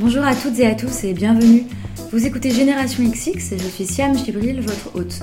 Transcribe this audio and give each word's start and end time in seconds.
Bonjour 0.00 0.24
à 0.24 0.34
toutes 0.34 0.58
et 0.58 0.66
à 0.66 0.74
tous 0.74 1.04
et 1.04 1.12
bienvenue. 1.12 1.64
Vous 2.10 2.24
écoutez 2.24 2.50
Génération 2.50 3.04
XX 3.04 3.58
je 3.58 3.68
suis 3.68 3.84
Siam 3.84 4.16
Chibril, 4.16 4.62
votre 4.62 4.96
hôte. 4.96 5.20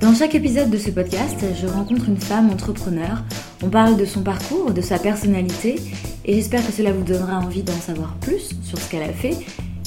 Dans 0.00 0.12
chaque 0.12 0.34
épisode 0.34 0.68
de 0.68 0.78
ce 0.78 0.90
podcast, 0.90 1.44
je 1.54 1.68
rencontre 1.68 2.08
une 2.08 2.16
femme 2.16 2.50
entrepreneur. 2.50 3.22
On 3.62 3.68
parle 3.68 3.96
de 3.96 4.04
son 4.04 4.22
parcours, 4.22 4.72
de 4.72 4.80
sa 4.80 4.98
personnalité 4.98 5.76
et 6.24 6.34
j'espère 6.34 6.66
que 6.66 6.72
cela 6.72 6.90
vous 6.90 7.04
donnera 7.04 7.38
envie 7.38 7.62
d'en 7.62 7.72
savoir 7.74 8.16
plus 8.16 8.50
sur 8.64 8.78
ce 8.80 8.90
qu'elle 8.90 9.08
a 9.08 9.12
fait, 9.12 9.36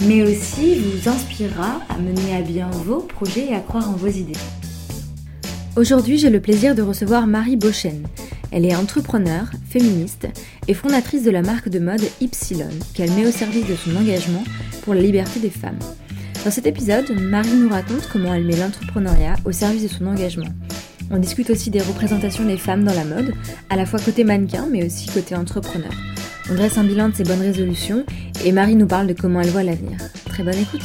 mais 0.07 0.24
aussi 0.24 0.76
vous 0.76 1.10
inspirera 1.10 1.82
à 1.90 1.98
mener 1.98 2.38
à 2.38 2.42
bien 2.42 2.70
vos 2.70 3.02
projets 3.02 3.48
et 3.50 3.56
à 3.56 3.60
croire 3.60 3.90
en 3.90 3.98
vos 3.98 4.08
idées. 4.08 4.40
Aujourd'hui, 5.76 6.18
j'ai 6.18 6.30
le 6.30 6.40
plaisir 6.40 6.76
de 6.76 6.82
recevoir 6.82 7.28
Marie 7.28 7.58
Beauchesne. 7.58 8.08
Elle 8.52 8.66
est 8.66 8.76
entrepreneur, 8.76 9.46
féministe 9.70 10.28
et 10.68 10.74
fondatrice 10.74 11.24
de 11.24 11.32
la 11.32 11.42
marque 11.42 11.70
de 11.70 11.80
mode 11.80 12.02
Ypsilon, 12.20 12.70
qu'elle 12.94 13.12
met 13.12 13.28
au 13.28 13.32
service 13.32 13.68
de 13.68 13.76
son 13.76 13.96
engagement 13.96 14.44
pour 14.84 14.94
la 14.94 15.02
liberté 15.02 15.40
des 15.40 15.50
femmes. 15.50 15.80
Dans 16.44 16.52
cet 16.52 16.66
épisode, 16.66 17.12
Marie 17.20 17.54
nous 17.54 17.70
raconte 17.70 18.07
comment 18.12 18.34
elle 18.34 18.46
met 18.46 18.56
l'entrepreneuriat 18.56 19.36
au 19.46 19.52
service 19.52 19.84
de 19.84 19.88
son 19.88 20.07
engagement. 20.07 20.50
On 21.12 21.18
discute 21.18 21.50
aussi 21.50 21.70
des 21.70 21.82
représentations 21.82 22.46
des 22.46 22.57
femmes 22.57 22.84
dans 22.84 22.93
la 22.93 23.04
mode, 23.04 23.34
à 23.70 23.76
la 23.76 23.86
fois 23.86 24.00
côté 24.00 24.24
mannequin 24.24 24.68
mais 24.71 24.86
aussi 24.86 25.07
côté 25.10 25.36
entrepreneur. 25.36 25.92
On 26.50 26.56
dresse 26.56 26.78
un 26.78 26.84
bilan 26.84 27.10
de 27.10 27.16
ses 27.16 27.24
bonnes 27.24 27.42
résolutions 27.42 28.06
et 28.43 28.52
Marie 28.52 28.76
nous 28.76 28.88
parle 28.88 29.07
de 29.07 29.14
comment 29.14 29.42
elle 29.42 29.50
voit 29.50 29.64
l'avenir. 29.64 29.98
Très 30.26 30.43
bonne 30.43 30.57
écoute. 30.57 30.82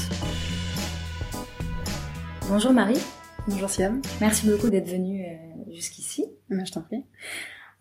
Bonjour 2.48 2.72
Marie. 2.72 3.00
Bonjour 3.48 3.70
Siam. 3.70 4.02
Merci 4.20 4.46
beaucoup 4.46 4.70
d'être 4.70 4.88
venue 4.88 5.24
euh, 5.24 5.72
jusqu'ici. 5.72 6.24
je 6.50 6.72
t'en 6.72 6.82
prie. 6.82 7.04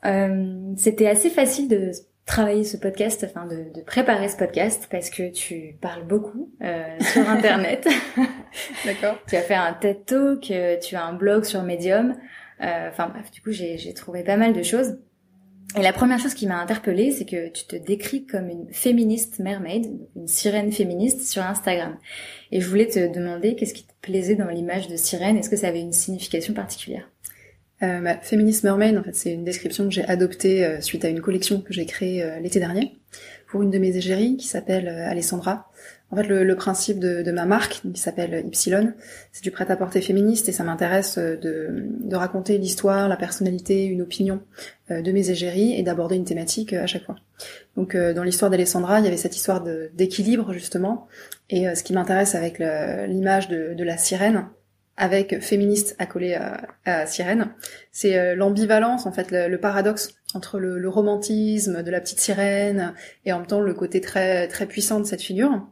Euh, 0.05 0.73
C'était 0.77 1.07
assez 1.07 1.29
facile 1.29 1.67
de 1.67 1.91
travailler 2.25 2.63
ce 2.63 2.77
podcast, 2.77 3.25
enfin 3.27 3.45
de, 3.45 3.73
de, 3.73 3.81
préparer 3.81 4.29
ce 4.29 4.37
podcast 4.37 4.87
parce 4.89 5.09
que 5.09 5.29
tu 5.29 5.75
parles 5.81 6.05
beaucoup 6.05 6.51
euh, 6.61 6.83
sur 7.01 7.27
Internet. 7.29 7.87
D'accord. 8.85 9.17
tu 9.27 9.35
as 9.35 9.41
fait 9.41 9.55
un 9.55 9.73
TED 9.73 10.05
Talk, 10.05 10.51
euh, 10.51 10.77
tu 10.79 10.95
as 10.95 11.05
un 11.05 11.13
blog 11.13 11.43
sur 11.43 11.63
Medium. 11.63 12.15
Euh, 12.61 12.89
enfin 12.89 13.09
bref, 13.09 13.29
du 13.31 13.41
coup 13.41 13.51
j'ai 13.51 13.93
trouvé 13.93 14.23
pas 14.23 14.37
mal 14.37 14.53
de 14.53 14.63
choses. 14.63 14.97
Et 15.75 15.81
la 15.81 15.91
première 15.91 16.19
chose 16.19 16.35
qui 16.35 16.45
m'a 16.45 16.59
interpellée, 16.59 17.11
c'est 17.11 17.25
que 17.25 17.49
tu 17.49 17.65
te 17.65 17.75
décris 17.75 18.27
comme 18.27 18.47
une 18.47 18.71
féministe 18.71 19.39
mermaid, 19.39 19.87
une 20.15 20.27
sirène 20.27 20.71
féministe 20.71 21.25
sur 21.25 21.41
Instagram. 21.41 21.97
Et 22.51 22.61
je 22.61 22.69
voulais 22.69 22.85
te 22.85 23.11
demander 23.11 23.55
qu'est-ce 23.55 23.73
qui 23.73 23.83
te 23.83 23.93
plaisait 24.01 24.35
dans 24.35 24.49
l'image 24.49 24.87
de 24.87 24.95
sirène? 24.95 25.35
Est-ce 25.35 25.49
que 25.49 25.55
ça 25.55 25.69
avait 25.69 25.81
une 25.81 25.93
signification 25.93 26.53
particulière? 26.53 27.09
Euh, 27.83 27.99
bah, 27.99 28.17
Féministe 28.21 28.63
Mermaid, 28.63 28.97
en 28.97 29.03
fait, 29.03 29.15
c'est 29.15 29.31
une 29.31 29.43
description 29.43 29.85
que 29.85 29.91
j'ai 29.91 30.05
adoptée 30.05 30.65
euh, 30.65 30.81
suite 30.81 31.03
à 31.05 31.09
une 31.09 31.21
collection 31.21 31.61
que 31.61 31.73
j'ai 31.73 31.85
créée 31.85 32.23
euh, 32.23 32.39
l'été 32.39 32.59
dernier 32.59 32.97
pour 33.47 33.61
une 33.61 33.69
de 33.69 33.77
mes 33.77 33.95
égéries 33.95 34.37
qui 34.37 34.47
s'appelle 34.47 34.87
euh, 34.87 35.09
Alessandra. 35.09 35.69
En 36.09 36.15
fait, 36.15 36.27
le, 36.27 36.55
principe 36.55 36.99
de, 36.99 37.31
ma 37.31 37.45
marque, 37.45 37.81
qui 37.91 37.99
s'appelle 37.99 38.43
Ypsilon, 38.45 38.93
c'est 39.31 39.43
du 39.43 39.49
prêt-à-porter 39.49 39.99
féministe 39.99 40.47
et 40.47 40.51
ça 40.51 40.63
m'intéresse 40.63 41.17
de, 41.17 42.15
raconter 42.15 42.59
l'histoire, 42.59 43.09
la 43.09 43.17
personnalité, 43.17 43.85
une 43.85 44.03
opinion 44.03 44.39
de 44.91 45.11
mes 45.11 45.31
égéries 45.31 45.73
et 45.73 45.81
d'aborder 45.81 46.15
une 46.15 46.23
thématique 46.23 46.73
à 46.73 46.85
chaque 46.85 47.03
fois. 47.03 47.15
Donc, 47.77 47.97
dans 47.97 48.21
l'histoire 48.21 48.51
d'Alessandra, 48.51 48.99
il 48.99 49.05
y 49.05 49.07
avait 49.07 49.17
cette 49.17 49.35
histoire 49.35 49.63
d'équilibre 49.95 50.53
justement, 50.53 51.07
et 51.49 51.73
ce 51.73 51.81
qui 51.81 51.93
m'intéresse 51.93 52.35
avec 52.35 52.59
l'image 52.59 53.49
de 53.49 53.83
la 53.83 53.97
sirène, 53.97 54.45
avec 54.95 55.39
féministe 55.41 55.95
accolé 55.97 56.35
à, 56.35 56.67
à 56.85 57.05
sirène, 57.05 57.51
c'est 57.91 58.17
euh, 58.17 58.35
l'ambivalence 58.35 59.05
en 59.05 59.11
fait, 59.11 59.31
le, 59.31 59.57
paradoxe 59.57 60.09
entre 60.35 60.59
le, 60.59 60.77
le, 60.77 60.89
romantisme 60.89 61.81
de 61.81 61.91
la 61.91 61.99
petite 61.99 62.19
sirène 62.19 62.93
et 63.25 63.33
en 63.33 63.39
même 63.39 63.47
temps 63.47 63.59
le 63.59 63.73
côté 63.73 64.01
très 64.01 64.47
très 64.47 64.67
puissant 64.67 64.99
de 64.99 65.05
cette 65.05 65.21
figure 65.21 65.67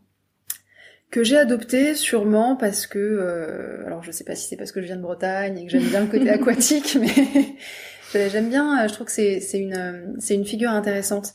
que 1.11 1.23
j'ai 1.23 1.37
adopté 1.37 1.93
sûrement 1.93 2.55
parce 2.55 2.87
que 2.87 2.97
euh, 2.97 3.85
alors 3.85 4.01
je 4.01 4.11
sais 4.11 4.23
pas 4.23 4.33
si 4.33 4.47
c'est 4.47 4.55
parce 4.55 4.71
que 4.71 4.81
je 4.81 4.87
viens 4.87 4.95
de 4.95 5.01
Bretagne 5.01 5.57
et 5.57 5.65
que 5.65 5.71
j'aime 5.71 5.83
bien 5.83 5.99
le 6.01 6.07
côté 6.07 6.29
aquatique 6.31 6.97
mais 7.01 8.29
j'aime 8.29 8.49
bien 8.49 8.87
je 8.87 8.93
trouve 8.93 9.07
que 9.07 9.11
c'est 9.11 9.39
c'est 9.39 9.59
une 9.59 10.15
c'est 10.19 10.35
une 10.35 10.45
figure 10.45 10.71
intéressante 10.71 11.33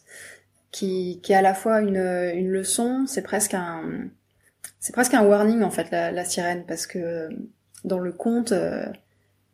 qui 0.72 1.20
qui 1.22 1.32
est 1.32 1.36
à 1.36 1.42
la 1.42 1.54
fois 1.54 1.82
une 1.82 1.98
une 1.98 2.48
leçon 2.48 3.04
c'est 3.06 3.22
presque 3.22 3.54
un 3.54 4.08
c'est 4.80 4.92
presque 4.92 5.14
un 5.14 5.24
warning 5.24 5.62
en 5.62 5.70
fait 5.70 5.90
la, 5.90 6.10
la 6.10 6.24
sirène 6.24 6.64
parce 6.66 6.86
que 6.86 7.28
dans 7.86 8.00
le 8.00 8.12
conte, 8.12 8.52
euh, 8.52 8.84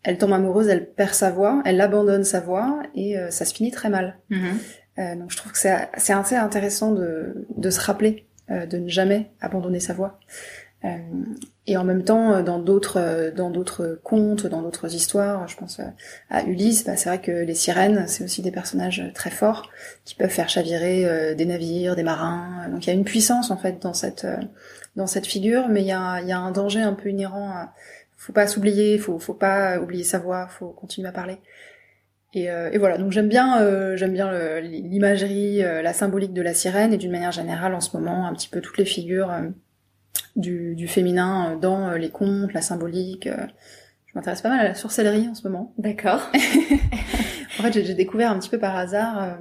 elle 0.02 0.18
tombe 0.18 0.32
amoureuse, 0.32 0.68
elle 0.68 0.86
perd 0.86 1.14
sa 1.14 1.30
voix, 1.30 1.62
elle 1.64 1.80
abandonne 1.80 2.24
sa 2.24 2.40
voix 2.40 2.82
et 2.94 3.16
euh, 3.16 3.30
ça 3.30 3.44
se 3.44 3.54
finit 3.54 3.70
très 3.70 3.90
mal. 3.90 4.16
Mhm. 4.30 4.58
Euh, 4.98 5.14
donc 5.14 5.30
je 5.30 5.36
trouve 5.36 5.52
que 5.52 5.58
c'est 5.58 5.88
assez 6.12 6.34
intéressant 6.34 6.92
de, 6.92 7.46
de 7.56 7.70
se 7.70 7.80
rappeler 7.80 8.26
de 8.48 8.76
ne 8.76 8.88
jamais 8.88 9.30
abandonner 9.40 9.80
sa 9.80 9.94
voix. 9.94 10.18
et 11.66 11.76
en 11.78 11.84
même 11.84 12.04
temps, 12.04 12.42
dans 12.42 12.58
d'autres 12.58 13.32
dans 13.34 13.48
d'autres 13.48 13.98
contes, 14.02 14.46
dans 14.46 14.60
d'autres 14.60 14.94
histoires, 14.94 15.48
je 15.48 15.56
pense 15.56 15.80
à 16.28 16.42
Ulysse, 16.42 16.84
bah, 16.84 16.96
c'est 16.96 17.08
vrai 17.08 17.20
que 17.20 17.30
les 17.30 17.54
sirènes, 17.54 18.06
c'est 18.08 18.24
aussi 18.24 18.42
des 18.42 18.50
personnages 18.50 19.10
très 19.14 19.30
forts 19.30 19.70
qui 20.04 20.16
peuvent 20.16 20.28
faire 20.28 20.50
chavirer 20.50 21.34
des 21.34 21.46
navires, 21.46 21.96
des 21.96 22.02
marins. 22.02 22.68
Donc 22.68 22.84
il 22.84 22.88
y 22.88 22.90
a 22.90 22.94
une 22.94 23.04
puissance 23.04 23.50
en 23.50 23.56
fait 23.56 23.80
dans 23.80 23.94
cette 23.94 24.26
dans 24.96 25.06
cette 25.06 25.26
figure, 25.26 25.68
mais 25.68 25.80
il 25.80 25.86
y 25.86 25.92
a, 25.92 26.20
y 26.20 26.32
a 26.32 26.38
un 26.38 26.50
danger 26.50 26.82
un 26.82 26.92
peu 26.92 27.08
inhérent 27.08 27.48
à, 27.48 27.72
faut 28.22 28.32
pas 28.32 28.46
s'oublier, 28.46 28.98
faut 28.98 29.18
faut 29.18 29.34
pas 29.34 29.80
oublier 29.80 30.04
sa 30.04 30.20
voix, 30.20 30.46
faut 30.46 30.68
continuer 30.68 31.08
à 31.08 31.12
parler. 31.12 31.38
Et, 32.34 32.50
euh, 32.50 32.70
et 32.70 32.78
voilà, 32.78 32.96
donc 32.96 33.10
j'aime 33.10 33.28
bien 33.28 33.60
euh, 33.60 33.96
j'aime 33.96 34.12
bien 34.12 34.60
l'imagerie, 34.60 35.62
euh, 35.64 35.82
la 35.82 35.92
symbolique 35.92 36.32
de 36.32 36.40
la 36.40 36.54
sirène 36.54 36.92
et 36.92 36.98
d'une 36.98 37.10
manière 37.10 37.32
générale 37.32 37.74
en 37.74 37.80
ce 37.80 37.94
moment 37.96 38.26
un 38.28 38.32
petit 38.32 38.48
peu 38.48 38.60
toutes 38.60 38.78
les 38.78 38.84
figures 38.84 39.32
du, 40.36 40.76
du, 40.76 40.86
féminin 40.86 41.58
dans 41.60 41.90
les 41.92 42.10
contes, 42.10 42.52
la 42.52 42.62
symbolique. 42.62 43.28
je 43.28 44.12
m'intéresse 44.14 44.40
pas 44.40 44.50
mal 44.50 44.60
à 44.60 44.68
la 44.68 44.74
sorcellerie 44.74 45.28
en 45.28 45.34
ce 45.34 45.46
moment. 45.46 45.74
D'accord. 45.76 46.30
en 47.58 47.62
fait, 47.62 47.72
j'ai 47.72 47.94
découvert 47.94 48.30
un 48.30 48.38
petit 48.38 48.50
peu 48.50 48.58
par 48.58 48.76
hasard 48.76 49.36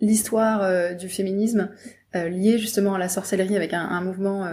l'histoire 0.00 0.96
du 0.96 1.08
féminisme 1.08 1.70
liée 2.12 2.58
justement 2.58 2.94
à 2.94 2.98
la 2.98 3.08
sorcellerie 3.08 3.56
avec 3.56 3.72
un, 3.72 3.82
un 3.88 4.02
mouvement 4.02 4.46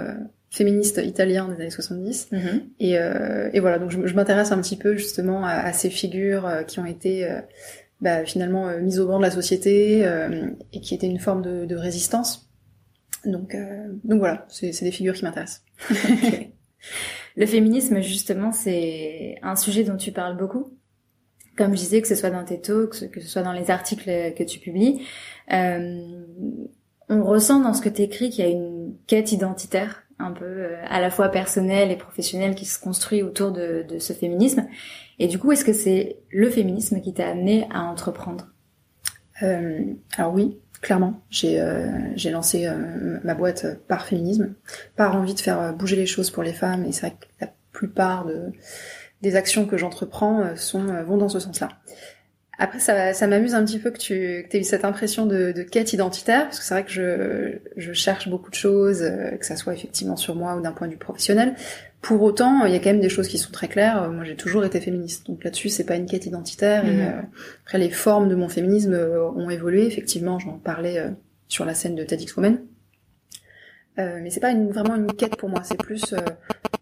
féministe 0.54 1.02
italien 1.04 1.48
des 1.50 1.56
années 1.56 1.72
70. 1.72 2.30
Mhm. 2.32 2.62
Et, 2.80 2.98
euh, 3.00 3.50
et, 3.54 3.60
voilà, 3.60 3.80
donc 3.80 3.90
je, 3.90 4.14
m'intéresse 4.14 4.52
un 4.52 4.62
petit 4.62 4.78
peu 4.78 4.96
justement 4.96 5.44
à, 5.44 5.74
ces 5.74 5.90
figures 5.90 6.46
euh, 6.46 6.62
qui 6.62 6.80
ont 6.80 6.86
été 6.86 7.30
euh, 7.30 7.42
bah, 8.02 8.24
finalement 8.24 8.78
mises 8.80 9.00
au 9.00 9.08
banc 9.08 9.18
de 9.18 9.24
la 9.24 9.32
société 9.32 10.06
et 10.72 10.80
qui 10.80 10.94
étaient 10.94 11.08
une 11.08 11.20
forme 11.20 11.42
de, 11.42 11.66
de 11.66 11.76
résistance. 11.76 12.50
Donc, 13.26 13.56
donc 14.04 14.20
voilà, 14.20 14.46
c'est 14.50 14.84
des 14.84 14.92
figures 14.92 15.14
qui 15.14 15.24
m'intéressent. 15.24 15.64
Le 17.36 17.46
féminisme, 17.46 18.02
justement, 18.02 18.52
c'est 18.52 19.40
un 19.42 19.56
sujet 19.56 19.84
dont 19.84 19.96
tu 19.96 20.12
parles 20.12 20.38
beaucoup. 20.38 20.78
Comme 21.58 21.72
je 21.72 21.80
disais, 21.80 22.02
que 22.02 22.08
ce 22.08 22.16
soit 22.16 22.30
dans 22.30 22.44
tes 22.44 22.60
talks, 22.60 23.10
que 23.10 23.22
ce 23.22 23.28
soit 23.28 23.44
dans 23.44 23.54
les 23.54 23.72
articles 23.72 24.04
que 24.04 24.44
tu 24.44 24.60
publies, 24.60 25.02
on 25.50 27.24
ressent 27.24 27.62
dans 27.62 27.74
ce 27.74 27.82
que 27.82 27.90
tu 27.90 28.02
écris 28.02 28.30
qu'il 28.30 28.44
y 28.44 28.48
a 28.48 28.52
une 28.52 28.96
quête 29.08 29.32
identitaire 29.32 30.04
un 30.24 30.32
peu 30.32 30.46
euh, 30.46 30.76
à 30.88 31.00
la 31.02 31.10
fois 31.10 31.30
personnel 31.30 31.92
et 31.92 31.96
professionnel 31.96 32.56
qui 32.56 32.66
se 32.66 32.80
construit 32.80 33.22
autour 33.22 33.52
de, 33.52 33.86
ce 34.00 34.14
féminisme. 34.14 34.66
Et 35.20 35.28
du 35.28 35.38
coup, 35.38 35.52
est-ce 35.52 35.66
que 35.66 35.74
c'est 35.74 36.18
le 36.30 36.50
féminisme 36.50 37.02
qui 37.02 37.14
t'a 37.14 37.30
amené 37.30 37.68
à 37.72 37.82
entreprendre? 37.84 38.48
Euh, 39.42 39.82
Alors 40.18 40.34
oui, 40.34 40.60
clairement. 40.82 41.22
J'ai 41.30 41.60
euh, 41.60 42.32
lancé 42.32 42.70
ma 43.24 43.36
boîte 43.36 43.66
par 43.88 44.06
féminisme, 44.06 44.56
par 44.96 45.16
envie 45.16 45.34
de 45.34 45.40
faire 45.40 45.74
bouger 45.74 45.96
les 45.96 46.06
choses 46.06 46.32
pour 46.32 46.44
les 46.44 46.54
femmes. 46.54 46.86
Et 46.86 46.92
c'est 46.92 47.08
vrai 47.08 47.18
que 47.20 47.26
la 47.42 47.54
plupart 47.72 48.26
de, 48.26 48.52
des 49.22 49.36
actions 49.36 49.66
que 49.66 49.78
j'entreprends 49.78 50.44
vont 51.06 51.18
dans 51.18 51.30
ce 51.30 51.40
sens-là. 51.40 51.70
Après, 52.64 52.80
ça, 52.80 53.12
ça 53.12 53.28
m'amuse 53.28 53.56
un 53.56 53.66
petit 53.66 53.78
peu 53.78 53.92
que 53.92 53.98
tu 53.98 54.14
aies 54.14 54.58
eu 54.58 54.64
cette 54.64 54.86
impression 54.86 55.26
de, 55.26 55.52
de, 55.52 55.64
quête 55.64 55.92
identitaire, 55.92 56.46
parce 56.46 56.60
que 56.60 56.64
c'est 56.64 56.74
vrai 56.74 56.86
que 56.86 56.92
je, 56.92 57.58
je, 57.76 57.92
cherche 57.92 58.30
beaucoup 58.30 58.50
de 58.50 58.56
choses, 58.56 59.02
euh, 59.02 59.32
que 59.32 59.46
ça 59.46 59.58
soit 59.58 59.74
effectivement 59.74 60.16
sur 60.16 60.34
moi 60.34 60.56
ou 60.56 60.62
d'un 60.62 60.72
point 60.72 60.88
de 60.88 60.94
vue 60.94 60.98
professionnel. 60.98 61.56
Pour 62.02 62.22
autant, 62.22 62.64
il 62.64 62.72
y 62.72 62.78
a 62.78 62.80
quand 62.80 62.92
même 62.92 63.02
des 63.02 63.10
choses 63.10 63.28
qui 63.28 63.38
sont 63.38 63.52
très 63.52 63.68
claires. 63.68 64.10
Moi, 64.10 64.24
j'ai 64.24 64.38
toujours 64.38 64.64
été 64.64 64.80
féministe, 64.80 65.28
donc 65.28 65.44
là-dessus, 65.44 65.68
c'est 65.68 65.84
pas 65.84 65.98
une 65.98 66.06
quête 66.06 66.26
identitaire. 66.26 66.86
Et 66.86 66.94
mhm. 66.94 67.02
euh, 67.02 67.22
après, 67.66 67.80
les 67.80 67.90
formes 67.90 68.30
de 68.30 68.36
mon 68.36 68.48
féminisme 68.48 68.94
euh, 68.94 69.30
ont 69.32 69.50
évolué. 69.50 69.86
Effectivement, 69.86 70.40
j'en 70.40 70.58
parlais 70.58 71.04
sur 71.50 71.66
la 71.66 71.74
scène 71.74 71.96
de 71.96 72.04
TEDx 72.06 72.34
Women. 72.38 72.60
mais 73.98 74.30
c'est 74.30 74.40
pas 74.40 74.52
une, 74.52 74.72
vraiment 74.72 74.96
une 74.96 75.12
quête 75.12 75.36
pour 75.36 75.50
moi. 75.50 75.64
C'est 75.66 75.78
plus 75.78 76.16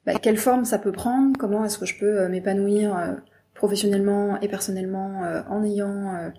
bah, 0.06 0.13
quelle 0.22 0.38
forme 0.38 0.63
ça 0.63 0.78
peut 0.78 0.92
prendre, 0.92 1.36
comment 1.39 1.66
est-ce 1.66 1.80
que 1.80 1.88
je 1.88 1.98
peux 1.98 2.28
m'épanouir 2.28 3.16
professionnellement 3.62 4.42
et 4.42 4.48
personnellement 4.48 5.24
euh, 5.24 5.44
en 5.48 5.63
ayant 5.63 6.16
euh, 6.16 6.30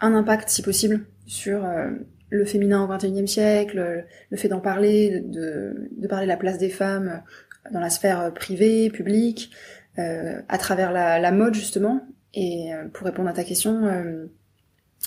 un 0.00 0.14
impact 0.14 0.50
si 0.50 0.60
possible 0.60 1.06
sur 1.24 1.64
euh, 1.64 1.88
le 2.28 2.44
féminin 2.44 2.84
au 2.84 2.88
XXIe 2.88 3.26
siècle, 3.26 4.04
le 4.28 4.36
fait 4.36 4.48
d'en 4.48 4.60
parler, 4.60 5.22
de, 5.24 5.88
parler 6.10 6.26
de 6.26 6.30
la 6.30 6.36
place 6.36 6.58
des 6.58 6.68
femmes 6.68 7.22
dans 7.70 7.80
la 7.80 7.88
sphère 7.88 8.34
privée, 8.34 8.90
publique, 8.90 9.50
à 9.96 10.58
travers 10.58 10.92
la, 10.92 11.32
mode 11.32 11.54
justement. 11.54 12.06
Et 12.32 12.70
pour 12.94 13.06
répondre 13.06 13.28
à 13.28 13.34
ta 13.34 13.44
question, 13.44 14.26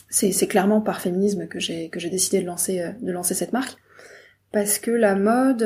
c'est 0.09 0.48
clairement 0.48 0.81
par 0.81 1.01
féminisme 1.01 1.48
que 1.48 1.59
j'ai 1.59 1.89
décidé 2.12 2.41
de 2.41 3.12
lancer 3.12 3.33
cette 3.33 3.53
marque 3.53 3.77
parce 4.51 4.77
que 4.77 4.91
la 4.91 5.15
mode 5.15 5.63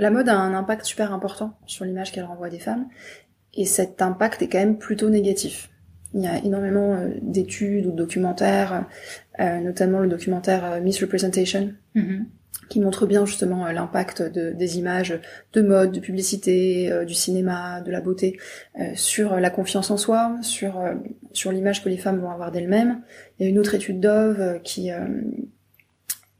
a 0.00 0.36
un 0.36 0.54
impact 0.54 0.86
super 0.86 1.12
important 1.12 1.58
sur 1.66 1.84
l'image 1.84 2.12
qu'elle 2.12 2.24
renvoie 2.24 2.48
des 2.48 2.60
femmes, 2.60 2.88
et 3.56 3.64
cet 3.64 4.02
impact 4.02 4.42
est 4.42 4.48
quand 4.48 4.58
même 4.58 4.78
plutôt 4.78 5.10
négatif. 5.10 5.70
Il 6.14 6.22
y 6.22 6.26
a 6.26 6.38
énormément 6.44 6.94
euh, 6.94 7.08
d'études 7.20 7.86
ou 7.86 7.90
de 7.90 7.96
documentaires, 7.96 8.86
euh, 9.40 9.60
notamment 9.60 9.98
le 9.98 10.08
documentaire 10.08 10.80
Misrepresentation, 10.80 11.72
mm-hmm. 11.94 12.24
qui 12.68 12.80
montre 12.80 13.06
bien 13.06 13.26
justement 13.26 13.66
l'impact 13.66 14.22
de, 14.22 14.52
des 14.52 14.78
images 14.78 15.20
de 15.52 15.62
mode, 15.62 15.92
de 15.92 16.00
publicité, 16.00 16.90
du 17.06 17.14
cinéma, 17.14 17.80
de 17.80 17.90
la 17.90 18.00
beauté, 18.00 18.38
sur 18.94 19.36
la 19.36 19.50
confiance 19.50 19.90
en 19.90 19.96
soi, 19.96 20.36
sur 20.42 20.82
sur 21.32 21.52
l'image 21.52 21.82
que 21.82 21.88
les 21.88 21.98
femmes 21.98 22.18
vont 22.18 22.30
avoir 22.30 22.50
d'elles-mêmes. 22.50 23.02
Il 23.38 23.44
y 23.44 23.46
a 23.46 23.50
une 23.50 23.58
autre 23.58 23.74
étude 23.74 24.00
Dove 24.00 24.60
qui 24.62 24.90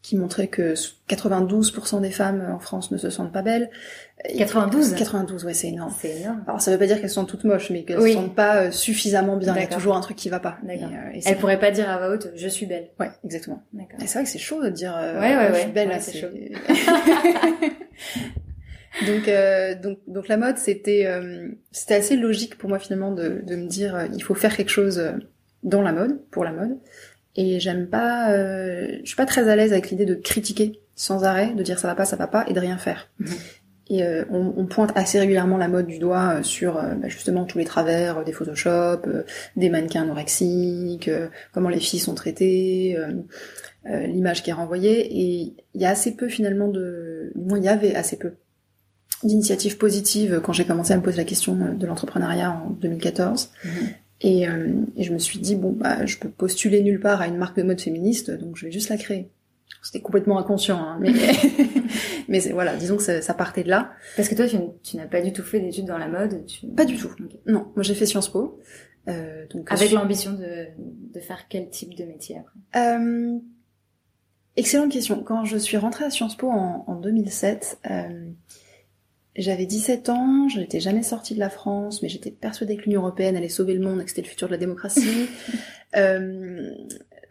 qui 0.06 0.17
montrait 0.17 0.47
que 0.47 0.75
92% 1.08 2.00
des 2.00 2.12
femmes 2.12 2.49
en 2.55 2.61
France 2.61 2.93
ne 2.93 2.97
se 2.97 3.11
sentent 3.11 3.32
pas 3.32 3.43
belles. 3.43 3.70
92 4.38 4.94
92, 4.94 5.44
ouais, 5.44 5.53
c'est 5.53 5.67
énorme. 5.67 5.93
C'est 6.00 6.20
énorme. 6.20 6.44
Alors 6.47 6.61
ça 6.61 6.70
veut 6.70 6.79
pas 6.79 6.87
dire 6.87 7.00
qu'elles 7.00 7.11
sont 7.11 7.25
toutes 7.25 7.43
moches, 7.43 7.70
mais 7.70 7.82
qu'elles 7.82 7.99
ne 7.99 8.06
se 8.06 8.12
sentent 8.12 8.37
pas 8.37 8.56
euh, 8.56 8.70
suffisamment 8.70 9.37
bien. 9.37 9.53
Il 9.56 9.62
y 9.62 9.64
a 9.64 9.67
toujours 9.67 9.97
un 9.97 10.00
truc 10.00 10.17
qui 10.17 10.29
va 10.29 10.38
pas. 10.38 10.58
D'accord. 10.62 10.91
Euh, 10.93 11.19
Elles 11.25 11.38
pourraient 11.38 11.58
pas 11.58 11.73
dire 11.73 11.91
à 11.91 11.99
voix 11.99 12.11
haute, 12.11 12.31
je 12.37 12.47
suis 12.47 12.67
belle. 12.67 12.91
Ouais, 13.00 13.11
exactement. 13.25 13.64
D'accord. 13.73 13.99
c'est 13.99 14.12
vrai 14.12 14.23
que 14.23 14.31
c'est 14.31 14.38
chaud 14.38 14.62
de 14.62 14.69
dire, 14.69 14.94
euh, 14.97 15.20
ouais, 15.20 15.37
ouais, 15.37 15.50
je 15.55 15.58
suis 15.62 15.73
belle, 15.73 15.88
ouais, 15.88 15.99
c'est 15.99 16.20
chaud. 16.20 16.29
donc, 19.08 19.26
euh, 19.26 19.75
donc, 19.75 19.99
donc 20.06 20.29
la 20.29 20.37
mode, 20.37 20.58
c'était, 20.58 21.06
euh, 21.06 21.49
c'était 21.73 21.97
assez 21.97 22.14
logique 22.14 22.58
pour 22.58 22.69
moi 22.69 22.79
finalement 22.79 23.11
de, 23.11 23.43
de 23.44 23.56
me 23.56 23.67
dire, 23.67 24.06
il 24.14 24.23
faut 24.23 24.37
faire 24.37 24.56
quelque 24.56 24.70
chose 24.70 25.03
dans 25.64 25.82
la 25.82 25.91
mode, 25.91 26.20
pour 26.31 26.44
la 26.44 26.53
mode. 26.53 26.79
Et 27.37 27.61
j'aime 27.61 27.87
pas, 27.87 28.33
euh, 28.33 28.99
je 29.03 29.06
suis 29.06 29.17
pas 29.17 29.27
très 29.27 29.49
à 29.49 29.56
l'aise 29.56 29.73
avec 29.73 29.91
l'idée 29.91 30.06
de 30.06 30.15
critiquer 30.15 30.81
sans 30.94 31.25
arrêt, 31.25 31.53
de 31.55 31.62
dire 31.62 31.79
ça 31.79 31.87
va 31.87 31.94
pas, 31.94 32.06
ça 32.06 32.17
va 32.17 32.27
pas, 32.27 32.44
et 32.49 32.55
de 32.55 32.61
rien 32.61 32.79
faire. 32.79 33.09
Mhm. 33.19 33.29
Et 33.88 34.03
euh, 34.03 34.25
on, 34.31 34.53
on, 34.56 34.67
pointe 34.67 34.91
assez 34.97 35.21
régulièrement 35.21 35.59
la 35.59 35.69
mode 35.69 35.87
du 35.87 35.99
doigt 35.99 36.38
euh, 36.38 36.43
sur 36.43 36.77
euh, 36.77 36.94
bah, 36.94 37.09
justement 37.09 37.44
tous 37.44 37.59
les 37.59 37.65
travers 37.65 38.25
des 38.25 38.33
Photoshop, 38.33 39.03
des 39.55 39.71
mannequins 39.71 40.03
anorexiques, 40.03 41.09
comment 41.53 41.69
les 41.69 41.79
filles 41.79 42.00
sont 42.00 42.15
traitées, 42.15 42.99
l'image 43.85 44.43
qui 44.43 44.50
est 44.50 44.55
renvoyée. 44.55 45.06
Et 45.06 45.55
il 45.75 45.81
y 45.81 45.85
a 45.85 45.91
assez 45.91 46.17
peu 46.17 46.29
finalement 46.29 46.69
de, 46.69 47.31
du 47.37 47.44
moins 47.44 47.59
il 47.59 47.65
y 47.65 47.69
avait 47.69 47.94
assez 47.94 48.19
peu 48.19 48.32
d'initiatives 49.23 49.79
positives 49.79 50.41
quand 50.43 50.53
j'ai 50.53 50.65
commencé 50.65 50.93
à 50.93 50.97
me 50.97 51.03
poser 51.03 51.19
la 51.19 51.25
question 51.25 51.55
de 51.55 51.87
l'entrepreneuriat 51.87 52.50
en 52.50 52.71
2014. 52.71 53.50
Et, 54.21 54.49
euh, 54.49 54.73
et, 54.97 55.03
je 55.03 55.13
me 55.13 55.19
suis 55.19 55.39
dit, 55.39 55.57
bon, 55.57 55.73
bah, 55.73 56.07
je 56.07 56.17
peux 56.17 56.31
postuler 56.31 56.83
nulle 56.83 57.01
part 57.01 57.21
à 57.21 57.29
une 57.29 57.37
marque 57.37 57.57
de 57.57 57.63
mode 57.63 57.81
féministe, 57.81 58.31
donc 58.31 58.57
je 58.57 58.67
vais 58.67 58.73
juste 58.73 58.89
la 58.89 58.97
créer. 58.97 59.31
C'était 59.83 60.01
complètement 60.01 60.39
inconscient, 60.39 60.79
hein, 60.79 60.99
mais, 61.01 61.13
mais 62.29 62.41
voilà, 62.51 62.75
disons 62.77 62.97
que 62.97 63.03
ça, 63.03 63.21
ça, 63.23 63.35
partait 63.35 63.63
de 63.63 63.69
là. 63.69 63.93
Parce 64.17 64.29
que 64.29 64.35
toi, 64.35 64.49
tu, 64.49 64.57
tu 64.83 64.97
n'as 64.97 65.07
pas 65.07 65.21
du 65.21 65.33
tout 65.33 65.43
fait 65.43 65.61
d'études 65.61 65.85
dans 65.85 65.99
la 65.99 66.09
mode 66.09 66.45
tu... 66.47 66.67
Pas 66.67 66.85
du 66.85 66.97
tout. 66.97 67.11
Non, 67.47 67.69
moi 67.77 67.83
j'ai 67.83 67.95
fait 67.95 68.07
Sciences 68.07 68.31
Po. 68.31 68.59
Euh, 69.09 69.47
donc, 69.55 69.71
Avec 69.71 69.93
l'ambition 69.93 70.33
de, 70.33 70.67
de 70.79 71.21
faire 71.21 71.47
quel 71.49 71.71
type 71.71 71.95
de 71.95 72.05
métier 72.05 72.39
après? 72.39 72.81
Euh, 72.81 73.39
Excellente 74.57 74.91
question. 74.91 75.23
Quand 75.23 75.45
je 75.45 75.59
suis 75.59 75.77
rentrée 75.77 76.07
à 76.07 76.11
Sciences 76.11 76.37
Po 76.37 76.51
en, 76.51 76.85
en 76.87 76.95
2007, 76.97 77.79
euh, 77.91 78.31
j'avais 79.37 79.67
17 79.67 80.09
ans, 80.09 80.49
je 80.49 80.61
n'étais 80.61 80.81
jamais 80.81 81.03
sortie 81.03 81.35
de 81.35 81.41
la 81.41 81.50
France, 81.50 82.03
mais 82.03 82.09
j'étais 82.09 82.31
persuadée 82.31 82.77
que 82.77 82.83
l'Union 82.83 83.03
Européenne 83.03 83.37
allait 83.37 83.49
sauver 83.49 83.75
le 83.75 83.81
monde 83.81 84.00
et 84.00 84.05
que 84.05 84.11
c'était 84.11 84.23
le 84.23 84.29
futur 84.29 84.49
de 84.49 84.53
la 84.53 84.59
démocratie. 84.59 85.29
euh, 85.97 86.71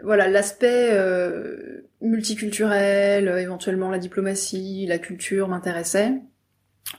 voilà, 0.04 0.28
l'aspect 0.28 0.90
euh, 0.92 1.88
multiculturel, 2.02 3.28
éventuellement 3.40 3.90
la 3.90 4.00
diplomatie, 4.00 4.86
la 4.88 5.00
culture 5.00 5.48
m'intéressait. 5.48 6.14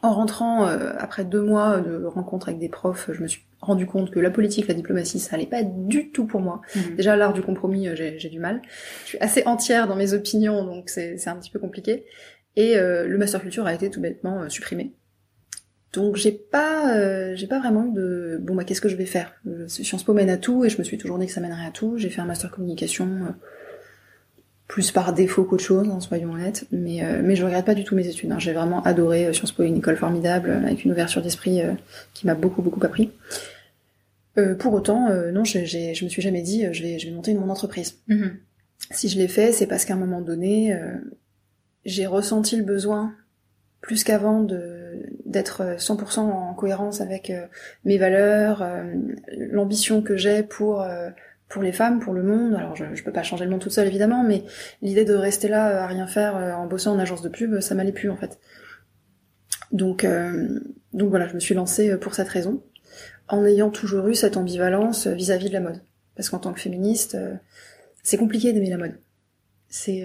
En 0.03 0.13
rentrant, 0.13 0.67
euh, 0.67 0.93
après 0.99 1.25
deux 1.25 1.43
mois 1.43 1.81
de 1.81 2.05
rencontres 2.05 2.49
avec 2.49 2.61
des 2.61 2.69
profs, 2.69 3.11
je 3.13 3.23
me 3.23 3.29
suis 3.29 3.43
rendu 3.61 3.87
compte 3.87 4.11
que 4.11 4.21
la 4.21 4.31
politique, 4.31 4.69
la 4.69 4.75
diplomatie, 4.75 5.19
ça 5.19 5.37
allait 5.37 5.47
pas 5.47 5.63
du 5.63 6.11
tout 6.11 6.27
pour 6.27 6.41
moi. 6.41 6.61
Mmh. 6.75 6.81
Déjà, 6.97 7.17
l'art 7.17 7.33
du 7.33 7.43
compromis, 7.43 7.89
euh, 7.89 7.95
j'ai 7.97 8.29
du 8.29 8.41
mal. 8.41 8.61
Je 9.05 9.11
suis 9.11 9.19
assez 9.19 9.45
entière 9.47 9.87
dans 9.87 9.97
mes 9.97 10.13
opinions, 10.13 10.65
donc 10.65 10.89
c'est 10.89 11.29
un 11.29 11.37
petit 11.37 11.51
peu 11.51 11.59
compliqué. 11.59 12.05
Et 12.57 12.79
euh, 12.79 13.07
le 13.07 13.19
master 13.19 13.43
culture 13.43 13.67
a 13.67 13.75
été 13.75 13.91
tout 13.91 14.01
bêtement 14.01 14.43
euh, 14.43 14.49
supprimé. 14.49 14.93
Donc 15.93 16.17
j'ai 16.17 16.33
pas 16.33 16.95
euh, 16.95 17.35
j'ai 17.37 17.47
pas 17.47 17.59
vraiment 17.59 17.87
eu 17.87 17.93
de 17.93 18.39
bon 18.41 18.55
bah 18.55 18.65
qu'est-ce 18.65 18.81
que 18.81 18.89
je 18.89 18.97
vais 18.97 19.07
faire? 19.07 19.35
Sciences 19.69 20.03
Po 20.03 20.13
mène 20.13 20.31
à 20.31 20.37
tout 20.37 20.65
et 20.65 20.69
je 20.69 20.79
me 20.79 20.85
suis 20.85 20.99
toujours 20.99 21.19
dit 21.19 21.27
que 21.27 21.33
ça 21.33 21.41
mènerait 21.41 21.67
à 21.67 21.71
tout. 21.71 21.97
J'ai 21.97 22.11
fait 22.11 22.21
un 22.21 22.27
master 22.27 22.51
communication 22.51 23.35
plus 24.67 24.91
par 24.91 25.13
défaut 25.13 25.45
qu'autre 25.45 25.63
chose, 25.63 25.89
hein, 25.89 26.01
soyons 26.01 26.33
honnêtes. 26.33 26.67
Mais 26.71 27.01
mais 27.23 27.35
je 27.35 27.45
regrette 27.45 27.65
pas 27.65 27.75
du 27.75 27.85
tout 27.85 27.95
mes 27.95 28.07
études. 28.09 28.31
Hein. 28.31 28.39
J'ai 28.39 28.53
vraiment 28.53 28.83
adoré 28.83 29.33
Sciences 29.33 29.53
Po, 29.53 29.63
une 29.63 29.77
école 29.77 29.97
formidable 29.97 30.51
avec 30.51 30.85
une 30.85 30.93
ouverture 30.93 31.23
d'esprit 31.23 31.63
qui 32.13 32.27
m'a 32.27 32.35
beaucoup 32.35 32.61
beaucoup 32.61 32.85
appris. 32.85 33.11
pour 34.59 34.75
autant, 34.75 35.09
non, 35.33 35.45
je 35.45 36.05
me 36.05 36.09
suis 36.11 36.23
jamais 36.23 36.43
dit 36.43 36.67
je 36.73 36.83
vais 36.83 36.99
je 36.99 37.07
vais 37.07 37.15
monter 37.15 37.31
une 37.31 37.39
mon 37.39 37.49
entreprise. 37.49 38.01
Mm-hmm. 38.11 38.33
Si 38.91 39.09
je 39.09 39.17
l'ai 39.17 39.29
fait, 39.29 39.53
c'est 39.53 39.67
parce 39.67 39.87
qu'à 39.87 39.95
un 39.95 39.99
moment 39.99 40.21
donné, 40.21 40.77
j'ai 41.87 42.07
ressenti 42.07 42.57
le 42.57 42.65
besoin 42.65 43.15
plus 43.81 44.05
qu'avant 44.05 44.43
de 44.43 45.07
d'être 45.25 45.77
100% 45.79 46.19
en 46.19 46.55
cohérence 46.55 47.01
avec 47.01 47.31
euh, 47.31 47.47
mes 47.85 47.99
valeurs, 47.99 48.63
euh, 48.63 48.93
l'ambition 49.29 50.03
que 50.03 50.17
j'ai 50.17 50.43
pour 50.43 50.83
euh, 50.83 51.11
pour 51.49 51.63
les 51.63 51.73
femmes, 51.73 52.01
pour 52.01 52.13
le 52.13 52.25
monde. 52.25 52.55
Alors 52.55 52.75
je, 52.75 52.85
je 52.95 53.05
peux 53.05 53.13
pas 53.13 53.23
changer 53.23 53.45
le 53.45 53.51
monde 53.51 53.61
toute 53.61 53.73
seule 53.73 53.87
évidemment, 53.87 54.25
mais 54.25 54.43
l'idée 54.83 55.05
de 55.05 55.15
rester 55.15 55.49
là 55.49 55.85
à 55.85 55.87
rien 55.87 56.07
faire 56.09 56.35
en 56.35 56.67
bossant 56.67 56.95
en 56.95 56.99
agence 56.99 57.23
de 57.23 57.29
pub, 57.29 57.61
ça 57.61 57.75
m'allait 57.77 57.93
plus 57.93 58.11
en 58.11 58.17
fait. 58.17 58.41
Donc 59.71 60.05
donc 60.93 61.11
voilà, 61.11 61.29
je 61.29 61.35
me 61.35 61.41
suis 61.41 61.55
lancée 61.55 61.97
pour 61.99 62.15
cette 62.15 62.29
raison, 62.29 62.63
en 63.29 63.45
ayant 63.45 63.71
toujours 63.71 64.09
eu 64.09 64.15
cette 64.17 64.37
ambivalence 64.37 65.07
vis-à-vis 65.07 65.47
-vis 65.47 65.49
de 65.51 65.55
la 65.55 65.61
mode, 65.61 65.81
parce 66.17 66.31
qu'en 66.31 66.39
tant 66.39 66.53
que 66.53 66.61
féministe, 66.61 67.17
c'est 68.03 68.17
compliqué 68.17 68.53
d'aimer 68.53 68.71
la 68.71 68.79
mode. 68.79 68.99
C'est 69.69 70.05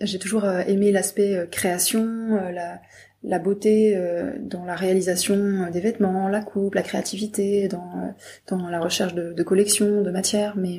j'ai 0.00 0.18
toujours 0.18 0.44
euh, 0.44 0.60
aimé 0.66 0.92
l'aspect 0.92 1.36
euh, 1.36 1.46
création, 1.46 2.04
euh, 2.36 2.50
la, 2.50 2.80
la 3.22 3.38
beauté 3.38 3.98
dans 4.40 4.64
la 4.64 4.76
réalisation 4.76 5.68
des 5.72 5.80
vêtements, 5.80 6.28
la 6.28 6.42
coupe, 6.42 6.76
la 6.76 6.82
créativité, 6.82 7.66
dans, 7.66 8.14
dans 8.46 8.68
la 8.68 8.78
recherche 8.78 9.14
de, 9.14 9.32
de 9.32 9.42
collections, 9.42 10.02
de 10.02 10.10
matières, 10.12 10.54
mais, 10.56 10.78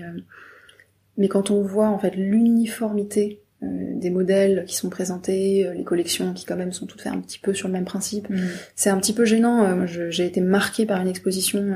mais 1.17 1.27
quand 1.27 1.51
on 1.51 1.61
voit 1.61 1.89
en 1.89 1.99
fait 1.99 2.15
l'uniformité 2.15 3.41
des 3.61 4.09
modèles 4.11 4.63
qui 4.65 4.77
sont 4.77 4.89
présentés, 4.89 5.69
les 5.75 5.83
collections 5.83 6.33
qui 6.33 6.45
quand 6.45 6.55
même 6.55 6.71
sont 6.71 6.85
toutes 6.85 7.01
faites 7.01 7.11
un 7.11 7.19
petit 7.19 7.39
peu 7.39 7.53
sur 7.53 7.67
le 7.67 7.73
même 7.73 7.83
principe, 7.83 8.29
mm. 8.29 8.37
c'est 8.77 8.91
un 8.91 8.97
petit 8.97 9.13
peu 9.13 9.25
gênant. 9.25 9.85
j'ai 9.85 10.25
été 10.25 10.39
marquée 10.39 10.85
par 10.85 11.01
une 11.01 11.09
exposition 11.09 11.75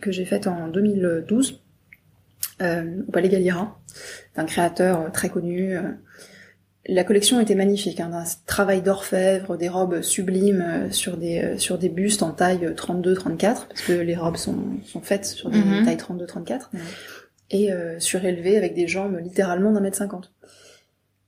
que 0.00 0.12
j'ai 0.12 0.24
faite 0.24 0.46
en 0.46 0.68
2012 0.68 1.64
au 2.60 3.10
Palais 3.10 3.28
Galliera, 3.28 3.80
d'un 4.36 4.44
créateur 4.44 5.10
très 5.10 5.30
connu 5.30 5.76
la 6.86 7.04
collection 7.04 7.40
était 7.40 7.54
magnifique, 7.54 8.00
hein, 8.00 8.10
un 8.12 8.24
travail 8.46 8.82
d'orfèvre, 8.82 9.56
des 9.56 9.68
robes 9.68 10.00
sublimes 10.00 10.62
euh, 10.62 10.90
sur 10.90 11.16
des 11.16 11.42
euh, 11.42 11.58
sur 11.58 11.78
des 11.78 11.90
bustes 11.90 12.22
en 12.22 12.32
taille 12.32 12.66
32-34 12.74 13.36
parce 13.68 13.82
que 13.82 13.92
les 13.92 14.16
robes 14.16 14.36
sont 14.36 14.56
sont 14.84 15.00
faites 15.00 15.26
sur 15.26 15.50
des 15.50 15.58
mhm. 15.58 15.84
tailles 15.84 15.96
32-34 15.96 16.68
et 17.50 17.72
euh, 17.72 17.98
surélevées 18.00 18.56
avec 18.56 18.74
des 18.74 18.86
jambes 18.86 19.18
littéralement 19.22 19.72
d'un 19.72 19.80
mètre 19.80 19.98
cinquante. 19.98 20.32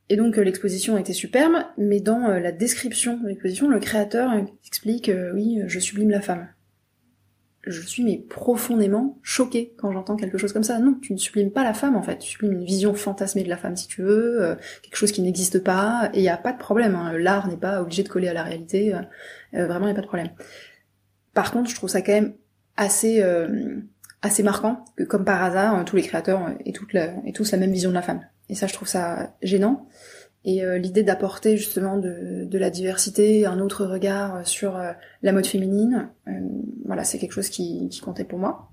Et 0.08 0.16
donc 0.16 0.36
l'exposition 0.36 0.98
était 0.98 1.12
superbe, 1.12 1.54
mais 1.78 2.00
dans 2.00 2.28
la 2.28 2.52
description 2.52 3.18
de 3.18 3.28
l'exposition, 3.28 3.68
le 3.68 3.78
créateur 3.78 4.30
explique 4.66 5.10
oui, 5.32 5.60
je 5.66 5.78
sublime 5.78 6.10
la 6.10 6.20
femme 6.20 6.48
je 7.64 7.80
suis 7.80 8.02
mais 8.04 8.18
profondément 8.18 9.18
choquée 9.22 9.74
quand 9.76 9.92
j'entends 9.92 10.16
quelque 10.16 10.36
chose 10.36 10.52
comme 10.52 10.64
ça. 10.64 10.78
Non, 10.80 10.94
tu 11.00 11.12
ne 11.12 11.18
sublimes 11.18 11.52
pas 11.52 11.62
la 11.62 11.74
femme 11.74 11.96
en 11.96 12.02
fait, 12.02 12.18
tu 12.18 12.30
sublimes 12.30 12.52
une 12.52 12.64
vision 12.64 12.94
fantasmée 12.94 13.44
de 13.44 13.48
la 13.48 13.56
femme 13.56 13.76
si 13.76 13.86
tu 13.86 14.02
veux, 14.02 14.42
euh, 14.42 14.56
quelque 14.82 14.96
chose 14.96 15.12
qui 15.12 15.22
n'existe 15.22 15.62
pas, 15.62 16.10
et 16.12 16.18
il 16.18 16.22
n'y 16.22 16.28
a 16.28 16.36
pas 16.36 16.52
de 16.52 16.58
problème. 16.58 16.96
Hein. 16.96 17.12
L'art 17.18 17.46
n'est 17.46 17.56
pas 17.56 17.80
obligé 17.80 18.02
de 18.02 18.08
coller 18.08 18.28
à 18.28 18.32
la 18.32 18.42
réalité, 18.42 18.94
euh, 18.94 18.98
euh, 19.54 19.66
vraiment 19.66 19.86
il 19.86 19.90
n'y 19.90 19.92
a 19.92 19.96
pas 19.96 20.02
de 20.02 20.06
problème. 20.06 20.30
Par 21.34 21.52
contre, 21.52 21.70
je 21.70 21.76
trouve 21.76 21.88
ça 21.88 22.02
quand 22.02 22.12
même 22.12 22.34
assez 22.76 23.22
assez 24.22 24.42
marquant 24.42 24.84
que 24.96 25.02
comme 25.04 25.24
par 25.24 25.42
hasard, 25.42 25.84
tous 25.84 25.96
les 25.96 26.02
créateurs 26.02 26.50
aient, 26.64 26.72
toute 26.72 26.92
la, 26.92 27.14
aient 27.26 27.32
tous 27.32 27.50
la 27.50 27.58
même 27.58 27.72
vision 27.72 27.90
de 27.90 27.94
la 27.94 28.02
femme. 28.02 28.20
Et 28.48 28.54
ça, 28.54 28.66
je 28.66 28.72
trouve 28.72 28.86
ça 28.86 29.34
gênant. 29.42 29.88
Et 30.44 30.64
euh, 30.64 30.76
l'idée 30.76 31.04
d'apporter 31.04 31.56
justement 31.56 31.96
de, 31.96 32.58
la 32.58 32.70
diversité, 32.70 33.46
un 33.46 33.60
autre 33.60 33.84
regard 33.84 34.46
sur 34.46 34.76
euh, 34.76 34.92
la 35.22 35.32
mode 35.32 35.46
féminine, 35.46 36.10
euh, 36.26 36.32
voilà, 36.84 37.04
c'est 37.04 37.18
quelque 37.18 37.32
chose 37.32 37.48
qui, 37.48 37.88
comptait 38.04 38.24
pour 38.24 38.38
moi. 38.38 38.70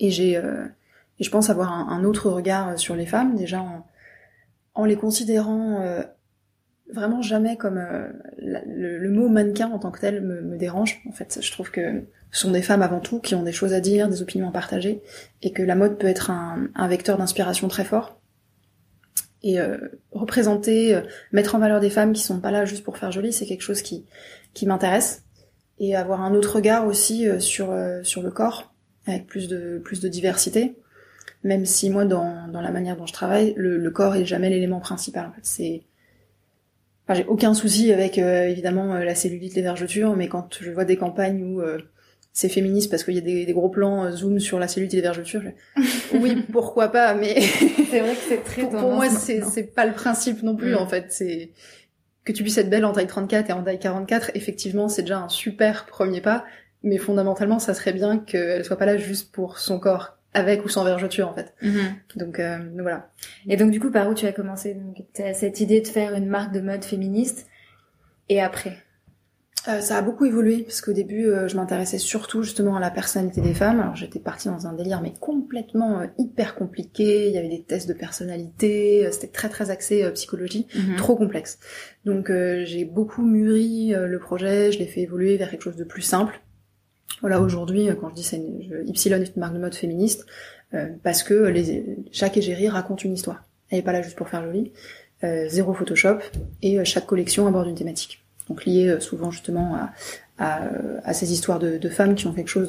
Et 0.00 0.10
j'ai, 0.10 0.32
et 0.34 1.24
je 1.24 1.30
pense 1.30 1.50
avoir 1.50 1.72
un, 1.72 2.04
autre 2.04 2.30
regard 2.30 2.78
sur 2.78 2.94
les 2.94 3.06
femmes, 3.06 3.36
déjà 3.36 3.60
en, 3.60 3.86
en 4.74 4.84
les 4.84 4.96
considérant 4.96 5.84
vraiment 6.92 7.22
jamais 7.22 7.56
comme 7.56 7.76
le, 8.38 8.98
le, 8.98 9.10
mot 9.10 9.28
mannequin 9.28 9.70
en 9.70 9.78
tant 9.78 9.90
que 9.90 10.00
tel 10.00 10.22
me, 10.22 10.56
dérange. 10.56 11.00
En 11.08 11.12
fait, 11.12 11.38
je 11.40 11.52
trouve 11.52 11.70
que 11.70 12.04
ce 12.30 12.40
sont 12.40 12.50
des 12.50 12.62
femmes 12.62 12.82
avant 12.82 13.00
tout 13.00 13.20
qui 13.20 13.34
ont 13.34 13.42
des 13.42 13.52
choses 13.52 13.72
à 13.72 13.80
dire, 13.80 14.08
des 14.08 14.22
opinions 14.22 14.48
à 14.48 14.52
partager, 14.52 15.02
et 15.40 15.52
que 15.52 15.62
la 15.62 15.74
mode 15.74 15.98
peut 15.98 16.08
être 16.08 16.30
un 16.30 16.88
vecteur 16.88 17.16
d'inspiration 17.18 17.68
très 17.68 17.84
fort 17.84 18.21
Et 19.44 19.58
représenter, 20.12 21.00
mettre 21.32 21.54
en 21.56 21.58
valeur 21.58 21.80
des 21.80 21.90
femmes 21.90 22.12
qui 22.12 22.22
sont 22.22 22.40
pas 22.40 22.50
là 22.52 22.64
juste 22.64 22.84
pour 22.84 22.96
faire 22.96 23.10
joli, 23.10 23.32
c'est 23.32 23.46
quelque 23.46 23.62
chose 23.62 23.82
qui 23.82 24.06
qui 24.54 24.66
m'intéresse. 24.66 25.24
Et 25.80 25.96
avoir 25.96 26.20
un 26.22 26.34
autre 26.34 26.56
regard 26.56 26.86
aussi 26.86 27.26
sur 27.40 27.74
sur 28.04 28.22
le 28.22 28.30
corps, 28.30 28.72
avec 29.06 29.26
plus 29.26 29.48
de 29.48 29.80
plus 29.84 30.00
de 30.00 30.08
diversité. 30.08 30.76
Même 31.42 31.66
si 31.66 31.90
moi, 31.90 32.04
dans 32.04 32.46
dans 32.48 32.60
la 32.60 32.70
manière 32.70 32.96
dont 32.96 33.06
je 33.06 33.12
travaille, 33.12 33.52
le, 33.56 33.78
le 33.78 33.90
corps 33.90 34.14
est 34.14 34.24
jamais 34.24 34.48
l'élément 34.48 34.78
principal. 34.78 35.26
En 35.26 35.32
fait, 35.32 35.44
c'est 35.44 35.82
j'ai 37.12 37.24
aucun 37.24 37.52
souci 37.52 37.92
avec 37.92 38.18
évidemment 38.18 38.94
la 38.94 39.14
cellulite, 39.14 39.54
les 39.54 39.62
vergetures, 39.62 40.16
mais 40.16 40.28
quand 40.28 40.58
je 40.60 40.70
vois 40.70 40.84
des 40.84 40.96
campagnes 40.96 41.42
où 41.42 41.60
c'est 42.32 42.48
féministe 42.48 42.90
parce 42.90 43.04
qu'il 43.04 43.14
y 43.14 43.18
a 43.18 43.22
des, 43.22 43.44
des, 43.44 43.52
gros 43.52 43.68
plans 43.68 44.04
euh, 44.04 44.10
zoom 44.10 44.40
sur 44.40 44.58
la 44.58 44.66
cellulite 44.66 44.94
et 44.94 44.96
les 44.96 45.02
vergetures. 45.02 45.42
oui, 46.14 46.42
pourquoi 46.50 46.88
pas, 46.88 47.14
mais 47.14 47.40
c'est 47.90 48.00
vrai 48.00 48.14
que 48.14 48.22
c'est 48.28 48.42
très 48.42 48.62
pour, 48.62 48.70
pour 48.70 48.92
moi 48.92 49.10
c'est 49.10 49.42
c'est 49.44 49.74
pas 49.74 49.84
le 49.84 49.92
principe 49.92 50.42
non 50.42 50.56
plus 50.56 50.72
mm. 50.72 50.78
en 50.78 50.86
fait. 50.86 51.06
C'est 51.10 51.50
que 52.24 52.32
tu 52.32 52.42
puisses 52.42 52.58
être 52.58 52.70
belle 52.70 52.84
en 52.84 52.92
taille 52.92 53.06
34 53.06 53.50
et 53.50 53.52
en 53.52 53.62
taille 53.62 53.78
44, 53.78 54.30
effectivement, 54.34 54.88
c'est 54.88 55.02
déjà 55.02 55.18
un 55.18 55.28
super 55.28 55.86
premier 55.86 56.20
pas, 56.20 56.44
mais 56.82 56.96
fondamentalement, 56.96 57.58
ça 57.58 57.74
serait 57.74 57.92
bien 57.92 58.18
qu'elle 58.18 58.64
soit 58.64 58.76
pas 58.76 58.86
là 58.86 58.96
juste 58.96 59.32
pour 59.32 59.58
son 59.58 59.78
corps, 59.78 60.16
avec 60.32 60.64
ou 60.64 60.68
sans 60.68 60.84
vergeture 60.84 61.28
en 61.28 61.34
fait. 61.34 61.52
Mm-hmm. 61.62 62.18
Donc, 62.18 62.38
euh, 62.38 62.58
donc, 62.58 62.80
voilà. 62.80 63.10
Et 63.48 63.56
donc 63.56 63.72
du 63.72 63.80
coup, 63.80 63.90
par 63.90 64.08
où 64.08 64.14
tu 64.14 64.26
as 64.26 64.32
commencé 64.32 64.74
donc, 64.74 65.04
cette 65.34 65.60
idée 65.60 65.80
de 65.80 65.88
faire 65.88 66.14
une 66.14 66.26
marque 66.26 66.52
de 66.52 66.60
mode 66.60 66.84
féministe 66.84 67.46
et 68.28 68.40
après? 68.40 68.78
Euh, 69.68 69.80
ça 69.80 69.96
a 69.96 70.02
beaucoup 70.02 70.24
évolué 70.24 70.64
parce 70.64 70.80
qu'au 70.80 70.92
début, 70.92 71.26
euh, 71.26 71.46
je 71.46 71.54
m'intéressais 71.54 71.98
surtout 71.98 72.42
justement 72.42 72.76
à 72.76 72.80
la 72.80 72.90
personnalité 72.90 73.40
des 73.40 73.54
femmes. 73.54 73.78
Alors 73.78 73.94
j'étais 73.94 74.18
partie 74.18 74.48
dans 74.48 74.66
un 74.66 74.72
délire 74.72 75.00
mais 75.00 75.14
complètement 75.20 76.00
euh, 76.00 76.06
hyper 76.18 76.56
compliqué. 76.56 77.28
Il 77.28 77.34
y 77.34 77.38
avait 77.38 77.48
des 77.48 77.62
tests 77.62 77.88
de 77.88 77.92
personnalité, 77.94 79.08
c'était 79.12 79.28
très 79.28 79.48
très 79.48 79.70
axé 79.70 80.10
psychologie, 80.14 80.66
mhm. 80.74 80.96
trop 80.96 81.14
complexe. 81.14 81.60
Donc 82.04 82.32
j'ai 82.64 82.84
beaucoup 82.84 83.22
mûri 83.22 83.94
le 83.94 84.18
projet, 84.18 84.72
je 84.72 84.78
l'ai 84.78 84.86
fait 84.86 85.02
évoluer 85.02 85.36
vers 85.36 85.50
quelque 85.50 85.62
chose 85.62 85.76
de 85.76 85.84
plus 85.84 86.02
simple. 86.02 86.40
Voilà, 87.20 87.40
aujourd'hui, 87.40 87.88
quand 88.00 88.08
je 88.08 88.14
dis 88.14 88.22
c'est 88.24 88.36
une, 88.36 88.84
Ypsilon 88.88 89.18
est 89.18 89.36
une 89.36 89.40
marque 89.40 89.54
de 89.54 89.60
mode 89.60 89.74
féministe, 89.74 90.26
parce 91.04 91.22
que 91.22 91.34
les, 91.34 91.96
chaque 92.10 92.36
égérie 92.36 92.68
raconte 92.68 93.04
une 93.04 93.12
histoire. 93.12 93.44
Elle 93.70 93.78
est 93.78 93.82
pas 93.82 93.92
là 93.92 94.02
juste 94.02 94.16
pour 94.16 94.28
faire 94.28 94.42
joli. 94.44 94.72
zéro 95.22 95.72
Photoshop 95.72 96.18
et 96.62 96.84
chaque 96.84 97.06
collection 97.06 97.46
aborde 97.46 97.68
une 97.68 97.76
thématique 97.76 98.21
donc 98.48 98.64
lié 98.64 98.88
euh, 98.88 99.00
souvent 99.00 99.30
justement 99.30 99.76
à, 99.76 99.92
à, 101.04 101.12
ces 101.12 101.32
histoires 101.32 101.58
de, 101.58 101.88
femmes 101.88 102.14
qui 102.14 102.26
ont 102.26 102.32
quelque 102.32 102.48
chose 102.48 102.68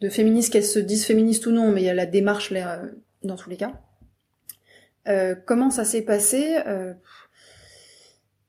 de, 0.00 0.08
féministe, 0.08 0.52
qu'elles 0.52 0.64
se 0.64 0.78
disent 0.78 1.06
féministes 1.06 1.46
ou 1.46 1.52
non, 1.52 1.72
mais 1.72 1.82
il 1.82 1.84
y 1.84 1.90
a 1.90 1.94
la 1.94 2.06
démarche 2.06 2.50
là, 2.50 2.80
euh, 2.80 2.90
dans 3.22 3.36
tous 3.36 3.50
les 3.50 3.56
cas. 3.56 3.72
Euh, 5.08 5.34
comment 5.34 5.70
ça 5.70 5.84
s'est 5.84 6.02
passé 6.02 6.58
euh, 6.66 6.94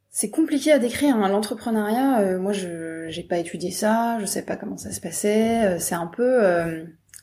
C'est 0.09 0.29
compliqué 0.29 0.71
à 0.71 0.79
décrire. 0.79 1.15
Hein. 1.15 1.29
L'entrepreneuriat, 1.29 2.21
euh, 2.21 2.39
moi, 2.39 2.51
je 2.51 3.05
j'ai 3.09 3.23
pas 3.23 3.37
étudié 3.37 3.71
ça, 3.71 4.17
je 4.19 4.25
sais 4.25 4.43
pas 4.43 4.57
comment 4.57 4.77
ça 4.77 4.91
se 4.91 4.99
passait. 4.99 5.79
c'est 5.79 5.95
un 5.95 6.07
peu, 6.07 6.41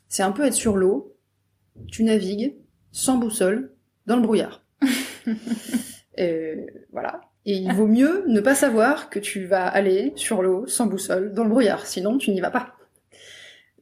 c'est 0.08 0.22
un 0.22 0.32
peu 0.32 0.46
être 0.46 0.54
sur 0.54 0.76
l'eau. 0.76 1.14
Tu 1.88 2.04
navigues 2.04 2.56
sans 2.92 3.18
boussole 3.18 3.74
dans 4.06 4.16
le 4.16 4.22
brouillard. 4.22 4.64
voilà. 6.92 7.20
Et 7.46 7.56
il 7.56 7.72
vaut 7.72 7.86
mieux 7.86 8.24
ne 8.26 8.40
pas 8.40 8.54
savoir 8.54 9.10
que 9.10 9.18
tu 9.18 9.44
vas 9.44 9.66
aller 9.66 10.12
sur 10.16 10.42
l'eau 10.42 10.66
sans 10.66 10.86
boussole 10.86 11.34
dans 11.34 11.44
le 11.44 11.50
brouillard, 11.50 11.86
sinon 11.86 12.16
tu 12.16 12.30
n'y 12.30 12.40
vas 12.40 12.50
pas. 12.50 12.74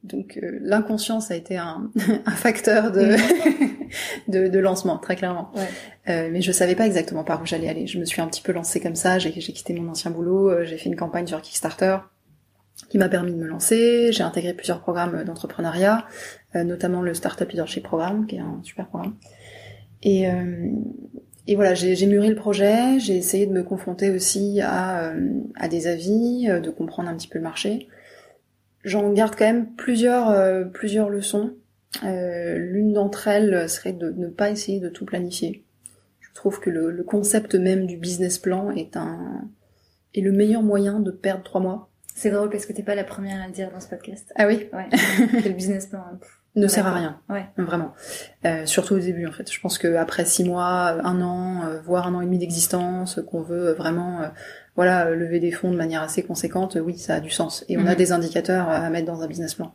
Donc 0.02 0.36
euh, 0.42 0.58
l'inconscience 0.62 1.30
a 1.30 1.36
été 1.36 1.56
un, 1.56 1.90
un 2.26 2.32
facteur 2.32 2.90
de, 2.90 3.14
de, 4.28 4.48
de, 4.48 4.58
lancement, 4.58 4.98
très 4.98 5.14
clairement. 5.14 5.52
Ouais. 5.54 5.68
Euh, 6.08 6.28
mais 6.32 6.42
je 6.42 6.50
savais 6.50 6.74
pas 6.74 6.86
exactement 6.86 7.22
par 7.22 7.40
où 7.40 7.46
j'allais 7.46 7.68
aller. 7.68 7.86
Je 7.86 8.00
me 8.00 8.04
suis 8.04 8.20
un 8.20 8.26
petit 8.26 8.42
peu 8.42 8.50
lancée 8.50 8.80
comme 8.80 8.96
ça. 8.96 9.20
J'ai 9.20 9.30
quitté 9.30 9.72
mon 9.74 9.88
ancien 9.88 10.10
boulot. 10.10 10.50
Euh, 10.50 10.64
j'ai 10.64 10.76
fait 10.76 10.88
une 10.88 10.96
campagne 10.96 11.28
sur 11.28 11.40
Kickstarter 11.40 11.98
qui 12.88 12.98
m'a 12.98 13.08
permis 13.08 13.32
de 13.32 13.38
me 13.38 13.46
lancer. 13.46 14.12
J'ai 14.12 14.22
intégré 14.22 14.54
plusieurs 14.54 14.80
programmes 14.80 15.24
d'entrepreneuriat, 15.24 16.06
euh, 16.56 16.64
notamment 16.64 17.02
le 17.02 17.14
Startup 17.14 17.48
Leadership 17.48 17.84
Programme, 17.84 18.26
qui 18.26 18.36
est 18.36 18.40
un 18.40 18.60
super 18.62 18.86
programme. 18.86 19.14
Et, 20.02 20.28
euh, 20.28 20.70
et 21.48 21.56
voilà, 21.56 21.74
j'ai 21.74 22.06
mûri 22.06 22.28
le 22.28 22.36
projet, 22.36 23.00
j'ai 23.00 23.16
essayé 23.16 23.46
de 23.46 23.52
me 23.52 23.64
confronter 23.64 24.10
aussi 24.10 24.60
à, 24.60 25.08
euh, 25.08 25.30
à 25.56 25.68
des 25.68 25.88
avis, 25.88 26.48
euh, 26.48 26.60
de 26.60 26.70
comprendre 26.70 27.08
un 27.08 27.16
petit 27.16 27.26
peu 27.26 27.38
le 27.38 27.44
marché. 27.44 27.88
J'en 28.84 29.12
garde 29.12 29.34
quand 29.36 29.44
même 29.44 29.74
plusieurs, 29.74 30.30
euh, 30.30 30.64
plusieurs 30.64 31.08
leçons. 31.08 31.54
L'une 32.02 32.94
d'entre 32.94 33.28
elles 33.28 33.68
serait 33.68 33.92
de 33.92 34.10
ne 34.10 34.28
pas 34.28 34.50
essayer 34.50 34.80
de 34.80 34.88
tout 34.88 35.04
planifier. 35.04 35.62
Je 36.20 36.32
trouve 36.32 36.58
que 36.58 36.70
le, 36.70 36.90
le, 36.90 37.02
concept 37.02 37.54
même 37.54 37.86
du 37.86 37.98
business 37.98 38.38
plan 38.38 38.70
est 38.70 38.96
un 38.96 39.42
est 40.14 40.22
le 40.22 40.32
meilleur 40.32 40.62
moyen 40.62 41.00
de 41.00 41.10
perdre 41.10 41.42
trois 41.42 41.60
mois. 41.60 41.90
C'est 42.14 42.30
drôle 42.30 42.48
parce 42.48 42.64
que 42.64 42.72
t'es 42.72 42.82
pas 42.82 42.94
la 42.94 43.04
première 43.04 43.42
à 43.42 43.46
le 43.46 43.52
dire 43.52 43.70
dans 43.70 43.80
ce 43.80 43.88
podcast. 43.88 44.32
Ah 44.36 44.46
oui? 44.46 44.68
Ouais. 44.72 44.88
le 45.44 45.50
business 45.50 45.86
plan. 45.86 46.00
Hein 46.00 46.18
ne 46.54 46.68
sert 46.68 46.86
à 46.86 46.92
rien. 46.92 47.20
Ouais. 47.30 47.46
Vraiment. 47.56 47.94
Euh, 48.44 48.66
surtout 48.66 48.94
au 48.94 48.98
début, 48.98 49.26
en 49.26 49.32
fait. 49.32 49.50
Je 49.50 49.60
pense 49.60 49.78
que 49.78 49.94
après 49.96 50.24
six 50.24 50.44
mois, 50.44 50.98
un 51.04 51.20
an, 51.22 51.64
euh, 51.64 51.80
voire 51.80 52.06
un 52.06 52.14
an 52.14 52.20
et 52.20 52.26
demi 52.26 52.38
d'existence, 52.38 53.20
qu'on 53.26 53.40
veut 53.40 53.72
vraiment, 53.72 54.20
euh, 54.20 54.28
voilà, 54.76 55.10
lever 55.10 55.40
des 55.40 55.50
fonds 55.50 55.70
de 55.70 55.76
manière 55.76 56.02
assez 56.02 56.22
conséquente, 56.22 56.76
oui, 56.82 56.98
ça 56.98 57.14
a 57.14 57.20
du 57.20 57.30
sens. 57.30 57.64
Et 57.68 57.78
on 57.78 57.86
a 57.86 57.92
mhm. 57.92 57.96
des 57.96 58.12
indicateurs 58.12 58.68
à 58.68 58.88
mettre 58.90 59.06
dans 59.06 59.22
un 59.22 59.26
business 59.26 59.54
plan. 59.54 59.74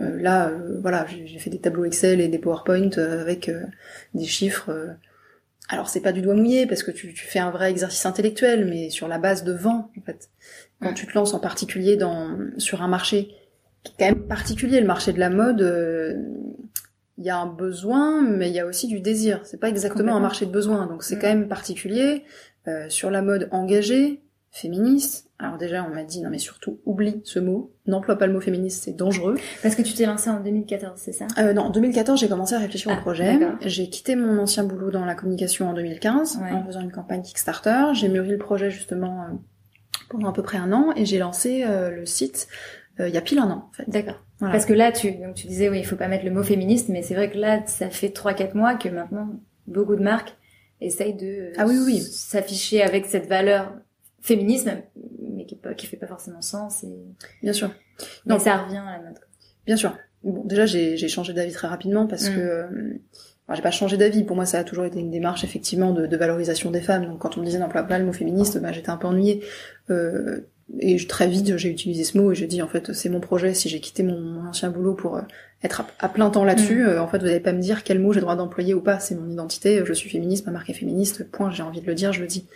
Euh, 0.00 0.20
là, 0.20 0.50
voilà, 0.80 1.06
j'ai 1.06 1.38
fait 1.38 1.50
des 1.50 1.60
tableaux 1.60 1.84
Excel 1.84 2.20
et 2.20 2.28
des 2.28 2.38
PowerPoint 2.38 2.90
avec 2.96 3.50
des 4.14 4.24
chiffres. 4.24 4.70
alors 5.68 5.88
c'est 5.88 6.00
pas 6.00 6.12
du 6.12 6.22
doigt 6.22 6.34
mouillé 6.34 6.66
parce 6.66 6.82
que 6.82 6.90
tu, 6.90 7.12
tu, 7.12 7.26
fais 7.26 7.38
un 7.38 7.50
vrai 7.50 7.70
exercice 7.70 8.04
intellectuel, 8.06 8.66
mais 8.66 8.88
sur 8.88 9.08
la 9.08 9.18
base 9.18 9.44
de 9.44 9.52
vent, 9.52 9.90
en 9.98 10.02
fait. 10.06 10.30
Quand 10.80 10.94
tu 10.94 11.06
te 11.06 11.12
lances 11.12 11.34
en 11.34 11.38
particulier 11.38 11.96
dans 11.96 12.36
sur 12.56 12.82
un 12.82 12.88
marché 12.88 13.34
qui 13.84 13.92
est 13.92 13.96
quand 13.98 14.14
même 14.14 14.26
particulier. 14.26 14.80
Le 14.80 14.86
marché 14.86 15.12
de 15.12 15.20
la 15.20 15.30
mode, 15.30 15.62
euh, 15.62 16.14
il 17.18 17.24
y 17.24 17.30
a 17.30 17.38
un 17.38 17.46
besoin, 17.46 18.22
mais 18.22 18.48
il 18.48 18.54
y 18.54 18.60
a 18.60 18.66
aussi 18.66 18.88
du 18.88 19.00
désir. 19.00 19.40
C'est 19.44 19.60
pas 19.60 19.68
exactement 19.68 20.16
un 20.16 20.20
marché 20.20 20.46
de 20.46 20.50
besoin, 20.50 20.86
donc 20.86 21.04
c'est 21.04 21.16
mm. 21.16 21.20
quand 21.20 21.28
même 21.28 21.48
particulier. 21.48 22.24
Euh, 22.66 22.88
sur 22.88 23.10
la 23.10 23.20
mode 23.20 23.48
engagée, 23.52 24.22
féministe. 24.54 25.28
Alors 25.40 25.58
déjà, 25.58 25.84
on 25.84 25.92
m'a 25.92 26.04
dit 26.04 26.22
non 26.22 26.30
mais 26.30 26.38
surtout 26.38 26.78
oublie 26.86 27.20
ce 27.24 27.40
mot, 27.40 27.72
n'emploie 27.86 28.16
pas 28.16 28.28
le 28.28 28.32
mot 28.32 28.40
féministe, 28.40 28.84
c'est 28.84 28.96
dangereux. 28.96 29.36
Parce 29.62 29.74
que 29.74 29.82
tu 29.82 29.92
t'es 29.94 30.06
lancée 30.06 30.30
en 30.30 30.40
2014, 30.40 30.92
c'est 30.96 31.12
ça? 31.12 31.26
Euh, 31.38 31.52
Non, 31.52 31.62
en 31.62 31.70
2014, 31.70 32.20
j'ai 32.20 32.28
commencé 32.28 32.54
à 32.54 32.60
réfléchir 32.60 32.92
au 32.92 32.94
ah, 32.96 33.00
projet. 33.00 33.40
J'ai 33.62 33.90
quitté 33.90 34.14
mon 34.14 34.38
ancien 34.38 34.62
boulot 34.62 34.92
dans 34.92 35.04
la 35.04 35.16
communication 35.16 35.68
en 35.68 35.74
2015 35.74 36.38
en 36.52 36.64
faisant 36.64 36.80
une 36.80 36.92
campagne 36.92 37.22
Kickstarter. 37.22 37.94
J'ai 37.94 38.08
mûri 38.08 38.30
le 38.30 38.38
projet 38.38 38.70
justement 38.70 39.22
euh, 39.22 39.34
pendant 40.08 40.30
à 40.30 40.32
peu 40.32 40.42
près 40.42 40.58
un 40.58 40.72
an 40.72 40.92
et 40.94 41.04
j'ai 41.04 41.18
lancé 41.18 41.64
euh, 41.66 41.90
le 41.90 42.06
site 42.06 42.46
euh, 42.46 42.83
il 42.98 43.08
y 43.08 43.16
a 43.16 43.20
pile 43.20 43.38
un 43.38 43.50
an. 43.50 43.68
En 43.70 43.72
fait. 43.72 43.88
D'accord. 43.88 44.24
Parce 44.40 44.66
que 44.66 44.72
là, 44.72 44.92
tu, 44.92 45.12
donc 45.12 45.34
tu 45.34 45.46
disais, 45.46 45.68
oui, 45.68 45.78
il 45.78 45.86
faut 45.86 45.96
pas 45.96 46.08
mettre 46.08 46.24
le 46.24 46.30
mot 46.30 46.42
féministe, 46.42 46.88
mais 46.88 47.02
c'est 47.02 47.14
vrai 47.14 47.30
que 47.30 47.38
là, 47.38 47.64
ça 47.66 47.88
fait 47.88 48.08
3-4 48.08 48.56
mois 48.56 48.74
que 48.74 48.88
maintenant, 48.88 49.28
beaucoup 49.66 49.96
de 49.96 50.02
marques 50.02 50.36
essayent 50.80 51.14
de 51.14 51.52
ah 51.56 51.66
oui, 51.66 51.78
oui. 51.84 52.00
s'afficher 52.00 52.82
avec 52.82 53.06
cette 53.06 53.26
valeur 53.26 53.72
féminisme, 54.20 54.72
mais 55.20 55.46
qui, 55.46 55.58
qui 55.76 55.86
fait 55.86 55.96
pas 55.96 56.06
forcément 56.06 56.42
sens. 56.42 56.84
Et... 56.84 56.92
Bien 57.42 57.52
sûr. 57.52 57.70
Donc 58.26 58.40
ça 58.40 58.56
revient 58.58 58.78
à 58.78 58.98
la 58.98 59.02
mode. 59.02 59.18
Bien 59.66 59.76
sûr. 59.76 59.96
Bon, 60.22 60.42
déjà, 60.44 60.66
j'ai 60.66 61.08
changé 61.08 61.32
d'avis 61.32 61.52
très 61.52 61.68
rapidement 61.68 62.06
parce 62.06 62.28
mm. 62.28 62.34
que... 62.34 62.40
Euh, 62.40 63.00
j'ai 63.52 63.60
pas 63.60 63.70
changé 63.70 63.98
d'avis. 63.98 64.24
Pour 64.24 64.36
moi, 64.36 64.46
ça 64.46 64.58
a 64.58 64.64
toujours 64.64 64.86
été 64.86 64.98
une 64.98 65.10
démarche 65.10 65.44
effectivement 65.44 65.92
de, 65.92 66.06
de 66.06 66.16
valorisation 66.16 66.70
des 66.70 66.80
femmes. 66.80 67.04
Donc, 67.04 67.18
quand 67.18 67.36
on 67.36 67.40
me 67.40 67.44
disait 67.44 67.58
n'emploie 67.58 67.82
pas 67.82 67.98
le 67.98 68.06
mot 68.06 68.12
féministe, 68.14 68.58
bah, 68.58 68.72
j'étais 68.72 68.88
un 68.88 68.96
peu 68.96 69.06
ennuyée. 69.06 69.44
Euh, 69.90 70.48
et 70.80 70.96
très 71.06 71.26
vite, 71.26 71.56
j'ai 71.56 71.68
utilisé 71.68 72.04
ce 72.04 72.16
mot 72.16 72.32
et 72.32 72.34
j'ai 72.34 72.46
dit 72.46 72.62
en 72.62 72.68
fait 72.68 72.92
c'est 72.92 73.08
mon 73.08 73.20
projet. 73.20 73.54
Si 73.54 73.68
j'ai 73.68 73.80
quitté 73.80 74.02
mon, 74.02 74.46
ancien 74.46 74.70
boulot 74.70 74.94
pour 74.94 75.16
euh, 75.16 75.22
être 75.62 75.84
à, 75.98 76.08
plein 76.08 76.30
temps 76.30 76.44
là-dessus, 76.44 76.82
mm. 76.82 76.88
euh, 76.88 77.02
en 77.02 77.06
fait 77.06 77.18
vous 77.18 77.26
n'allez 77.26 77.40
pas 77.40 77.52
me 77.52 77.60
dire 77.60 77.84
quel 77.84 77.98
mot 77.98 78.12
j'ai 78.12 78.20
le 78.20 78.22
droit 78.22 78.36
d'employer 78.36 78.74
ou 78.74 78.80
pas. 78.80 78.98
C'est 78.98 79.14
mon 79.14 79.30
identité. 79.30 79.82
Je 79.84 79.92
suis 79.92 80.08
féministe, 80.08 80.46
ma 80.46 80.52
marque 80.52 80.70
est 80.70 80.74
féministe. 80.74 81.30
Point. 81.30 81.50
J'ai 81.50 81.62
envie 81.62 81.80
de 81.80 81.86
le 81.86 81.94
dire, 81.94 82.12
je 82.12 82.20
le 82.20 82.26
dis. 82.26 82.46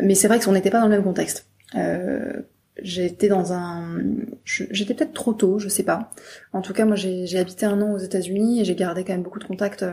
Mais 0.00 0.14
c'est 0.14 0.28
vrai 0.28 0.40
qu'on 0.40 0.52
n'était 0.52 0.70
pas 0.70 0.80
dans 0.80 0.86
le 0.86 0.92
même 0.92 1.04
contexte. 1.04 1.46
Euh, 1.76 2.40
j'étais 2.82 3.28
dans 3.28 3.52
un, 3.52 3.98
j'étais 4.44 4.94
peut-être 4.94 5.12
trop 5.12 5.34
tôt, 5.34 5.58
je 5.58 5.68
sais 5.68 5.82
pas. 5.82 6.10
En 6.52 6.62
tout 6.62 6.72
cas, 6.72 6.86
moi 6.86 6.96
j'ai 6.96 7.38
habité 7.38 7.66
un 7.66 7.82
an 7.82 7.92
aux 7.92 7.98
États-Unis 7.98 8.60
et 8.60 8.64
j'ai 8.64 8.74
gardé 8.74 9.04
quand 9.04 9.12
même 9.12 9.22
beaucoup 9.22 9.38
de 9.38 9.44
contacts 9.44 9.84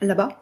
là-bas. 0.00 0.40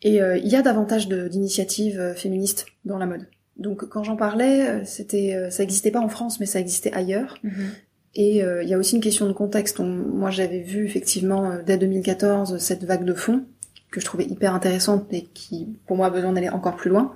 Et 0.00 0.16
il 0.16 0.48
y 0.48 0.56
a 0.56 0.62
davantage 0.62 1.08
d'initiatives 1.08 2.14
féministes 2.16 2.66
dans 2.84 2.96
la 2.98 3.06
mode. 3.06 3.26
Donc 3.56 3.88
quand 3.88 4.02
j'en 4.02 4.16
parlais, 4.16 4.68
euh, 4.68 4.84
c'était, 4.84 5.34
euh, 5.34 5.50
ça 5.50 5.62
existait 5.62 5.90
pas 5.90 6.00
en 6.00 6.08
France, 6.08 6.40
mais 6.40 6.46
ça 6.46 6.60
existait 6.60 6.92
ailleurs. 6.92 7.38
Mhm. 7.42 7.70
Et 8.16 8.42
euh, 8.42 8.62
il 8.62 8.68
y 8.68 8.74
a 8.74 8.78
aussi 8.78 8.96
une 8.96 9.02
question 9.02 9.26
de 9.26 9.32
contexte. 9.32 9.80
moi, 9.80 10.30
j'avais 10.30 10.60
vu 10.60 10.84
effectivement 10.86 11.58
dès 11.64 11.76
2014 11.76 12.58
cette 12.58 12.84
vague 12.84 13.04
de 13.04 13.14
fonds 13.14 13.44
que 13.90 14.00
je 14.00 14.06
trouvais 14.06 14.24
hyper 14.24 14.54
intéressante 14.54 15.06
et 15.12 15.22
qui, 15.22 15.68
pour 15.86 15.96
moi, 15.96 16.06
a 16.06 16.10
besoin 16.10 16.32
d'aller 16.32 16.48
encore 16.48 16.76
plus 16.76 16.90
loin. 16.90 17.14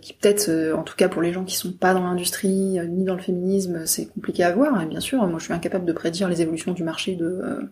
qui 0.00 0.14
peut-être, 0.14 0.72
en 0.74 0.82
tout 0.84 0.96
cas 0.96 1.08
pour 1.10 1.20
les 1.20 1.34
gens 1.34 1.44
qui 1.44 1.54
sont 1.54 1.72
pas 1.72 1.92
dans 1.92 2.04
l'industrie 2.04 2.78
ni 2.88 3.04
dans 3.04 3.14
le 3.14 3.20
féminisme, 3.20 3.84
c'est 3.84 4.06
compliqué 4.06 4.42
à 4.42 4.52
voir. 4.52 4.82
Et 4.82 4.86
bien 4.86 5.00
sûr, 5.00 5.26
moi, 5.26 5.38
je 5.38 5.44
suis 5.44 5.52
incapable 5.52 5.84
de 5.84 5.92
prédire 5.92 6.30
les 6.30 6.40
évolutions 6.40 6.72
du 6.72 6.82
marché 6.82 7.14
de 7.14 7.70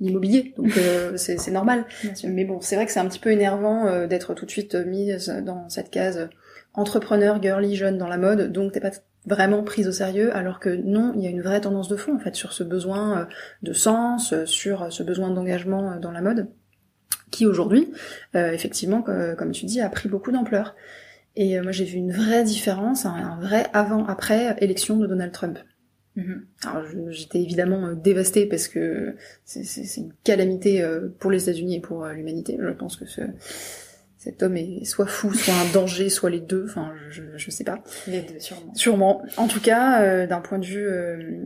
l'immobilier, 0.00 0.54
donc 0.56 0.72
c'est 1.16 1.50
normal. 1.52 1.84
Mais 2.24 2.44
bon, 2.44 2.60
c'est 2.60 2.74
vrai 2.74 2.86
que 2.86 2.90
c'est 2.90 3.00
un 3.00 3.06
petit 3.06 3.20
peu 3.20 3.30
énervant 3.30 4.06
d'être 4.08 4.34
tout 4.34 4.44
de 4.44 4.50
suite 4.50 4.74
mise 4.74 5.28
dans 5.44 5.68
cette 5.68 5.90
case 5.90 6.28
entrepreneur, 6.76 7.42
girly, 7.42 7.74
jeune 7.74 7.98
dans 7.98 8.08
la 8.08 8.18
mode, 8.18 8.52
donc 8.52 8.72
t'es 8.72 8.80
pas 8.80 8.90
vraiment 9.26 9.64
prise 9.64 9.88
au 9.88 9.92
sérieux, 9.92 10.34
alors 10.36 10.60
que 10.60 10.70
non, 10.70 11.12
il 11.16 11.22
y 11.22 11.26
a 11.26 11.30
une 11.30 11.42
vraie 11.42 11.60
tendance 11.60 11.88
de 11.88 11.96
fond 11.96 12.14
en 12.14 12.18
fait 12.20 12.36
sur 12.36 12.52
ce 12.52 12.62
besoin 12.62 13.26
de 13.62 13.72
sens, 13.72 14.32
sur 14.44 14.92
ce 14.92 15.02
besoin 15.02 15.30
d'engagement 15.30 15.96
dans 15.96 16.12
la 16.12 16.20
mode, 16.20 16.48
qui 17.32 17.44
aujourd'hui, 17.44 17.92
effectivement, 18.34 19.02
comme 19.02 19.50
tu 19.50 19.66
dis, 19.66 19.80
a 19.80 19.88
pris 19.88 20.08
beaucoup 20.08 20.30
d'ampleur. 20.30 20.76
Et 21.34 21.60
moi 21.60 21.72
j'ai 21.72 21.84
vu 21.84 21.96
une 21.96 22.12
vraie 22.12 22.44
différence, 22.44 23.04
un 23.04 23.40
vrai 23.40 23.66
avant-après 23.72 24.56
élection 24.60 24.96
de 24.96 25.08
Donald 25.08 25.32
Trump. 25.32 25.58
Mhm. 26.16 26.46
Alors 26.64 26.82
j'étais 27.10 27.40
évidemment 27.40 27.86
euh, 27.86 27.94
dévastée 27.94 28.46
parce 28.46 28.68
que 28.68 29.14
c'est 29.44 29.96
une 29.98 30.12
calamité 30.24 30.82
euh, 30.82 31.08
pour 31.18 31.30
les 31.30 31.42
États-Unis 31.42 31.76
et 31.76 31.80
pour 31.80 32.04
euh, 32.04 32.12
l'humanité. 32.14 32.56
Je 32.58 32.70
pense 32.70 32.96
que 32.96 33.04
ce, 33.04 33.20
cet 34.26 34.42
homme 34.42 34.56
est 34.56 34.84
soit 34.84 35.06
fou, 35.06 35.32
soit 35.32 35.54
un 35.54 35.72
danger, 35.72 36.10
soit 36.10 36.30
les 36.30 36.40
deux. 36.40 36.64
Enfin, 36.68 36.92
je, 37.10 37.22
je 37.36 37.50
sais 37.52 37.62
pas. 37.62 37.80
Les 38.08 38.22
deux, 38.22 38.40
sûrement. 38.40 38.74
Sûrement. 38.74 39.22
En 39.36 39.46
tout 39.46 39.60
cas, 39.60 40.26
d'un 40.26 40.40
point 40.40 40.58
de 40.58 40.66
vue, 40.66 40.84
euh, 40.84 41.44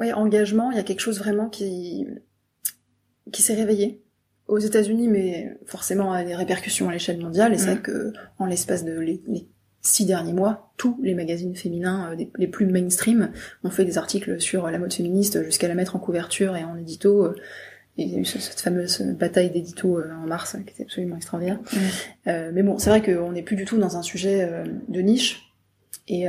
ouais, 0.00 0.12
engagement, 0.12 0.72
il 0.72 0.76
y 0.76 0.80
a 0.80 0.82
quelque 0.82 1.00
chose 1.00 1.20
vraiment 1.20 1.48
qui 1.48 2.08
qui 3.30 3.42
s'est 3.42 3.54
réveillé 3.54 4.02
aux 4.48 4.58
États-Unis, 4.58 5.06
mais 5.06 5.58
forcément 5.64 6.12
a 6.12 6.24
des 6.24 6.34
répercussions 6.34 6.88
à 6.88 6.92
l'échelle 6.92 7.20
mondiale. 7.20 7.54
Et 7.54 7.58
c'est 7.58 7.66
vrai 7.66 7.74
mhm. 7.76 7.82
que 7.82 8.12
en 8.40 8.46
l'espace 8.46 8.84
de 8.84 8.98
les, 8.98 9.22
six 9.80 10.06
derniers 10.06 10.32
mois, 10.32 10.72
tous 10.76 10.98
les 11.04 11.14
magazines 11.14 11.54
féminins 11.54 12.10
euh, 12.12 12.24
les 12.36 12.48
plus 12.48 12.66
mainstream 12.66 13.30
ont 13.62 13.70
fait 13.70 13.84
des 13.84 13.96
articles 13.96 14.40
sur 14.40 14.68
la 14.68 14.80
mode 14.80 14.92
féministe 14.92 15.44
jusqu'à 15.44 15.68
la 15.68 15.76
mettre 15.76 15.94
en 15.94 16.00
couverture 16.00 16.56
et 16.56 16.64
en 16.64 16.76
édito. 16.76 17.32
Euh, 17.98 18.02
il 18.02 18.12
y 18.12 18.16
a 18.16 18.18
eu 18.18 18.24
cette 18.24 18.60
fameuse 18.60 19.00
bataille 19.00 19.50
d'édito 19.50 19.98
euh, 19.98 20.10
en 20.22 20.26
mars 20.26 20.56
qui 20.66 20.72
était 20.72 20.82
absolument 20.82 21.16
extraordinaire. 21.16 21.58
mais 22.26 22.62
bon, 22.62 22.78
c'est 22.78 22.90
vrai 22.90 23.02
qu'on 23.02 23.32
n'est 23.32 23.42
plus 23.42 23.56
du 23.56 23.64
tout 23.64 23.78
dans 23.78 23.96
un 23.96 24.02
sujet 24.02 24.48
de 24.88 25.00
niche. 25.00 25.52
Et, 26.08 26.28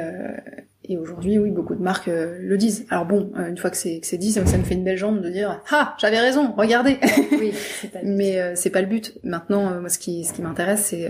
et 0.89 0.97
aujourd'hui, 0.97 1.37
oui, 1.37 1.51
beaucoup 1.51 1.75
de 1.75 1.81
marques 1.81 2.07
euh, 2.07 2.37
le 2.39 2.57
disent. 2.57 2.85
Alors 2.89 3.05
bon, 3.05 3.31
euh, 3.37 3.49
une 3.49 3.57
fois 3.57 3.69
que 3.69 3.75
c'est 3.75 3.99
que 3.99 4.07
c'est 4.07 4.17
dit, 4.17 4.31
ça, 4.31 4.41
me 4.41 4.63
fait 4.63 4.73
une 4.73 4.85
belle 4.85 4.97
jambe 4.97 5.21
de 5.21 5.29
dire 5.29 5.61
ah 5.69 5.95
j'avais 5.99 6.19
raison, 6.19 6.53
regardez. 6.55 6.97
Oui, 7.33 7.51
Mais 8.03 8.39
euh, 8.39 8.53
c'est 8.55 8.69
pas 8.69 8.79
le 8.79 8.87
but. 8.87 9.17
Maintenant, 9.23 9.81
moi, 9.81 9.89
ce 9.89 9.99
qui 9.99 10.23
ce 10.23 10.31
qui 10.31 10.41
m'intéresse, 10.41 10.85
c'est 10.85 11.09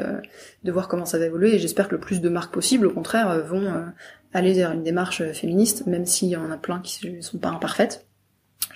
de 0.64 0.72
voir 0.72 0.88
comment 0.88 1.06
ça 1.06 1.20
va 1.20 1.26
évoluer. 1.26 1.56
Et 1.56 1.60
j'espère 1.60 1.88
que 1.88 1.96
le 1.96 2.02
plus 2.02 2.22
de 2.22 2.30
marques 2.30 2.54
possible, 2.54 2.88
au 2.88 2.92
contraire, 2.92 3.46
vont 3.46 3.72
aller 4.34 4.54
vers 4.54 4.72
une 4.72 4.84
démarche 4.84 5.24
féministe, 5.32 5.86
même 5.86 6.06
s'il 6.06 6.30
y 6.30 6.36
en 6.36 6.50
a 6.50 6.58
plein 6.58 6.80
qui 6.80 7.12
ne 7.12 7.22
sont 7.22 7.38
pas 7.38 7.50
imparfaites. 7.50 8.07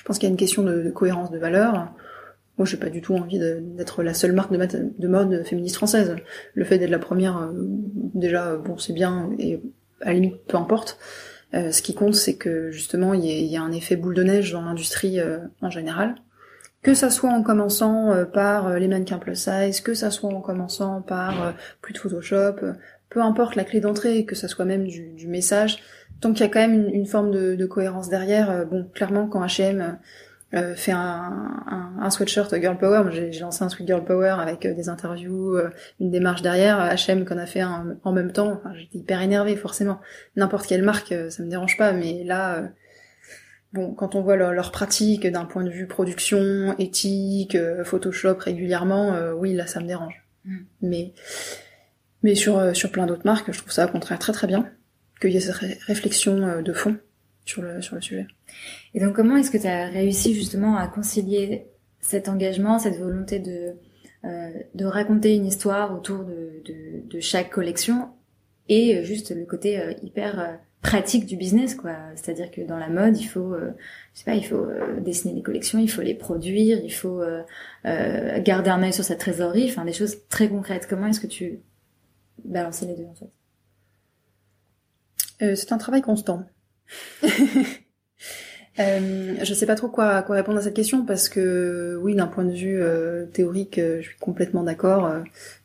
Je 0.02 0.06
pense 0.06 0.18
qu'il 0.18 0.28
y 0.28 0.32
a 0.32 0.34
une 0.34 0.38
question 0.38 0.64
de, 0.64 0.90
cohérence 0.90 1.30
de 1.30 1.38
valeurs. 1.38 1.94
Moi, 2.58 2.66
j'ai 2.66 2.78
pas 2.78 2.90
du 2.90 3.04
tout 3.04 3.14
envie 3.14 3.38
d'être 3.38 4.02
la 4.02 4.16
seule 4.16 4.32
marque 4.34 4.52
de, 4.52 4.92
de 4.98 5.08
mode 5.08 5.44
féministe 5.46 5.76
française. 5.76 6.16
Le 6.56 6.66
fait 6.66 6.80
d'être 6.80 6.90
la 6.90 6.98
première, 6.98 7.52
déjà, 7.54 8.58
bon, 8.58 8.80
c'est 8.80 8.94
bien 8.94 9.30
et 9.38 9.62
à 10.02 10.08
la 10.08 10.14
limite, 10.14 10.44
peu 10.48 10.58
importe. 10.58 10.98
Euh, 11.54 11.72
ce 11.72 11.84
qui 11.84 11.94
compte, 11.94 12.16
c'est 12.16 12.36
que 12.36 12.72
justement, 12.72 13.14
il 13.14 13.26
y, 13.26 13.56
a 13.56 13.62
un 13.62 13.72
effet 13.72 13.96
boule 13.96 14.16
de 14.16 14.24
neige 14.24 14.54
dans 14.54 14.64
l'industrie 14.64 15.20
euh, 15.20 15.38
en 15.62 15.70
général. 15.70 16.16
Que 16.82 16.96
ça 16.96 17.12
soit 17.12 17.30
en 17.30 17.44
commençant 17.44 18.12
euh, 18.12 18.26
par 18.26 18.80
les 18.80 18.88
mannequins 18.88 19.20
plus 19.20 19.36
size, 19.36 19.82
que 19.82 19.94
ça 19.94 20.10
soit 20.10 20.34
en 20.34 20.42
commençant 20.42 21.04
par 21.04 21.54
plus 21.82 21.94
de 21.94 22.00
Photoshop, 22.00 22.56
peu 23.12 23.22
importe 23.22 23.56
la 23.56 23.66
clé 23.66 23.82
d'entrée, 23.82 24.26
que 24.26 24.36
ça 24.36 24.48
soit 24.48 24.66
même 24.66 24.88
du, 24.88 25.28
message, 25.28 25.80
tant 26.22 26.34
qu'il 26.34 26.46
y 26.46 26.50
a 26.50 26.52
quand 26.52 26.60
même 26.60 26.74
une, 26.74 26.96
une 26.96 27.06
forme 27.06 27.32
de, 27.32 27.56
de, 27.56 27.66
cohérence 27.66 28.10
derrière. 28.10 28.66
bon, 28.66 28.88
clairement, 28.94 29.28
quand 29.28 29.44
H&M 29.46 29.98
euh, 30.54 30.76
fait 30.76 30.92
un, 30.92 31.00
un, 31.66 31.94
un, 32.02 32.10
sweatshirt 32.10 32.54
Girl 32.60 32.78
Power. 32.78 33.10
J'ai 33.12 33.40
lancé 33.40 33.64
un 33.64 33.70
sweat 33.70 33.88
Girl 33.88 34.04
Power 34.04 34.36
avec 34.38 34.66
euh, 34.66 34.74
des 34.74 34.90
interviews, 34.90 35.56
euh, 35.56 35.70
une 36.02 36.12
démarche 36.12 36.42
derrière. 36.42 36.78
H&M 36.94 37.24
qu'on 37.24 37.38
a 37.38 37.46
fait 37.46 37.64
en 37.64 38.12
même 38.12 38.34
temps. 38.34 38.52
Enfin, 38.52 38.74
J'étais 38.76 38.98
hyper 38.98 39.22
énervée 39.22 39.56
forcément. 39.56 40.02
N'importe 40.36 40.68
quelle 40.68 40.84
marque, 40.84 41.14
ça 41.30 41.44
me 41.44 41.50
dérange 41.50 41.78
pas, 41.78 41.94
mais 41.94 42.26
là, 42.26 42.70
bon, 43.72 43.94
quand 43.94 44.16
on 44.16 44.22
voit 44.22 44.36
leur, 44.36 44.52
leur 44.52 44.72
pratique 44.72 45.26
d'un 45.26 45.46
point 45.46 45.64
de 45.64 45.70
vue 45.70 45.88
production, 45.88 46.76
éthique, 46.78 47.58
Photoshop 47.86 48.36
régulièrement, 48.40 49.16
oui, 49.38 49.54
là, 49.54 49.68
ça 49.68 49.80
me 49.80 49.88
dérange. 49.88 50.22
Mm. 50.44 50.58
Mais 50.82 51.14
mais 52.24 52.36
sur 52.36 52.76
sur 52.76 52.92
plein 52.92 53.06
d'autres 53.06 53.26
marques, 53.26 53.52
je 53.52 53.58
trouve 53.58 53.72
ça 53.72 53.86
au 53.86 53.90
contraire 53.90 54.20
très 54.20 54.34
très 54.34 54.48
bien 54.48 54.70
qu'il 55.22 55.32
y 55.32 55.38
ait 55.38 55.40
cette 55.40 55.56
réflexion 55.86 56.62
de 56.62 56.74
fond 56.74 56.98
sur 57.46 57.62
le, 57.62 57.82
sur 57.82 57.96
le 57.96 58.02
sujet. 58.02 58.28
Et 58.94 59.00
donc 59.00 59.16
comment 59.16 59.38
est-ce 59.38 59.52
que 59.52 59.58
tu 59.58 59.68
as 59.68 59.88
réussi 59.88 60.34
justement 60.34 60.78
à 60.78 60.88
concilier 60.88 61.68
cet 62.00 62.28
engagement, 62.30 62.80
cette 62.80 62.98
volonté 62.98 63.40
de, 63.40 63.76
euh, 64.26 64.50
de 64.76 64.86
raconter 64.86 65.36
une 65.36 65.46
histoire 65.46 65.94
autour 65.94 66.24
de, 66.24 66.62
de, 66.66 67.08
de, 67.08 67.20
chaque 67.20 67.50
collection 67.50 68.10
et 68.70 69.04
juste 69.04 69.36
le 69.36 69.46
côté 69.46 69.80
euh, 69.80 69.94
hyper 70.02 70.40
euh, 70.40 70.54
pratique 70.82 71.26
du 71.26 71.36
business 71.38 71.76
quoi? 71.76 71.96
C'est-à-dire 72.16 72.50
que 72.50 72.62
dans 72.62 72.78
la 72.78 72.90
mode 72.90 73.18
il 73.18 73.28
faut 73.28 73.54
euh, 73.54 73.72
je 74.14 74.20
sais 74.20 74.26
pas 74.26 74.36
il 74.36 74.46
faut 74.46 74.66
dessiner 75.00 75.36
des 75.36 75.44
collections 75.44 75.78
il 75.78 75.90
faut 75.90 76.02
les 76.02 76.16
produire 76.16 76.80
il 76.84 76.94
faut 76.94 77.22
garder 77.84 78.70
un 78.72 78.82
œil 78.82 78.94
sur 78.94 79.04
sa 79.04 79.16
trésorerie 79.16 79.70
enfin 79.70 79.86
des 79.86 79.94
choses 79.94 80.18
très 80.28 80.50
concrètes. 80.50 80.88
Comment 80.90 81.08
est-ce 81.08 81.20
que 81.20 81.28
tu 81.28 81.60
balances 82.44 82.82
les 82.82 82.96
deux 82.96 83.06
en 83.06 83.14
fait? 83.14 83.30
C'est 85.42 85.72
un 85.72 85.78
travail 85.78 86.02
constant 86.02 86.46
Euh, 88.80 89.36
je 89.44 89.54
sais 89.54 89.66
pas 89.66 89.76
trop 89.76 89.90
quoi, 89.90 90.22
quoi 90.22 90.38
répondre 90.38 90.58
à 90.58 90.62
cette 90.62 90.74
question 90.74 91.06
parce 91.06 91.28
que 91.28 92.00
oui, 92.02 92.16
d'un 92.16 92.28
point 92.28 92.46
de 92.46 92.54
vue 92.54 92.82
euh, 92.82 93.26
théorique, 93.26 93.78
euh, 93.78 93.98
je 94.02 94.08
suis 94.08 94.18
complètement 94.18 94.64
d'accord. 94.64 95.06
Euh, 95.06 95.20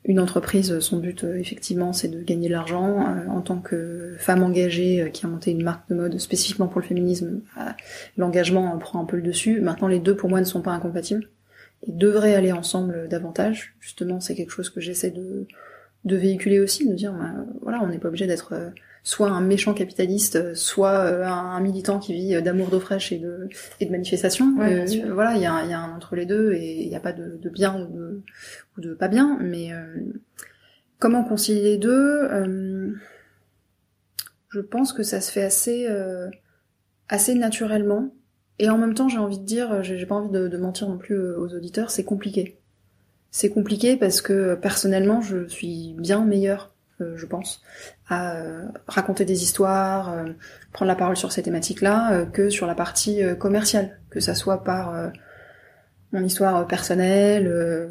une 0.04 0.18
entreprise, 0.18 0.80
son 0.80 0.98
but 0.98 1.24
effectivement, 1.24 1.92
c'est 1.92 2.08
de 2.08 2.20
gagner 2.22 2.48
de 2.48 2.52
l'argent. 2.52 2.98
en 3.28 3.40
tant 3.42 3.58
que 3.58 4.16
femme 4.18 4.42
engagée 4.42 5.10
qui 5.12 5.24
a 5.24 5.28
monté 5.28 5.52
une 5.52 5.62
marque 5.62 5.88
de 5.88 5.94
mode 5.94 6.18
spécifiquement 6.18 6.68
pour 6.68 6.80
le 6.80 6.86
féminisme, 6.86 7.42
l'engagement 8.16 8.76
prend 8.78 9.00
un 9.00 9.04
peu 9.04 9.16
le 9.16 9.22
dessus. 9.22 9.60
Maintenant, 9.60 9.88
les 9.88 9.98
deux 10.00 10.16
pour 10.16 10.28
moi 10.28 10.40
ne 10.40 10.44
sont 10.44 10.62
pas 10.62 10.72
incompatibles 10.72 11.28
et 11.86 11.92
devraient 11.92 12.34
aller 12.34 12.52
ensemble 12.52 13.08
davantage. 13.08 13.74
Justement, 13.80 14.20
c'est 14.20 14.34
quelque 14.34 14.52
chose 14.52 14.70
que 14.70 14.80
j'essaie 14.80 15.10
de, 15.10 15.46
de 16.04 16.16
véhiculer 16.16 16.60
aussi, 16.60 16.88
de 16.88 16.94
dire 16.94 17.12
bah, 17.12 17.32
voilà, 17.62 17.80
on 17.82 17.88
n'est 17.88 17.98
pas 17.98 18.08
obligé 18.08 18.26
d'être 18.28 18.54
soit 19.06 19.28
un 19.28 19.40
méchant 19.40 19.72
capitaliste, 19.72 20.56
soit 20.56 20.98
euh, 20.98 21.24
un, 21.24 21.60
militant 21.60 22.00
qui 22.00 22.12
vit 22.12 22.42
d'amour 22.42 22.70
d'eau 22.70 22.80
fraîche 22.80 23.12
et 23.12 23.18
de, 23.18 23.48
et 23.78 23.86
de 23.86 23.92
manifestation. 23.92 24.60
Euh, 24.60 24.84
voilà, 25.12 25.36
il 25.36 25.42
y 25.42 25.46
a, 25.46 25.64
y 25.64 25.72
a, 25.72 25.78
un 25.78 25.94
entre 25.94 26.16
les 26.16 26.26
deux 26.26 26.54
et 26.54 26.82
il 26.82 26.88
n'y 26.88 26.96
a 26.96 27.00
pas 27.00 27.12
de, 27.12 27.38
de, 27.40 27.48
bien 27.48 27.80
ou 27.80 27.86
de, 27.86 28.22
ou 28.76 28.80
de 28.80 28.94
pas 28.94 29.06
bien. 29.06 29.38
Mais 29.40 29.72
euh, 29.72 29.84
comment 30.98 31.22
concilier 31.22 31.62
les 31.62 31.76
deux 31.78 32.28
Je 34.48 34.58
pense 34.58 34.92
que 34.92 35.04
ça 35.04 35.20
se 35.20 35.30
fait 35.30 35.44
assez, 35.44 35.86
assez 37.08 37.36
naturellement. 37.36 38.12
Et 38.58 38.70
en 38.70 38.76
même 38.76 38.94
temps, 38.94 39.08
j'ai 39.08 39.18
envie 39.18 39.38
de 39.38 39.44
dire, 39.44 39.84
j'ai 39.84 40.04
pas 40.04 40.16
envie 40.16 40.30
de, 40.32 40.48
de 40.48 40.56
mentir 40.56 40.88
non 40.88 40.98
plus 40.98 41.16
aux 41.16 41.54
auditeurs, 41.54 41.92
c'est 41.92 42.04
compliqué. 42.04 42.58
C'est 43.30 43.50
compliqué 43.50 43.96
parce 43.96 44.20
que 44.20 44.56
personnellement, 44.56 45.20
je 45.20 45.46
suis 45.46 45.94
bien 45.96 46.24
meilleure 46.24 46.75
je 47.00 47.26
pense, 47.26 47.62
à 48.08 48.36
euh, 48.36 48.62
raconter 48.88 49.24
des 49.24 49.42
histoires, 49.42 50.12
euh, 50.12 50.24
prendre 50.72 50.88
la 50.88 50.96
parole 50.96 51.16
sur 51.16 51.32
ces 51.32 51.42
thématiques-là, 51.42 52.26
que 52.32 52.50
sur 52.50 52.66
la 52.66 52.74
partie 52.74 53.22
commerciale, 53.38 53.98
que 54.10 54.20
ça 54.20 54.34
soit 54.34 54.64
par 54.64 55.12
mon 56.12 56.22
histoire 56.22 56.66
personnelle, 56.66 57.88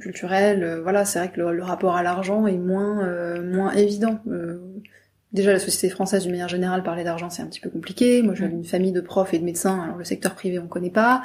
culturelle. 0.00 0.80
voilà, 0.82 1.04
c'est 1.04 1.18
vrai 1.18 1.30
que 1.30 1.40
le, 1.40 1.62
rapport 1.62 1.96
à 1.96 2.02
l'argent 2.02 2.46
est 2.46 2.58
moins 2.58 3.40
moins 3.42 3.72
évident. 3.72 4.20
Déjà, 5.36 5.52
la 5.52 5.58
société 5.58 5.90
française, 5.90 6.22
d'une 6.22 6.30
manière 6.30 6.48
générale, 6.48 6.82
parler 6.82 7.04
d'argent, 7.04 7.28
c'est 7.28 7.42
un 7.42 7.46
petit 7.46 7.60
peu 7.60 7.68
compliqué. 7.68 8.22
Moi, 8.22 8.34
j'ai 8.34 8.46
une 8.46 8.64
famille 8.64 8.92
de 8.92 9.02
profs 9.02 9.34
et 9.34 9.38
de 9.38 9.44
médecins, 9.44 9.82
alors 9.82 9.96
le 9.96 10.04
secteur 10.04 10.34
privé, 10.34 10.58
on 10.58 10.66
connaît 10.66 10.90
pas. 10.90 11.22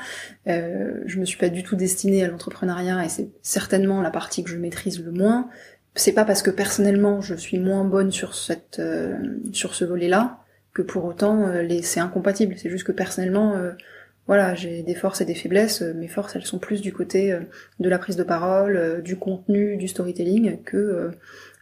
Euh, 0.47 1.01
je 1.05 1.17
me 1.17 1.23
suis 1.23 1.37
pas 1.37 1.47
du 1.47 1.63
tout 1.63 1.77
destinée 1.77 2.21
à 2.23 2.27
l'entrepreneuriat, 2.27 3.05
et 3.05 3.09
c'est 3.09 3.29
certainement 3.41 4.01
la 4.01 4.09
partie 4.09 4.43
que 4.43 4.49
je 4.49 4.57
maîtrise 4.57 5.01
le 5.01 5.11
moins 5.11 5.49
c'est 5.95 6.13
pas 6.13 6.25
parce 6.25 6.41
que 6.41 6.51
personnellement 6.51 7.21
je 7.21 7.35
suis 7.35 7.59
moins 7.59 7.83
bonne 7.83 8.11
sur 8.11 8.33
cette 8.33 8.79
euh, 8.79 9.17
sur 9.51 9.75
ce 9.75 9.83
volet-là 9.83 10.39
que 10.73 10.81
pour 10.81 11.03
autant 11.05 11.47
euh, 11.47 11.61
les 11.61 11.81
c'est 11.81 11.99
incompatible. 11.99 12.55
C'est 12.57 12.69
juste 12.69 12.85
que 12.85 12.93
personnellement, 12.93 13.55
euh, 13.55 13.71
voilà, 14.27 14.55
j'ai 14.55 14.83
des 14.83 14.95
forces 14.95 15.19
et 15.19 15.25
des 15.25 15.35
faiblesses. 15.35 15.81
Mes 15.81 16.07
forces, 16.07 16.35
elles 16.35 16.45
sont 16.45 16.59
plus 16.59 16.81
du 16.81 16.93
côté 16.93 17.37
de 17.79 17.89
la 17.89 17.97
prise 17.97 18.15
de 18.15 18.23
parole, 18.23 19.01
du 19.03 19.17
contenu, 19.17 19.75
du 19.75 19.87
storytelling 19.87 20.61
que 20.63 21.11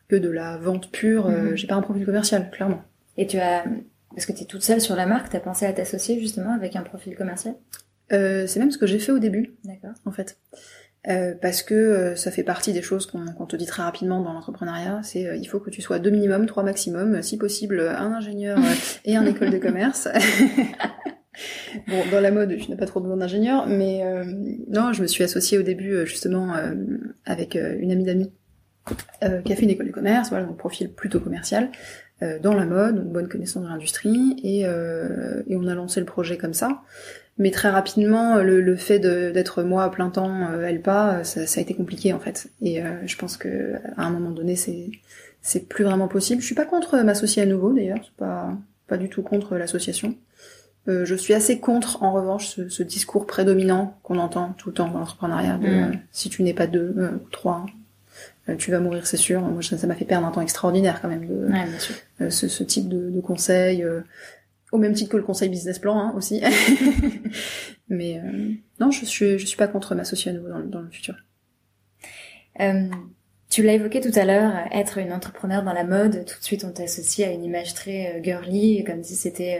que 0.08 0.16
de 0.16 0.30
la 0.30 0.58
vente 0.58 0.92
pure. 0.92 1.30
Mhm. 1.30 1.56
J'ai 1.56 1.66
pas 1.66 1.76
un 1.76 1.82
profil 1.82 2.06
commercial, 2.06 2.52
clairement. 2.52 2.84
Et 3.18 3.26
tu 3.26 3.40
as 3.40 3.64
parce 4.12 4.26
que 4.26 4.34
tu 4.34 4.44
es 4.44 4.46
toute 4.46 4.62
seule 4.62 4.82
sur 4.82 4.96
la 4.96 5.06
marque, 5.06 5.30
t'as 5.30 5.40
pensé 5.40 5.66
à 5.66 5.74
t'associer 5.74 6.20
justement 6.20 6.54
avec 6.54 6.76
un 6.76 6.82
profil 6.82 7.16
commercial? 7.16 7.56
C'est 8.12 8.58
même 8.58 8.72
ce 8.72 8.78
que 8.78 8.86
j'ai 8.86 9.00
fait 9.00 9.14
au 9.14 9.20
début. 9.20 9.56
D'accord. 9.64 9.94
En 10.06 10.12
fait. 10.12 10.38
Euh, 11.08 11.34
parce 11.42 11.64
que 11.64 11.74
euh, 11.74 12.16
ça 12.18 12.30
fait 12.30 12.44
partie 12.44 12.74
des 12.74 12.82
choses 12.82 13.06
qu'on 13.06 13.46
te 13.46 13.56
dit 13.56 13.66
très 13.66 13.84
rapidement 13.84 14.22
dans 14.22 14.34
l'entrepreneuriat, 14.34 15.00
c'est 15.02 15.28
euh, 15.28 15.36
il 15.38 15.46
faut 15.46 15.62
que 15.62 15.70
tu 15.70 15.82
sois 15.82 15.98
deux 15.98 16.10
minimum, 16.10 16.46
trois 16.46 16.62
maximum, 16.62 17.22
si 17.22 17.38
possible 17.38 17.80
un 17.80 18.12
ingénieur 18.12 18.60
et 19.06 19.16
un 19.16 19.26
école 19.26 19.50
de 19.50 19.60
commerce. 19.60 20.10
bon, 21.88 22.04
dans 22.12 22.20
la 22.20 22.32
mode, 22.32 22.56
je 22.58 22.70
n'ai 22.70 22.76
pas 22.76 22.86
trop 22.86 23.00
besoin 23.00 23.18
d'ingénieur, 23.18 23.66
mais 23.68 24.04
euh, 24.04 24.26
non, 24.68 24.92
je 24.92 25.02
me 25.02 25.08
suis 25.08 25.24
associée 25.24 25.58
au 25.58 25.62
début 25.62 25.94
euh, 25.94 26.06
justement 26.06 26.56
euh, 26.56 26.74
avec 27.26 27.56
une 27.56 27.92
amie 27.92 28.04
d'amis 28.04 28.32
qui 29.46 29.54
a 29.54 29.56
fait 29.56 29.64
une 29.64 29.70
école 29.70 29.88
de 29.88 29.92
commerce, 29.92 30.30
voilà, 30.30 30.46
donc 30.46 30.58
profil 30.58 30.92
plutôt 30.92 31.20
commercial, 31.20 31.70
dans 32.42 32.56
la 32.56 32.66
mode, 32.66 32.96
donc 32.96 33.14
bonne 33.14 33.30
connaissance 33.30 33.62
de 33.62 33.68
l'industrie, 33.68 34.36
et, 34.42 34.62
et 34.62 35.56
on 35.56 35.68
a 35.68 35.76
lancé 35.76 36.00
le 36.00 36.08
projet 36.08 36.38
comme 36.38 36.56
ça. 36.56 36.82
Mais 37.40 37.52
très 37.52 37.70
rapidement, 37.70 38.36
le, 38.36 38.62
le 38.62 38.76
fait 38.76 39.00
d'être 39.00 39.64
moi 39.64 39.86
à 39.86 39.90
plein 39.90 40.10
temps, 40.10 40.54
elle 40.62 40.82
pas, 40.82 41.24
ça, 41.24 41.48
ça, 41.48 41.60
a 41.60 41.64
été 41.64 41.74
compliqué 41.74 42.12
en 42.14 42.20
fait. 42.20 42.50
Et 42.62 42.82
je 43.06 43.16
pense 43.16 43.38
que 43.38 43.76
à 43.96 44.06
un 44.06 44.10
moment 44.10 44.32
donné, 44.32 44.56
c'est 44.58 44.92
c'est 45.42 45.68
plus 45.70 45.86
vraiment 45.86 46.10
possible. 46.10 46.42
Je 46.42 46.46
suis 46.46 46.56
pas 46.56 46.66
contre 46.66 46.98
m'associer 46.98 47.42
à 47.42 47.46
nouveau 47.46 47.72
d'ailleurs, 47.72 48.12
pas 48.18 48.54
pas 48.88 48.98
du 48.98 49.08
tout 49.08 49.22
contre 49.22 49.56
l'association. 49.56 50.16
Euh, 50.88 51.06
je 51.06 51.16
suis 51.16 51.34
assez 51.34 51.60
contre, 51.60 52.04
en 52.04 52.12
revanche, 52.12 52.48
ce, 52.48 52.70
ce 52.70 52.84
discours 52.84 53.28
prédominant 53.28 53.98
qu'on 54.02 54.18
entend 54.18 54.54
tout 54.58 54.70
le 54.70 54.74
temps 54.74 54.90
dans 54.90 55.00
l'entrepreneuriat 55.00 55.58
de 55.58 55.68
mm. 55.68 55.84
euh, 55.84 55.96
si 56.12 56.30
tu 56.30 56.42
n'es 56.44 56.54
pas 56.54 56.68
deux 56.68 56.96
euh, 56.98 57.12
ou 57.12 57.30
trois, 57.32 57.66
tu 58.58 58.72
vas 58.72 58.80
mourir, 58.80 59.06
c'est 59.06 59.16
sûr. 59.16 59.42
Moi, 59.42 59.62
ça 59.62 59.86
m'a 59.86 59.94
fait 59.94 60.06
perdre 60.06 60.26
un 60.26 60.32
temps 60.32 60.42
extraordinaire 60.42 61.00
quand 61.02 61.08
même 61.08 61.28
de 61.28 61.52
ouais, 61.52 62.32
ce, 62.32 62.48
ce, 62.48 62.64
type 62.64 62.90
de, 62.90 63.12
de 63.12 63.22
conseil, 63.22 63.86
au 64.72 64.78
même 64.78 64.94
titre 64.94 65.12
que 65.12 65.18
le 65.18 65.24
conseil 65.24 65.50
business 65.50 65.80
plan 65.80 65.98
hein, 65.98 66.14
aussi. 66.16 66.42
Mais 67.90 68.22
non, 68.80 68.92
je 68.92 69.06
suis 69.06 69.40
je 69.40 69.46
suis 69.46 69.58
pas 69.58 69.68
contre 69.68 69.96
m'associer 69.96 70.32
à 70.32 70.34
nouveau 70.34 70.50
dans, 70.50 70.60
dans 70.60 70.82
le 70.82 70.90
futur. 70.90 71.16
Tu 73.50 73.64
l'as 73.64 73.74
évoqué 73.74 74.00
tout 74.00 74.12
à 74.14 74.26
l'heure, 74.26 74.54
être 74.72 75.00
une 75.00 75.12
entrepreneur 75.12 75.64
dans 75.64 75.74
la 75.74 75.84
mode, 75.84 76.24
tout 76.26 76.38
de 76.38 76.44
suite 76.44 76.64
on 76.64 76.72
t'associe 76.72 77.28
à 77.28 77.32
une 77.32 77.44
image 77.44 77.74
très 77.74 78.22
girly, 78.24 78.84
comme 78.84 79.04
si 79.04 79.16
c'était 79.16 79.60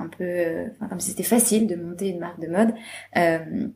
un 0.00 0.08
peu, 0.08 0.24
euh, 0.24 0.66
comme 0.88 1.00
si 1.00 1.10
c'était 1.10 1.22
facile 1.22 1.66
de 1.66 1.76
monter 1.76 2.08
une 2.08 2.18
marque 2.18 2.40
de 2.40 2.48
mode. 2.48 2.72
Euh, 3.16 3.68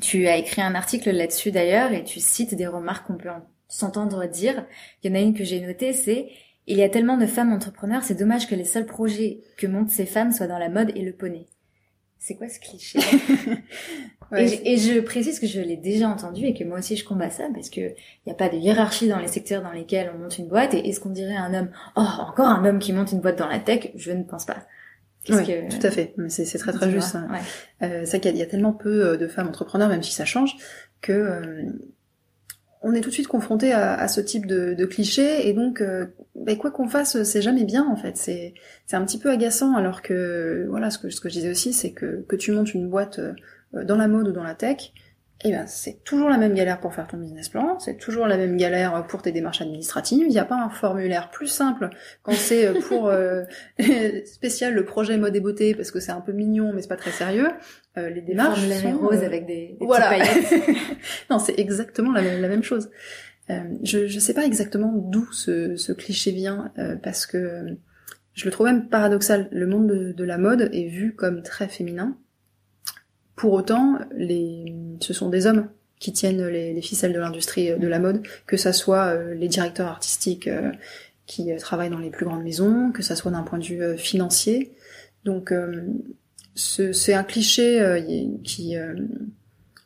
tu 0.00 0.26
as 0.26 0.36
écrit 0.36 0.62
un 0.62 0.74
article 0.74 1.10
là-dessus 1.10 1.50
d'ailleurs 1.50 1.92
et 1.92 2.04
tu 2.04 2.20
cites 2.20 2.54
des 2.54 2.66
remarques 2.66 3.06
qu'on 3.06 3.16
peut 3.16 3.30
s'entendre 3.68 4.26
dire. 4.26 4.66
Il 5.02 5.10
y 5.10 5.12
en 5.12 5.16
a 5.16 5.20
une 5.20 5.34
que 5.34 5.44
j'ai 5.44 5.60
notée, 5.60 5.92
c'est 5.92 6.28
il 6.66 6.78
y 6.78 6.82
a 6.82 6.88
tellement 6.88 7.16
de 7.16 7.26
femmes 7.26 7.52
entrepreneurs, 7.52 8.02
c'est 8.02 8.14
dommage 8.14 8.48
que 8.48 8.54
les 8.54 8.64
seuls 8.64 8.86
projets 8.86 9.40
que 9.56 9.66
montent 9.66 9.90
ces 9.90 10.06
femmes 10.06 10.32
soient 10.32 10.46
dans 10.46 10.58
la 10.58 10.68
mode 10.68 10.92
et 10.94 11.02
le 11.02 11.12
poney. 11.12 11.46
C'est 12.18 12.36
quoi 12.36 12.48
ce 12.48 12.58
cliché 12.58 12.98
et, 14.36 14.78
je, 14.78 15.00
précise 15.00 15.38
que 15.38 15.46
je 15.46 15.60
l'ai 15.60 15.76
déjà 15.76 16.08
entendu 16.08 16.46
et 16.46 16.54
que 16.54 16.64
moi 16.64 16.78
aussi 16.78 16.96
je 16.96 17.04
combats 17.04 17.28
ça 17.28 17.48
parce 17.52 17.68
que 17.68 17.80
il 17.80 18.26
n'y 18.26 18.32
a 18.32 18.34
pas 18.34 18.48
de 18.48 18.56
hiérarchie 18.56 19.08
dans 19.08 19.18
les 19.18 19.28
secteurs 19.28 19.62
dans 19.62 19.72
lesquels 19.72 20.10
on 20.14 20.18
monte 20.18 20.38
une 20.38 20.48
boîte. 20.48 20.72
Et 20.72 20.88
est-ce 20.88 21.00
qu'on 21.00 21.10
dirait 21.10 21.36
un 21.36 21.52
homme, 21.52 21.70
oh 21.96 22.00
encore 22.00 22.48
un 22.48 22.64
homme 22.64 22.78
qui 22.78 22.94
monte 22.94 23.12
une 23.12 23.20
boîte 23.20 23.38
dans 23.38 23.46
la 23.46 23.58
tech? 23.58 23.90
Je 23.94 24.12
ne 24.12 24.22
pense 24.22 24.46
pas. 24.46 24.64
Oui, 25.28 25.68
tout 25.68 25.86
à 25.86 25.90
fait. 25.90 26.14
C'est 26.28 26.58
très 26.58 26.72
très 26.72 26.90
juste. 26.90 27.14
Hein. 27.14 27.28
Euh, 27.82 28.02
c'est 28.04 28.20
qu'il 28.20 28.36
y, 28.36 28.42
a 28.42 28.46
tellement 28.46 28.72
peu 28.72 29.06
euh, 29.06 29.16
de 29.16 29.26
femmes 29.26 29.48
entrepreneurs, 29.48 29.88
même 29.88 30.02
si 30.02 30.12
ça 30.12 30.24
change, 30.24 30.56
que 31.00 31.12
euh, 31.12 31.62
on 32.84 32.94
est 32.94 33.00
tout 33.00 33.08
de 33.08 33.14
suite 33.14 33.28
confronté 33.28 33.72
à, 33.72 34.06
ce 34.08 34.20
type 34.20 34.46
de, 34.46 34.84
cliché, 34.84 35.48
et 35.48 35.52
donc 35.54 35.80
euh, 35.80 36.06
bah, 36.34 36.54
quoi 36.54 36.70
qu'on 36.70 36.86
fasse, 36.86 37.22
c'est 37.22 37.42
jamais 37.42 37.64
bien 37.64 37.86
en 37.90 37.96
fait. 37.96 38.16
C'est 38.16 38.52
un 38.92 39.04
petit 39.04 39.18
peu 39.18 39.30
agaçant, 39.30 39.74
alors 39.74 40.02
que 40.02 40.66
voilà, 40.68 40.90
ce 40.90 40.98
que 40.98 41.10
ce 41.10 41.20
que 41.20 41.28
je 41.28 41.34
disais 41.34 41.50
aussi, 41.50 41.72
c'est 41.72 41.92
que 41.92 42.24
que 42.28 42.36
tu 42.36 42.52
montes 42.52 42.74
une 42.74 42.88
boîte 42.88 43.20
dans 43.72 43.96
la 43.96 44.06
mode 44.06 44.28
ou 44.28 44.32
dans 44.32 44.44
la 44.44 44.54
tech, 44.54 44.92
eh 45.46 45.52
ben, 45.52 45.66
c'est 45.66 46.02
toujours 46.04 46.30
la 46.30 46.38
même 46.38 46.54
galère 46.54 46.80
pour 46.80 46.94
faire 46.94 47.06
ton 47.06 47.18
business 47.18 47.50
plan, 47.50 47.78
c'est 47.78 47.98
toujours 47.98 48.26
la 48.26 48.38
même 48.38 48.56
galère 48.56 49.06
pour 49.06 49.20
tes 49.20 49.30
démarches 49.30 49.60
administratives. 49.60 50.24
Il 50.26 50.30
n'y 50.30 50.38
a 50.38 50.44
pas 50.46 50.56
un 50.56 50.70
formulaire 50.70 51.30
plus 51.30 51.48
simple 51.48 51.90
quand 52.22 52.32
c'est 52.32 52.66
euh, 52.66 52.80
pour 52.80 53.08
euh, 53.08 53.44
spécial 54.24 54.72
le 54.72 54.86
projet 54.86 55.18
mode 55.18 55.36
et 55.36 55.40
beauté 55.40 55.74
parce 55.74 55.90
que 55.90 56.00
c'est 56.00 56.12
un 56.12 56.22
peu 56.22 56.32
mignon 56.32 56.72
mais 56.72 56.80
c'est 56.80 56.88
pas 56.88 56.96
très 56.96 57.10
sérieux. 57.10 57.48
Euh, 57.98 58.08
les 58.08 58.22
démarches 58.22 58.66
sont 58.66 58.96
roses 58.96 59.22
avec 59.22 59.44
des, 59.44 59.76
des 59.78 59.86
voilà. 59.86 60.16
non, 61.30 61.38
c'est 61.38 61.58
exactement 61.58 62.12
la 62.12 62.22
même, 62.22 62.40
la 62.40 62.48
même 62.48 62.62
chose. 62.62 62.90
je 63.82 64.06
je 64.06 64.18
sais 64.18 64.32
pas 64.32 64.46
exactement 64.46 64.92
d'où 64.94 65.30
ce, 65.30 65.76
ce 65.76 65.92
cliché 65.92 66.30
vient 66.30 66.72
parce 67.02 67.26
que 67.26 67.66
je 68.32 68.46
le 68.46 68.50
trouve 68.50 68.66
même 68.66 68.88
paradoxal. 68.88 69.48
Le 69.52 69.66
monde 69.66 69.88
de, 69.88 70.12
de 70.12 70.24
la 70.24 70.38
mode 70.38 70.70
est 70.72 70.88
vu 70.88 71.14
comme 71.14 71.42
très 71.42 71.68
féminin 71.68 72.16
pour 73.36 73.52
autant, 73.52 73.98
les, 74.16 74.74
ce 75.00 75.12
sont 75.12 75.28
des 75.28 75.46
hommes 75.46 75.68
qui 75.98 76.12
tiennent 76.12 76.46
les, 76.46 76.80
ficelles 76.82 77.12
de 77.12 77.18
l'industrie 77.18 77.70
euh, 77.70 77.78
de 77.78 77.86
la 77.86 77.98
mode, 77.98 78.22
que 78.46 78.56
ça 78.56 78.72
soit 78.72 79.06
euh, 79.06 79.34
les 79.34 79.48
directeurs 79.48 79.88
artistiques 79.88 80.48
euh, 80.48 80.70
qui 81.26 81.54
travaillent 81.56 81.90
dans 81.90 81.98
les 81.98 82.10
plus 82.10 82.26
grandes 82.26 82.42
maisons, 82.42 82.92
que 82.92 83.02
ça 83.02 83.16
soit 83.16 83.30
d'un 83.30 83.42
point 83.42 83.58
de 83.58 83.64
vue 83.64 83.96
financier. 83.96 84.74
Donc 85.24 85.54
c'est 86.54 87.14
un 87.14 87.24
cliché 87.24 87.80
qui 88.44 88.76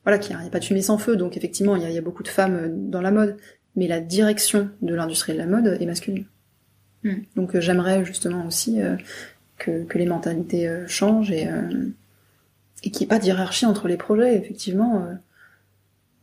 voilà 0.02 0.18
qui 0.18 0.34
n'y 0.34 0.44
a 0.44 0.50
pas 0.50 0.58
de 0.58 0.64
fumée 0.64 0.82
sans 0.82 0.98
feu. 0.98 1.14
Donc 1.14 1.36
effectivement 1.36 1.76
il 1.76 1.88
y 1.88 1.96
a, 1.96 2.00
beaucoup 2.00 2.24
de 2.24 2.28
femmes 2.28 2.90
dans 2.90 3.00
la 3.00 3.12
mode, 3.12 3.36
mais 3.76 3.86
la 3.86 4.00
direction 4.00 4.68
de 4.82 4.96
l'industrie 4.96 5.32
de 5.34 5.38
la 5.38 5.46
mode 5.46 5.78
est 5.80 5.86
masculine. 5.86 6.24
Hmm. 7.04 7.18
Donc 7.36 7.56
j'aimerais 7.60 8.04
justement 8.04 8.44
aussi 8.44 8.80
que, 9.58 9.84
que, 9.84 9.96
les 9.96 10.06
mentalités 10.06 10.68
changent 10.88 11.30
et 11.30 11.48
et 12.82 12.90
qu'il 12.90 13.00
n'y 13.00 13.04
ait 13.04 13.16
pas 13.16 13.18
de 13.18 13.24
hiérarchie 13.24 13.66
entre 13.66 13.88
les 13.88 13.96
projets. 13.96 14.36
Effectivement, 14.36 15.04
euh, 15.04 15.14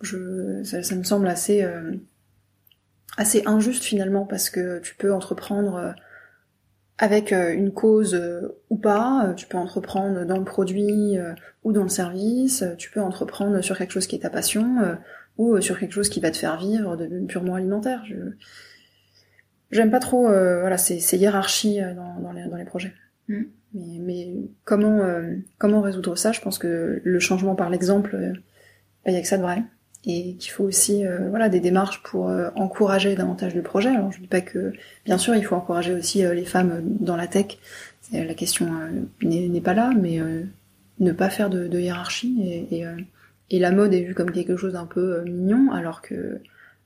je, 0.01 0.63
ça, 0.63 0.95
me 0.95 1.03
semble 1.03 1.27
assez 1.27 1.63
euh, 1.63 1.93
assez 3.17 3.43
injuste 3.45 3.83
finalement 3.83 4.25
parce 4.25 4.49
que 4.49 4.79
tu 4.79 4.95
peux 4.95 5.13
entreprendre 5.13 5.75
euh, 5.75 5.91
avec 6.97 7.33
une 7.33 7.73
cause 7.73 8.17
ou 8.69 8.77
pas, 8.77 9.33
tu 9.35 9.47
peux 9.47 9.57
entreprendre 9.57 10.23
dans 10.23 10.37
le 10.37 10.45
produit 10.45 11.17
ou 11.65 11.73
dans 11.73 11.83
le 11.83 11.89
service, 11.89 12.63
tu 12.77 12.89
peux 12.89 13.01
entreprendre 13.01 13.59
sur 13.59 13.77
quelque 13.77 13.91
chose 13.91 14.07
qui 14.07 14.15
est 14.15 14.19
ta 14.19 14.29
passion 14.29 14.97
ou 15.37 15.59
sur 15.59 15.77
quelque 15.77 15.91
chose 15.91 16.07
qui 16.07 16.21
va 16.21 16.31
te 16.31 16.37
faire 16.37 16.57
vivre 16.57 16.95
de 16.95 17.25
purement 17.25 17.55
alimentaire. 17.55 18.05
Je 18.05 18.15
j'aime 19.71 19.91
pas 19.91 19.99
trop 19.99 20.21
voilà 20.29 20.77
ces, 20.77 21.17
hiérarchies 21.17 21.81
dans, 21.81 22.31
les, 22.31 22.63
projets. 22.63 22.93
Mm. 23.27 23.43
Mais, 23.75 23.99
mais 23.99 24.33
comment 24.63 24.99
euh, 24.99 25.35
comment 25.57 25.81
résoudre 25.81 26.15
ça? 26.17 26.31
Je 26.31 26.39
pense 26.39 26.57
que 26.57 27.01
le 27.03 27.19
changement 27.19 27.55
par 27.55 27.69
l'exemple, 27.69 28.17
il 29.05 29.11
euh, 29.11 29.13
y 29.13 29.17
a 29.17 29.21
que 29.21 29.27
ça 29.27 29.37
de 29.37 29.41
vrai, 29.43 29.63
et 30.05 30.35
qu'il 30.35 30.51
faut 30.51 30.63
aussi 30.63 31.05
euh, 31.05 31.29
voilà 31.29 31.49
des 31.49 31.59
démarches 31.59 32.01
pour 32.03 32.31
encourager 32.55 33.15
davantage 33.15 33.53
le 33.53 33.61
projet. 33.61 33.89
Alors 33.89 34.11
je 34.13 34.21
dis 34.21 34.27
pas 34.27 34.41
que 34.41 34.71
bien 35.03 35.17
sûr 35.17 35.35
il 35.35 35.43
faut 35.43 35.55
encourager 35.55 35.93
aussi 35.93 36.21
les 36.21 36.45
femmes 36.45 36.81
dans 36.83 37.17
la 37.17 37.27
tech. 37.27 37.57
La 38.13 38.33
question 38.33 38.67
n'est 39.21 39.61
pas 39.61 39.73
là, 39.73 39.91
mais 39.99 40.19
ne 40.99 41.11
pas 41.11 41.29
faire 41.29 41.49
de, 41.49 41.79
hiérarchie 41.79 42.67
et, 42.71 42.85
et, 43.49 43.59
la 43.59 43.71
mode 43.71 43.93
est 43.93 44.03
vue 44.03 44.13
comme 44.13 44.31
quelque 44.31 44.55
chose 44.57 44.73
d'un 44.73 44.85
peu 44.85 45.21
mignon, 45.23 45.71
alors 45.71 46.01
que 46.01 46.39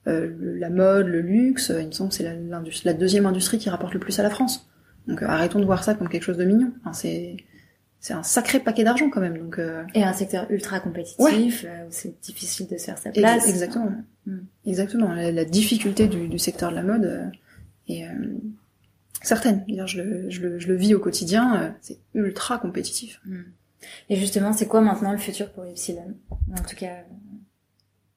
la 0.05 0.69
mode, 0.69 1.07
le 1.07 1.19
luxe, 1.19 1.73
il 1.77 1.87
me 1.87 1.91
semble 1.91 2.09
que 2.09 2.15
c'est 2.15 2.85
la 2.85 2.93
deuxième 2.93 3.25
industrie 3.25 3.59
qui 3.59 3.69
rapporte 3.69 3.93
le 3.93 3.99
plus 3.99 4.17
à 4.19 4.23
la 4.23 4.29
France. 4.29 4.68
Donc 5.09 5.23
euh, 5.23 5.27
arrêtons 5.27 5.59
de 5.59 5.65
voir 5.65 5.83
ça 5.83 5.95
comme 5.95 6.07
quelque 6.07 6.23
chose 6.23 6.37
de 6.37 6.45
mignon. 6.45 6.71
Enfin, 6.81 6.93
c'est 6.93 7.37
c'est 7.99 8.13
un 8.13 8.23
sacré 8.23 8.59
paquet 8.61 8.83
d'argent 8.83 9.09
quand 9.09 9.19
même. 9.19 9.37
Donc 9.37 9.59
euh... 9.59 9.83
et 9.93 10.03
un 10.03 10.13
secteur 10.13 10.45
ultra 10.49 10.79
compétitif 10.79 11.65
euh, 11.67 11.87
où 11.87 11.89
c'est 11.89 12.21
difficile 12.21 12.67
de 12.67 12.77
se 12.77 12.85
faire 12.85 12.97
sa 12.97 13.11
place. 13.11 13.49
Exactement. 13.49 13.91
Mm. 14.25 14.37
Exactement. 14.65 15.13
La, 15.13 15.45
difficulté 15.45 16.07
du, 16.07 16.27
du, 16.27 16.39
secteur 16.39 16.69
de 16.69 16.75
la 16.75 16.83
mode 16.83 17.05
euh, 17.05 17.25
est 17.89 18.07
certaine. 19.21 19.65
Je 19.67 20.01
le, 20.01 20.29
je, 20.29 20.41
le, 20.41 20.59
je 20.59 20.67
le 20.67 20.75
vis 20.75 20.93
au 20.93 20.99
quotidien. 20.99 21.75
c'est 21.81 21.97
ultra 22.13 22.59
compétitif. 22.59 23.19
Mm. 23.25 23.41
Et 24.09 24.15
justement, 24.15 24.53
c'est 24.53 24.67
quoi 24.67 24.81
maintenant 24.81 25.11
le 25.11 25.17
futur 25.17 25.51
pour 25.51 25.65
Epsilon 25.65 26.13
En 26.31 26.63
tout 26.63 26.75
cas. 26.75 27.03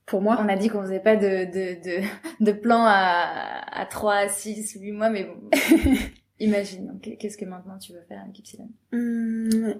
Pour 0.05 0.20
moi, 0.20 0.37
on 0.44 0.48
a 0.48 0.57
dit 0.57 0.68
qu'on 0.68 0.83
faisait 0.83 1.00
pas 1.00 1.16
de, 1.16 1.46
de, 1.46 1.83
de, 1.83 2.44
de 2.44 2.52
plan 2.52 2.85
à, 2.85 3.62
à 3.72 3.87
3, 3.87 4.28
6, 4.28 4.76
8 4.78 4.92
mois, 4.92 5.09
mais 5.09 5.24
bon. 5.24 5.48
Imagine, 6.42 6.98
qu'est-ce 7.00 7.37
que 7.37 7.44
maintenant 7.44 7.78
tu 7.78 7.92
veux 7.92 8.02
faire 8.09 8.20
avec 8.20 8.37
Ypsilon 8.37 8.68
hum, 8.92 9.74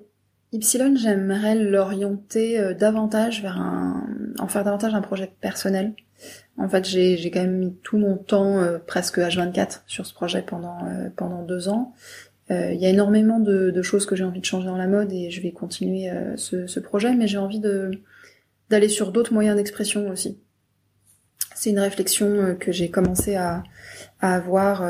Ypsilon, 0.53 0.95
j'aimerais 0.95 1.57
l'orienter 1.57 2.61
euh, 2.61 2.73
davantage 2.73 3.43
vers 3.43 3.59
un, 3.59 4.07
en 4.39 4.47
faire 4.47 4.63
davantage 4.63 4.95
un 4.95 5.01
projet 5.01 5.33
personnel. 5.41 5.95
En 6.59 6.69
fait, 6.69 6.85
j'ai, 6.85 7.31
quand 7.33 7.41
même 7.41 7.59
mis 7.59 7.75
tout 7.83 7.99
mon 7.99 8.17
temps, 8.17 8.61
euh, 8.61 8.79
presque 8.79 9.19
H24, 9.19 9.81
sur 9.89 10.07
ce 10.07 10.15
projet 10.15 10.43
pendant, 10.43 10.87
euh, 10.87 11.09
pendant 11.17 11.43
deux 11.43 11.69
ans. 11.69 11.95
Il 12.51 12.77
y 12.79 12.85
a 12.85 12.91
énormément 12.91 13.41
de, 13.41 13.81
choses 13.81 14.05
que 14.05 14.15
j'ai 14.15 14.25
envie 14.25 14.41
de 14.41 14.45
changer 14.45 14.67
dans 14.67 14.77
la 14.77 14.87
mode 14.87 15.11
et 15.11 15.31
je 15.31 15.41
vais 15.41 15.53
continuer 15.53 16.11
ce, 16.37 16.81
projet, 16.81 17.15
mais 17.15 17.27
j'ai 17.27 17.39
envie 17.39 17.63
d'aller 18.69 18.91
sur 18.91 19.11
d'autres 19.11 19.33
moyens 19.33 19.57
d'expression 19.57 20.11
aussi. 20.11 20.39
C'est 21.55 21.71
une 21.71 21.79
réflexion 21.79 22.55
que 22.61 22.71
j'ai 22.71 22.91
commencé 22.91 23.37
à 23.37 23.63
avoir 24.21 24.83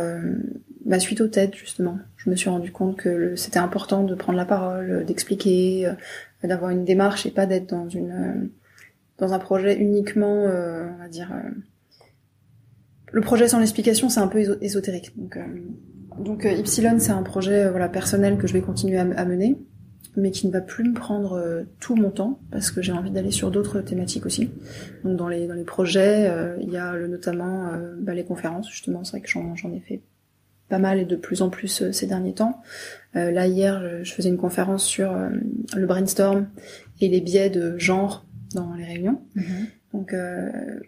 bah, 0.85 0.99
suite 0.99 1.21
au 1.21 1.29
TED 1.29 1.55
justement. 1.55 1.99
Je 2.16 2.31
me 2.31 2.37
suis 2.37 2.51
rendu 2.51 2.73
compte 2.73 2.97
que 2.97 3.37
c'était 3.37 3.59
important 3.59 4.03
de 4.03 4.14
prendre 4.14 4.38
la 4.38 4.45
parole, 4.45 4.90
euh, 4.90 5.05
d'expliquer, 5.05 5.87
euh, 5.87 6.47
d'avoir 6.47 6.71
une 6.71 6.85
démarche 6.85 7.27
et 7.27 7.31
pas 7.31 7.47
d'être 7.47 7.71
dans 7.71 7.88
une 7.88 8.11
euh, 8.11 8.47
dans 9.18 9.33
un 9.33 9.38
projet 9.38 9.79
uniquement, 9.79 10.47
on 10.47 10.99
va 10.99 11.07
dire. 11.09 11.31
le 13.12 13.21
projet 13.21 13.47
sans 13.47 13.61
l'explication, 13.61 14.09
c'est 14.09 14.18
un 14.18 14.27
peu 14.27 14.40
ésotérique. 14.61 15.12
Donc, 15.16 15.38
donc 16.18 16.45
Ypsilon, 16.45 16.99
c'est 16.99 17.12
un 17.12 17.23
projet 17.23 17.71
voilà 17.71 17.88
personnel 17.88 18.37
que 18.37 18.49
je 18.49 18.53
vais 18.53 18.62
continuer 18.62 18.99
à, 18.99 19.25
mener. 19.25 19.57
mais 20.16 20.33
qui 20.33 20.49
ne 20.49 20.53
va 20.53 20.61
plus 20.61 20.83
me 20.83 20.95
prendre 20.95 21.35
euh, 21.35 21.62
tout 21.79 21.95
mon 21.95 22.11
temps 22.11 22.40
parce 22.51 22.73
que 22.73 22.83
j'ai 22.83 22.90
envie 22.90 23.12
d'aller 23.12 23.31
sur 23.31 23.53
d'autres 23.53 23.81
thématiques 23.81 24.27
aussi. 24.27 24.51
Donc 25.05 25.16
dans 25.16 25.29
les 25.29 25.47
dans 25.47 25.55
les 25.55 25.62
projets, 25.62 26.29
euh, 26.29 26.57
il 26.61 26.71
y 26.73 26.77
a 26.77 26.97
le, 26.97 27.07
notamment 27.07 27.68
euh, 27.68 27.95
bah, 28.01 28.14
les 28.14 28.25
conférences 28.25 28.68
justement. 28.68 29.05
C'est 29.05 29.18
vrai 29.18 29.21
que 29.21 29.29
j'en 29.29 29.73
ai 29.73 29.81
fait 29.81 30.01
pas 30.72 30.78
mal 30.78 30.98
et 30.98 31.04
de 31.04 31.16
plus 31.16 31.42
en 31.42 31.50
plus 31.50 31.90
ces 31.92 32.06
derniers 32.06 32.35
temps. 32.35 32.62
là 33.14 33.46
hier, 33.46 34.02
je, 34.02 34.12
faisais 34.12 34.30
une 34.30 34.38
conférence 34.38 34.85
sur 34.85 35.14
le 35.76 35.87
brainstorm 35.87 36.48
et 37.00 37.08
les 37.08 37.20
biais 37.20 37.50
de 37.50 37.78
genre 37.78 38.24
dans 38.54 38.74
les 38.74 38.85
réunions. 38.85 39.20
Mm-hmm. 39.37 39.66
Donc 39.92 40.14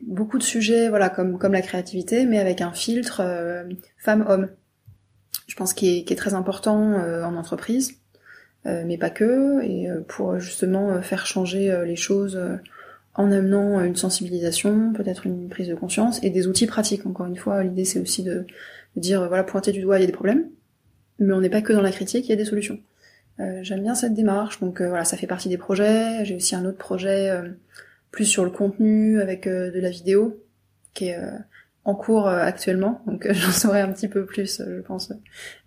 beaucoup 0.06 0.38
de 0.38 0.42
sujets, 0.42 0.88
voilà, 0.88 1.10
comme 1.10 1.38
comme 1.38 1.52
la 1.52 1.62
créativité, 1.62 2.24
mais 2.24 2.38
avec 2.38 2.60
un 2.62 2.72
filtre 2.72 3.22
femme-homme. 3.98 4.48
Je 5.46 5.54
pense 5.56 5.74
qu'il 5.74 5.98
est, 5.98 6.04
qui 6.04 6.14
est 6.14 6.16
très 6.16 6.34
important 6.34 6.94
en 6.94 7.36
entreprise 7.36 7.98
euh, 8.66 8.82
mais 8.86 8.96
pas 8.96 9.10
que, 9.10 9.62
et 9.62 9.90
euh, 9.90 10.00
pour 10.06 10.38
justement 10.38 10.90
euh, 10.90 11.02
faire 11.02 11.26
changer 11.26 11.76
les 11.84 11.96
choses 11.96 12.40
en 13.14 13.30
amenant 13.30 13.80
une 13.82 13.96
sensibilisation, 13.96 14.92
peut-être 14.92 15.26
une 15.26 15.48
prise 15.48 15.68
de 15.68 15.74
conscience 15.74 16.18
et 16.22 16.30
des 16.30 16.46
outils 16.46 16.66
pratiques. 16.66 17.06
Encore 17.06 17.26
une 17.26 17.36
fois, 17.36 17.62
l'idée 17.62 17.84
c'est 17.84 18.00
aussi 18.00 18.22
de, 18.22 18.46
dire 18.96 19.26
voilà 19.28 19.44
pointer 19.44 19.72
du 19.72 19.80
doigt, 19.80 19.98
il 19.98 20.02
y 20.02 20.04
a 20.04 20.06
des 20.06 20.12
problèmes, 20.12 20.48
mais 21.18 21.32
on 21.32 21.40
n'est 21.40 21.50
pas 21.50 21.62
que 21.62 21.72
dans 21.72 21.82
la 21.82 21.92
critique, 21.92 22.26
il 22.26 22.30
y 22.30 22.32
a 22.32 22.36
des 22.36 22.44
solutions. 22.44 22.78
J'aime 23.62 23.82
bien 23.82 23.96
cette 23.96 24.14
démarche, 24.14 24.60
donc 24.60 24.80
voilà, 24.80 25.04
ça 25.04 25.16
fait 25.16 25.26
partie 25.26 25.48
des 25.48 25.58
projets. 25.58 26.24
J'ai 26.24 26.36
aussi 26.36 26.54
un 26.54 26.64
autre 26.64 26.78
projet 26.78 27.36
plus 28.12 28.26
sur 28.26 28.44
le 28.44 28.50
contenu 28.50 29.20
avec 29.20 29.48
de 29.48 29.80
la 29.80 29.90
vidéo 29.90 30.40
qui 30.92 31.08
est 31.08 31.18
en 31.84 31.96
cours 31.96 32.28
actuellement, 32.28 33.02
donc 33.08 33.26
j'en 33.32 33.50
saurai 33.50 33.80
un 33.80 33.92
petit 33.92 34.06
peu 34.06 34.24
plus, 34.24 34.62
je 34.64 34.80
pense, 34.82 35.12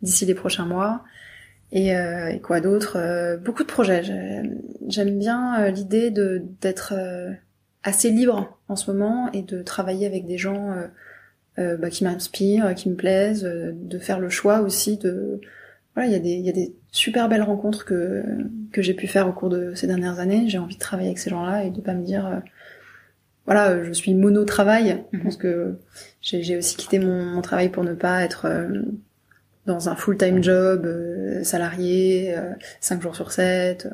d'ici 0.01 0.25
les 0.25 0.33
prochains 0.33 0.65
mois. 0.65 1.03
Et, 1.71 1.95
euh, 1.95 2.29
et 2.29 2.39
quoi 2.39 2.61
d'autre 2.61 2.97
euh, 2.97 3.37
Beaucoup 3.37 3.63
de 3.63 3.67
projets. 3.67 4.03
J'aime 4.87 5.19
bien 5.19 5.61
euh, 5.61 5.69
l'idée 5.69 6.11
de 6.11 6.41
d'être 6.61 6.93
assez 7.83 8.09
libre 8.09 8.57
en 8.69 8.75
ce 8.75 8.91
moment 8.91 9.31
et 9.33 9.41
de 9.41 9.61
travailler 9.61 10.07
avec 10.07 10.25
des 10.25 10.37
gens 10.37 10.75
bah, 11.57 11.89
qui 11.89 12.03
m'inspirent, 12.03 12.75
qui 12.75 12.89
me 12.89 12.95
plaisent, 12.95 13.43
de 13.43 13.97
faire 13.97 14.19
le 14.19 14.29
choix 14.29 14.61
aussi 14.61 14.97
de 14.97 15.41
voilà, 15.95 16.07
il 16.07 16.13
y 16.13 16.15
a 16.15 16.19
des 16.19 16.29
il 16.29 16.45
y 16.45 16.49
a 16.49 16.53
des 16.53 16.75
super 16.91 17.27
belles 17.27 17.41
rencontres 17.41 17.83
que 17.83 18.23
que 18.71 18.83
j'ai 18.83 18.93
pu 18.93 19.07
faire 19.07 19.27
au 19.27 19.33
cours 19.33 19.49
de 19.49 19.73
ces 19.73 19.87
dernières 19.87 20.19
années. 20.19 20.47
J'ai 20.47 20.59
envie 20.59 20.75
de 20.75 20.79
travailler 20.79 21.09
avec 21.09 21.17
ces 21.17 21.31
gens-là 21.31 21.63
et 21.63 21.71
de 21.71 21.81
pas 21.81 21.95
me 21.95 22.03
dire 22.03 22.43
voilà, 23.45 23.83
je 23.83 23.91
suis 23.91 24.13
mono 24.13 24.45
travail. 24.45 25.03
Je 25.13 25.19
pense 25.19 25.37
que 25.37 25.79
j'ai 26.21 26.57
aussi 26.57 26.75
quitté 26.75 26.99
mon, 26.99 27.25
mon, 27.25 27.41
travail 27.41 27.69
pour 27.69 27.83
ne 27.83 27.93
pas 27.93 28.23
être 28.23 28.45
dans 29.67 29.89
un 29.89 29.95
full-time 29.95 30.41
job, 30.41 30.85
euh, 30.85 31.43
salarié, 31.43 32.35
5 32.79 32.97
euh, 32.97 33.01
jours 33.01 33.15
sur 33.15 33.31
7, 33.31 33.89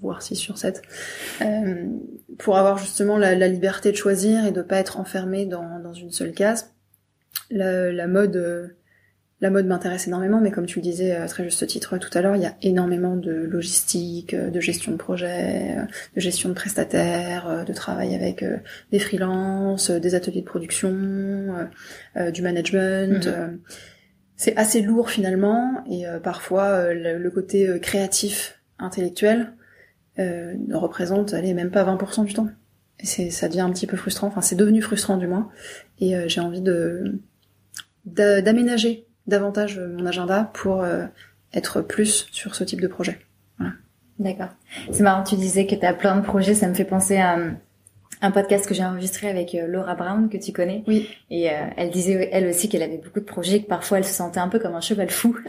voire 0.00 0.22
6 0.22 0.34
sur 0.34 0.58
7, 0.58 0.82
euh, 1.42 1.86
pour 2.38 2.56
avoir 2.56 2.78
justement 2.78 3.18
la, 3.18 3.34
liberté 3.46 3.92
de 3.92 3.96
choisir 3.96 4.44
et 4.46 4.50
de 4.50 4.62
pas 4.62 4.78
être 4.78 4.98
enfermé 4.98 5.46
dans, 5.46 5.78
dans 5.78 5.92
une 5.92 6.10
seule 6.10 6.32
case. 6.32 6.72
La, 7.50 7.92
la 7.92 8.06
mode, 8.06 8.76
la 9.40 9.50
mode 9.50 9.66
m'intéresse 9.66 10.06
énormément, 10.06 10.40
mais 10.40 10.50
comme 10.50 10.66
tu 10.66 10.78
le 10.78 10.82
disais 10.82 11.12
à 11.12 11.26
très 11.26 11.44
juste 11.44 11.66
titre 11.66 11.98
tout 11.98 12.10
à 12.16 12.22
l'heure, 12.22 12.36
il 12.36 12.42
y 12.42 12.46
a 12.46 12.56
énormément 12.62 13.16
de 13.16 13.32
logistique, 13.32 14.34
de 14.34 14.60
gestion 14.60 14.92
de 14.92 14.96
projet, 14.96 15.76
de 16.14 16.20
gestion 16.20 16.48
de 16.48 16.54
prestataires, 16.54 17.64
de 17.64 17.72
travail 17.72 18.14
avec 18.14 18.44
des 18.92 18.98
freelances, 18.98 19.90
des 19.90 20.14
ateliers 20.14 20.42
de 20.42 20.46
production, 20.46 21.68
du 22.32 22.42
management. 22.42 23.26
Mm-hmm 23.26 23.58
c'est 24.40 24.56
assez 24.56 24.80
lourd 24.80 25.10
finalement 25.10 25.84
et 25.86 26.06
euh, 26.06 26.18
parfois 26.18 26.68
euh, 26.68 27.18
le, 27.18 27.30
côté 27.30 27.68
euh, 27.68 27.78
créatif, 27.78 28.58
intellectuel 28.78 29.52
ne 30.16 30.74
représente 30.74 31.32
allez 31.32 31.54
même 31.54 31.70
pas 31.70 31.82
20% 31.82 32.26
du 32.26 32.34
temps. 32.34 32.48
C'est 33.02 33.30
ça 33.30 33.48
devient 33.48 33.60
un 33.60 33.70
petit 33.70 33.86
peu 33.86 33.96
frustrant, 33.96 34.26
enfin 34.26 34.40
c'est 34.40 34.56
devenu 34.56 34.82
frustrant 34.82 35.16
du 35.16 35.26
moins 35.26 35.48
et 36.00 36.28
j'ai 36.28 36.40
envie 36.40 36.60
de 36.60 37.20
d'aménager 38.04 39.06
davantage 39.26 39.78
mon 39.78 40.06
agenda 40.06 40.50
pour 40.54 40.84
être 41.52 41.80
plus 41.80 42.28
sur 42.30 42.54
ce 42.54 42.64
type 42.64 42.80
de 42.80 42.88
projet. 42.88 43.18
Voilà. 43.58 43.74
D'accord. 44.18 44.50
C'est 44.90 45.02
marrant, 45.02 45.24
tu 45.24 45.36
disais 45.36 45.66
que 45.66 45.74
tu 45.74 45.84
as 45.86 45.94
plein 45.94 46.16
de 46.16 46.22
projets, 46.22 46.54
ça 46.54 46.68
me 46.68 46.74
fait 46.74 46.84
penser 46.84 47.18
à 47.18 47.38
un 48.22 48.30
podcast 48.30 48.66
que 48.66 48.74
j'ai 48.74 48.84
enregistré 48.84 49.28
avec 49.28 49.54
euh, 49.54 49.66
Laura 49.66 49.94
Brown 49.94 50.28
que 50.28 50.36
tu 50.36 50.52
connais. 50.52 50.84
Oui. 50.86 51.08
Et 51.30 51.50
euh, 51.50 51.54
elle 51.76 51.90
disait 51.90 52.28
elle 52.32 52.46
aussi 52.46 52.68
qu'elle 52.68 52.82
avait 52.82 52.98
beaucoup 52.98 53.20
de 53.20 53.24
projets, 53.24 53.62
que 53.62 53.66
parfois 53.66 53.98
elle 53.98 54.04
se 54.04 54.12
sentait 54.12 54.40
un 54.40 54.48
peu 54.48 54.58
comme 54.58 54.74
un 54.74 54.80
cheval 54.80 55.10
fou. 55.10 55.38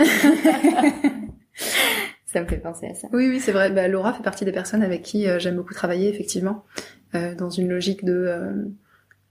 ça 2.25 2.41
me 2.41 2.47
fait 2.47 2.57
penser 2.57 2.87
à 2.87 2.93
ça. 2.95 3.07
Oui, 3.11 3.27
oui, 3.27 3.39
c'est 3.39 3.51
vrai. 3.51 3.71
Bah, 3.71 3.87
Laura 3.87 4.13
fait 4.13 4.23
partie 4.23 4.45
des 4.45 4.53
personnes 4.53 4.83
avec 4.83 5.01
qui 5.01 5.27
euh, 5.27 5.39
j'aime 5.39 5.55
beaucoup 5.57 5.73
travailler, 5.73 6.09
effectivement, 6.09 6.63
dans 7.13 7.49
une 7.49 7.69
logique 7.69 8.05
de 8.05 8.33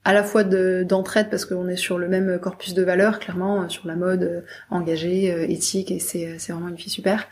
à 0.04 0.12
la 0.12 0.22
fois 0.22 0.44
d'entraide 0.44 1.28
parce 1.30 1.44
qu'on 1.44 1.68
est 1.68 1.76
sur 1.76 1.98
le 1.98 2.08
même 2.08 2.38
corpus 2.38 2.74
de 2.74 2.82
valeurs, 2.82 3.18
clairement, 3.18 3.68
sur 3.68 3.86
la 3.86 3.96
mode 3.96 4.44
engagée, 4.70 5.52
éthique, 5.52 5.90
et 5.90 5.98
c'est 5.98 6.36
vraiment 6.48 6.68
une 6.68 6.78
fille 6.78 6.90
super. 6.90 7.26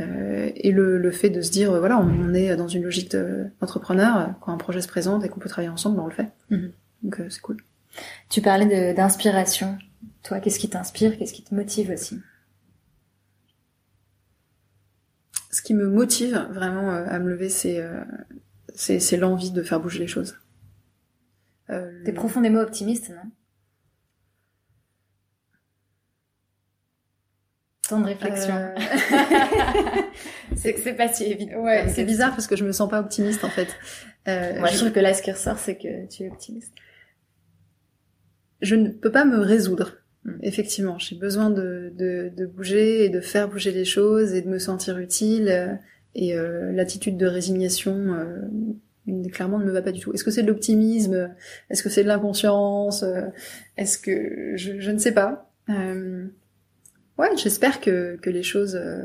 Euh, 0.00 0.50
et 0.54 0.72
le, 0.72 0.98
le, 0.98 1.10
fait 1.10 1.30
de 1.30 1.40
se 1.40 1.50
dire, 1.50 1.70
voilà, 1.78 1.98
on, 1.98 2.34
est 2.34 2.54
dans 2.56 2.68
une 2.68 2.82
logique 2.82 3.16
d'entrepreneur, 3.60 4.34
quand 4.40 4.52
un 4.52 4.58
projet 4.58 4.80
se 4.80 4.88
présente 4.88 5.24
et 5.24 5.28
qu'on 5.28 5.40
peut 5.40 5.48
travailler 5.48 5.70
ensemble, 5.70 5.96
ben 5.96 6.02
on 6.02 6.06
le 6.06 6.12
fait. 6.12 6.28
Mhm. 6.50 6.72
Donc 7.02 7.20
euh, 7.20 7.30
c'est 7.30 7.40
cool. 7.40 7.56
Tu 8.28 8.42
parlais 8.42 8.92
d'inspiration. 8.92 9.78
Toi, 10.22 10.40
qu'est-ce 10.40 10.58
qui 10.58 10.68
t'inspire? 10.68 11.16
Qu'est-ce 11.16 11.32
qui 11.32 11.42
te 11.42 11.54
motive 11.54 11.90
aussi? 11.90 12.20
Ce 15.50 15.62
qui 15.62 15.72
me 15.72 15.88
motive 15.88 16.46
vraiment 16.50 16.90
euh, 16.90 17.06
à 17.08 17.18
me 17.18 17.30
lever, 17.30 17.48
c'est 17.48 17.82
c'est 18.76 19.16
l'envie 19.16 19.50
de 19.50 19.62
faire 19.62 19.80
bouger 19.80 20.00
les 20.00 20.06
choses. 20.06 20.38
T'es 21.68 22.12
profondément 22.12 22.60
optimiste, 22.60 23.10
non? 23.10 23.30
Temps 27.88 28.00
de 28.00 28.06
réflexion. 28.06 28.54
Euh. 28.54 28.74
c'est 30.56 30.96
pas 30.96 31.08
si 31.08 31.24
évident. 31.24 31.58
Ouais, 31.62 31.88
c'est 31.88 32.04
bizarre 32.04 32.30
parce 32.30 32.46
que 32.46 32.56
je 32.56 32.64
me 32.64 32.72
sens 32.72 32.88
pas 32.90 33.00
optimiste 33.00 33.44
en 33.44 33.48
fait. 33.48 33.68
Euh, 34.26 34.58
Moi, 34.58 34.68
je, 34.70 34.78
trouve 34.78 34.92
que 34.92 35.00
là, 35.00 35.14
ce 35.14 35.22
qui 35.22 35.30
ressort, 35.30 35.58
c'est 35.58 35.76
que 35.76 36.06
tu 36.08 36.24
es 36.24 36.30
optimiste. 36.30 36.72
Je 38.60 38.74
ne 38.74 38.88
peux 38.88 39.12
pas 39.12 39.24
me 39.24 39.38
résoudre. 39.38 39.98
Hmm. 40.24 40.38
Effectivement, 40.42 40.98
j'ai 40.98 41.14
besoin 41.16 41.50
de, 41.50 41.92
de, 41.94 42.32
de, 42.36 42.46
bouger 42.46 43.04
et 43.04 43.08
de 43.08 43.20
faire 43.20 43.48
bouger 43.48 43.70
les 43.70 43.84
choses 43.84 44.34
et 44.34 44.42
de 44.42 44.48
me 44.48 44.58
sentir 44.58 44.98
utile. 44.98 45.80
Et 46.16 46.34
euh, 46.34 46.72
l'attitude 46.72 47.16
de 47.16 47.26
résignation, 47.26 47.94
euh, 48.14 49.28
clairement, 49.28 49.58
ne 49.58 49.64
me 49.64 49.70
va 49.70 49.82
pas 49.82 49.92
du 49.92 50.00
tout. 50.00 50.12
Est-ce 50.12 50.24
que 50.24 50.32
c'est 50.32 50.42
de 50.42 50.48
l'optimisme? 50.48 51.30
Est-ce 51.70 51.84
que 51.84 51.88
c'est 51.88 52.02
de 52.02 52.08
l'inconscience? 52.08 53.04
Est-ce 53.76 53.98
que 53.98 54.56
je, 54.56 54.80
je, 54.80 54.90
ne 54.90 54.98
sais 54.98 55.12
pas. 55.12 55.52
Euh, 55.68 56.26
ouais, 57.18 57.28
j'espère 57.36 57.80
que, 57.80 58.16
que 58.16 58.30
les 58.30 58.42
choses 58.42 58.76
euh, 58.76 59.02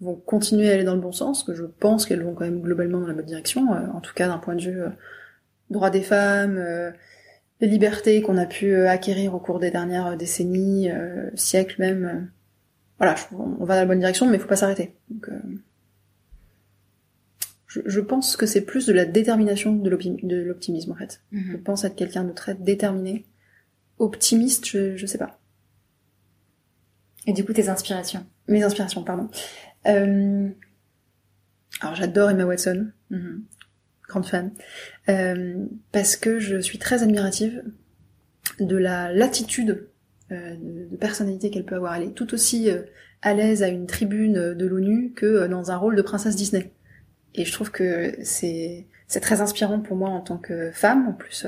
vont 0.00 0.14
continuer 0.14 0.70
à 0.70 0.74
aller 0.74 0.84
dans 0.84 0.94
le 0.94 1.00
bon 1.00 1.12
sens, 1.12 1.44
que 1.44 1.54
je 1.54 1.64
pense 1.64 2.06
qu'elles 2.06 2.22
vont 2.22 2.34
quand 2.34 2.44
même 2.44 2.60
globalement 2.60 3.00
dans 3.00 3.06
la 3.06 3.14
bonne 3.14 3.26
direction, 3.26 3.72
euh, 3.72 3.86
en 3.94 4.00
tout 4.00 4.14
cas 4.14 4.28
d'un 4.28 4.38
point 4.38 4.54
de 4.54 4.62
vue 4.62 4.82
euh, 4.82 4.88
droit 5.70 5.90
des 5.90 6.02
femmes, 6.02 6.58
les 7.60 7.68
libertés 7.68 8.22
qu'on 8.22 8.38
a 8.38 8.46
pu 8.46 8.74
acquérir 8.86 9.34
au 9.34 9.38
cours 9.38 9.60
des 9.60 9.70
dernières 9.70 10.16
décennies, 10.16 10.90
siècles 11.34 11.76
même. 11.78 12.28
voilà, 12.98 13.14
on 13.32 13.64
va 13.64 13.74
dans 13.74 13.80
la 13.82 13.86
bonne 13.86 14.00
direction, 14.00 14.26
mais 14.26 14.38
il 14.38 14.40
faut 14.40 14.48
pas 14.48 14.56
s'arrêter. 14.56 14.96
Donc, 15.10 15.30
je, 17.70 17.80
je, 17.86 18.00
pense 18.00 18.36
que 18.36 18.46
c'est 18.46 18.62
plus 18.62 18.86
de 18.86 18.92
la 18.92 19.04
détermination 19.04 19.72
de 19.72 19.88
l'optimisme 19.88 20.90
en 20.90 20.96
fait. 20.96 21.22
Mm-hmm. 21.32 21.52
Je 21.52 21.56
pense 21.56 21.84
être 21.84 21.94
quelqu'un 21.94 22.24
de 22.24 22.32
très 22.32 22.56
déterminé. 22.56 23.24
Optimiste, 23.98 24.66
je, 24.66 24.96
je 24.96 25.06
sais 25.06 25.18
pas. 25.18 25.38
Et 27.26 27.32
du 27.32 27.44
coup, 27.44 27.52
tes 27.52 27.68
inspirations 27.68 28.26
Mes 28.48 28.64
inspirations, 28.64 29.04
pardon. 29.04 29.28
Euh... 29.86 30.48
Alors, 31.80 31.94
j'adore 31.94 32.30
Emma 32.30 32.44
Watson, 32.44 32.88
mhm. 33.10 33.44
grande 34.08 34.26
fan, 34.26 34.50
euh, 35.08 35.64
parce 35.92 36.16
que 36.16 36.40
je 36.40 36.58
suis 36.58 36.78
très 36.78 37.02
admirative 37.04 37.62
de 38.58 38.76
la 38.76 39.12
latitude 39.12 39.86
euh, 40.32 40.56
de, 40.90 40.96
personnalité 40.96 41.50
qu'elle 41.50 41.64
peut 41.64 41.76
avoir. 41.76 41.94
Elle 41.94 42.08
est 42.08 42.14
tout 42.14 42.34
aussi 42.34 42.68
à 43.22 43.32
l'aise 43.32 43.62
à 43.62 43.68
une 43.68 43.86
tribune 43.86 44.54
de 44.54 44.66
l'ONU 44.66 45.12
que 45.12 45.46
dans 45.46 45.70
un 45.70 45.76
rôle 45.76 45.94
de 45.94 46.02
princesse 46.02 46.34
Disney. 46.34 46.72
Et 47.34 47.44
je 47.44 47.52
trouve 47.52 47.70
que 47.70 48.14
c'est 48.22 48.86
c'est 49.06 49.20
très 49.20 49.40
inspirant 49.40 49.80
pour 49.80 49.96
moi 49.96 50.10
en 50.10 50.20
tant 50.20 50.38
que 50.38 50.70
femme, 50.72 51.08
en 51.08 51.12
plus 51.12 51.46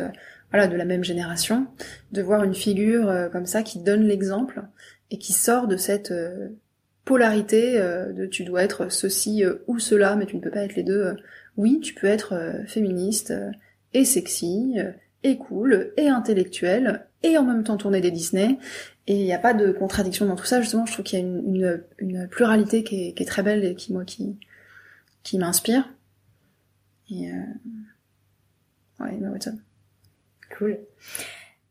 voilà 0.50 0.66
de 0.66 0.76
la 0.76 0.84
même 0.84 1.04
génération, 1.04 1.66
de 2.12 2.22
voir 2.22 2.44
une 2.44 2.54
figure 2.54 3.28
comme 3.32 3.46
ça 3.46 3.62
qui 3.62 3.78
donne 3.78 4.02
l'exemple 4.02 4.62
et 5.12 5.18
qui 5.18 5.32
sort 5.32 5.68
de 5.68 5.76
cette 5.76 6.10
euh, 6.10 6.48
polarité 7.04 7.78
euh, 7.78 8.12
de 8.12 8.26
tu 8.26 8.44
dois 8.44 8.64
être 8.64 8.90
ceci 8.90 9.44
euh, 9.44 9.56
ou 9.66 9.78
cela, 9.78 10.16
mais 10.16 10.26
tu 10.26 10.36
ne 10.36 10.40
peux 10.40 10.50
pas 10.50 10.64
être 10.64 10.74
les 10.74 10.82
deux. 10.82 11.14
oui, 11.56 11.80
tu 11.80 11.94
peux 11.94 12.06
être 12.06 12.62
féministe 12.66 13.32
et 13.92 14.06
sexy 14.06 14.78
et 15.22 15.36
cool 15.36 15.92
et 15.98 16.08
intellectuel 16.08 17.06
et 17.22 17.36
en 17.36 17.44
même 17.44 17.62
temps 17.62 17.76
tourner 17.76 18.00
des 18.00 18.10
Disney. 18.10 18.58
Et 19.06 19.16
il 19.16 19.24
n'y 19.24 19.34
a 19.34 19.38
pas 19.38 19.52
de 19.52 19.70
contradiction 19.70 20.24
dans 20.26 20.36
tout 20.36 20.46
ça. 20.46 20.62
Justement, 20.62 20.86
je 20.86 20.94
trouve 20.94 21.04
qu'il 21.04 21.18
y 21.18 21.22
a 21.22 21.24
une, 21.24 21.82
une, 21.98 22.28
pluralité 22.28 22.82
qui 22.82 23.08
est, 23.08 23.12
qui 23.12 23.22
est, 23.22 23.26
très 23.26 23.42
belle 23.42 23.64
et 23.64 23.74
qui 23.74 23.92
moi 23.92 24.04
qui 24.04 24.38
qui 25.22 25.38
m'inspire. 25.38 25.88
Et 27.10 27.30
euh... 27.30 27.34
ouais, 29.00 29.14
Emma 29.14 29.30
Watson. 29.30 29.58
Cool. 30.56 30.78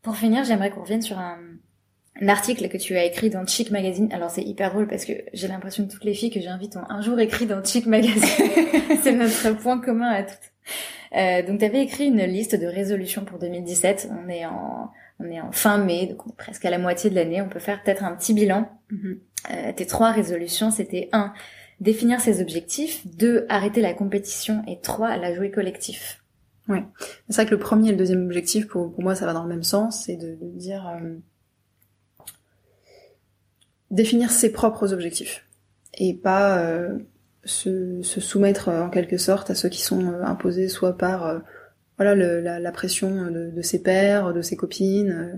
Pour 0.02 0.16
finir, 0.16 0.44
j'aimerais 0.44 0.70
qu'on 0.70 0.82
revienne 0.82 1.02
sur 1.02 1.18
un, 1.18 1.38
un, 2.20 2.28
article 2.28 2.68
que 2.68 2.76
tu 2.76 2.96
as 2.96 3.04
écrit 3.04 3.30
dans 3.30 3.46
Chic 3.46 3.70
Magazine. 3.70 4.12
Alors 4.12 4.30
c'est 4.30 4.42
hyper 4.42 4.72
drôle 4.72 4.88
parce 4.88 5.04
que 5.04 5.12
j'ai 5.32 5.48
l'impression 5.48 5.86
que 5.86 5.92
toutes 5.92 6.04
les 6.04 6.14
filles 6.14 6.30
que 6.30 6.40
j'invite 6.40 6.76
ont 6.76 6.84
un 6.88 7.00
jour 7.00 7.18
écrit 7.20 7.46
dans 7.46 7.62
Chic 7.64 7.86
Magazine. 7.86 8.22
c'est 9.02 9.12
notre 9.12 9.52
point 9.58 9.80
commun 9.80 10.10
à 10.10 10.22
toutes. 10.24 10.52
Euh, 11.14 11.46
donc 11.46 11.60
tu 11.60 11.64
avais 11.64 11.82
écrit 11.82 12.06
une 12.06 12.24
liste 12.24 12.54
de 12.54 12.66
résolutions 12.66 13.24
pour 13.24 13.38
2017. 13.38 14.08
On 14.10 14.28
est 14.28 14.46
en 14.46 14.90
on 15.22 15.30
est 15.30 15.40
en 15.40 15.52
fin 15.52 15.78
mai, 15.78 16.06
donc 16.06 16.36
presque 16.36 16.64
à 16.64 16.70
la 16.70 16.78
moitié 16.78 17.10
de 17.10 17.14
l'année. 17.14 17.40
On 17.40 17.48
peut 17.48 17.60
faire 17.60 17.82
peut-être 17.82 18.04
un 18.04 18.14
petit 18.14 18.34
bilan. 18.34 18.68
Mhm. 18.90 19.20
Euh, 19.50 19.72
tes 19.72 19.86
trois 19.86 20.10
résolutions, 20.10 20.70
c'était 20.70 21.08
un, 21.12 21.32
définir 21.82 22.20
ses 22.20 22.40
objectifs, 22.40 23.06
deux, 23.06 23.44
arrêter 23.48 23.82
la 23.82 23.92
compétition. 23.92 24.62
Et 24.66 24.80
trois, 24.80 25.16
la 25.16 25.34
jouer 25.34 25.50
collectif. 25.50 26.22
Ouais, 26.68 26.84
c'est 27.28 27.42
vrai 27.42 27.46
que 27.46 27.50
le 27.50 27.58
premier 27.58 27.88
et 27.88 27.92
le 27.92 27.98
deuxième 27.98 28.24
objectif, 28.24 28.68
pour, 28.68 28.94
moi, 29.02 29.14
ça 29.14 29.26
va 29.26 29.32
dans 29.32 29.42
le 29.42 29.48
même 29.48 29.64
sens, 29.64 30.04
c'est 30.04 30.16
de, 30.16 30.38
dire 30.40 30.88
euh, 30.88 31.16
définir 33.90 34.30
ses 34.30 34.50
propres 34.52 34.92
objectifs. 34.92 35.44
Et 35.98 36.14
pas 36.14 36.58
euh, 36.58 36.98
se, 37.44 38.02
se, 38.02 38.20
soumettre 38.20 38.68
en 38.68 38.90
quelque 38.90 39.18
sorte 39.18 39.50
à 39.50 39.54
ceux 39.54 39.68
qui 39.68 39.82
sont 39.82 40.06
euh, 40.06 40.22
imposés 40.24 40.68
soit 40.68 40.96
par 40.96 41.26
euh, 41.26 41.38
voilà 41.98 42.14
la, 42.14 42.60
la, 42.60 42.72
pression 42.72 43.30
de, 43.30 43.50
de, 43.50 43.62
ses 43.62 43.82
pères, 43.82 44.32
de 44.32 44.42
ses 44.42 44.56
copines, 44.56 45.10
euh, 45.10 45.36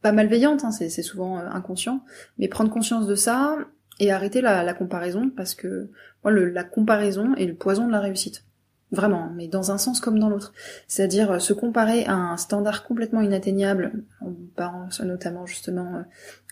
pas 0.00 0.12
malveillante, 0.12 0.64
hein, 0.64 0.72
c'est 0.72 0.90
souvent 1.02 1.36
inconscient, 1.36 2.04
mais 2.38 2.48
prendre 2.48 2.70
conscience 2.70 3.06
de 3.06 3.14
ça 3.14 3.56
et 4.00 4.10
arrêter 4.12 4.40
la, 4.40 4.62
la 4.62 4.74
comparaison 4.74 5.30
parce 5.36 5.54
que 5.54 5.90
moi, 6.24 6.32
le, 6.32 6.50
la 6.50 6.64
comparaison 6.64 7.34
est 7.34 7.46
le 7.46 7.54
poison 7.54 7.86
de 7.86 7.92
la 7.92 8.00
réussite. 8.00 8.44
Vraiment, 8.90 9.30
mais 9.34 9.48
dans 9.48 9.70
un 9.70 9.78
sens 9.78 10.00
comme 10.00 10.18
dans 10.18 10.28
l'autre. 10.28 10.52
C'est-à-dire 10.86 11.40
se 11.40 11.54
comparer 11.54 12.04
à 12.04 12.14
un 12.14 12.36
standard 12.36 12.84
complètement 12.84 13.22
inatteignable, 13.22 14.04
en 14.20 14.34
parlant 14.54 14.88
notamment 15.02 15.46
justement 15.46 16.04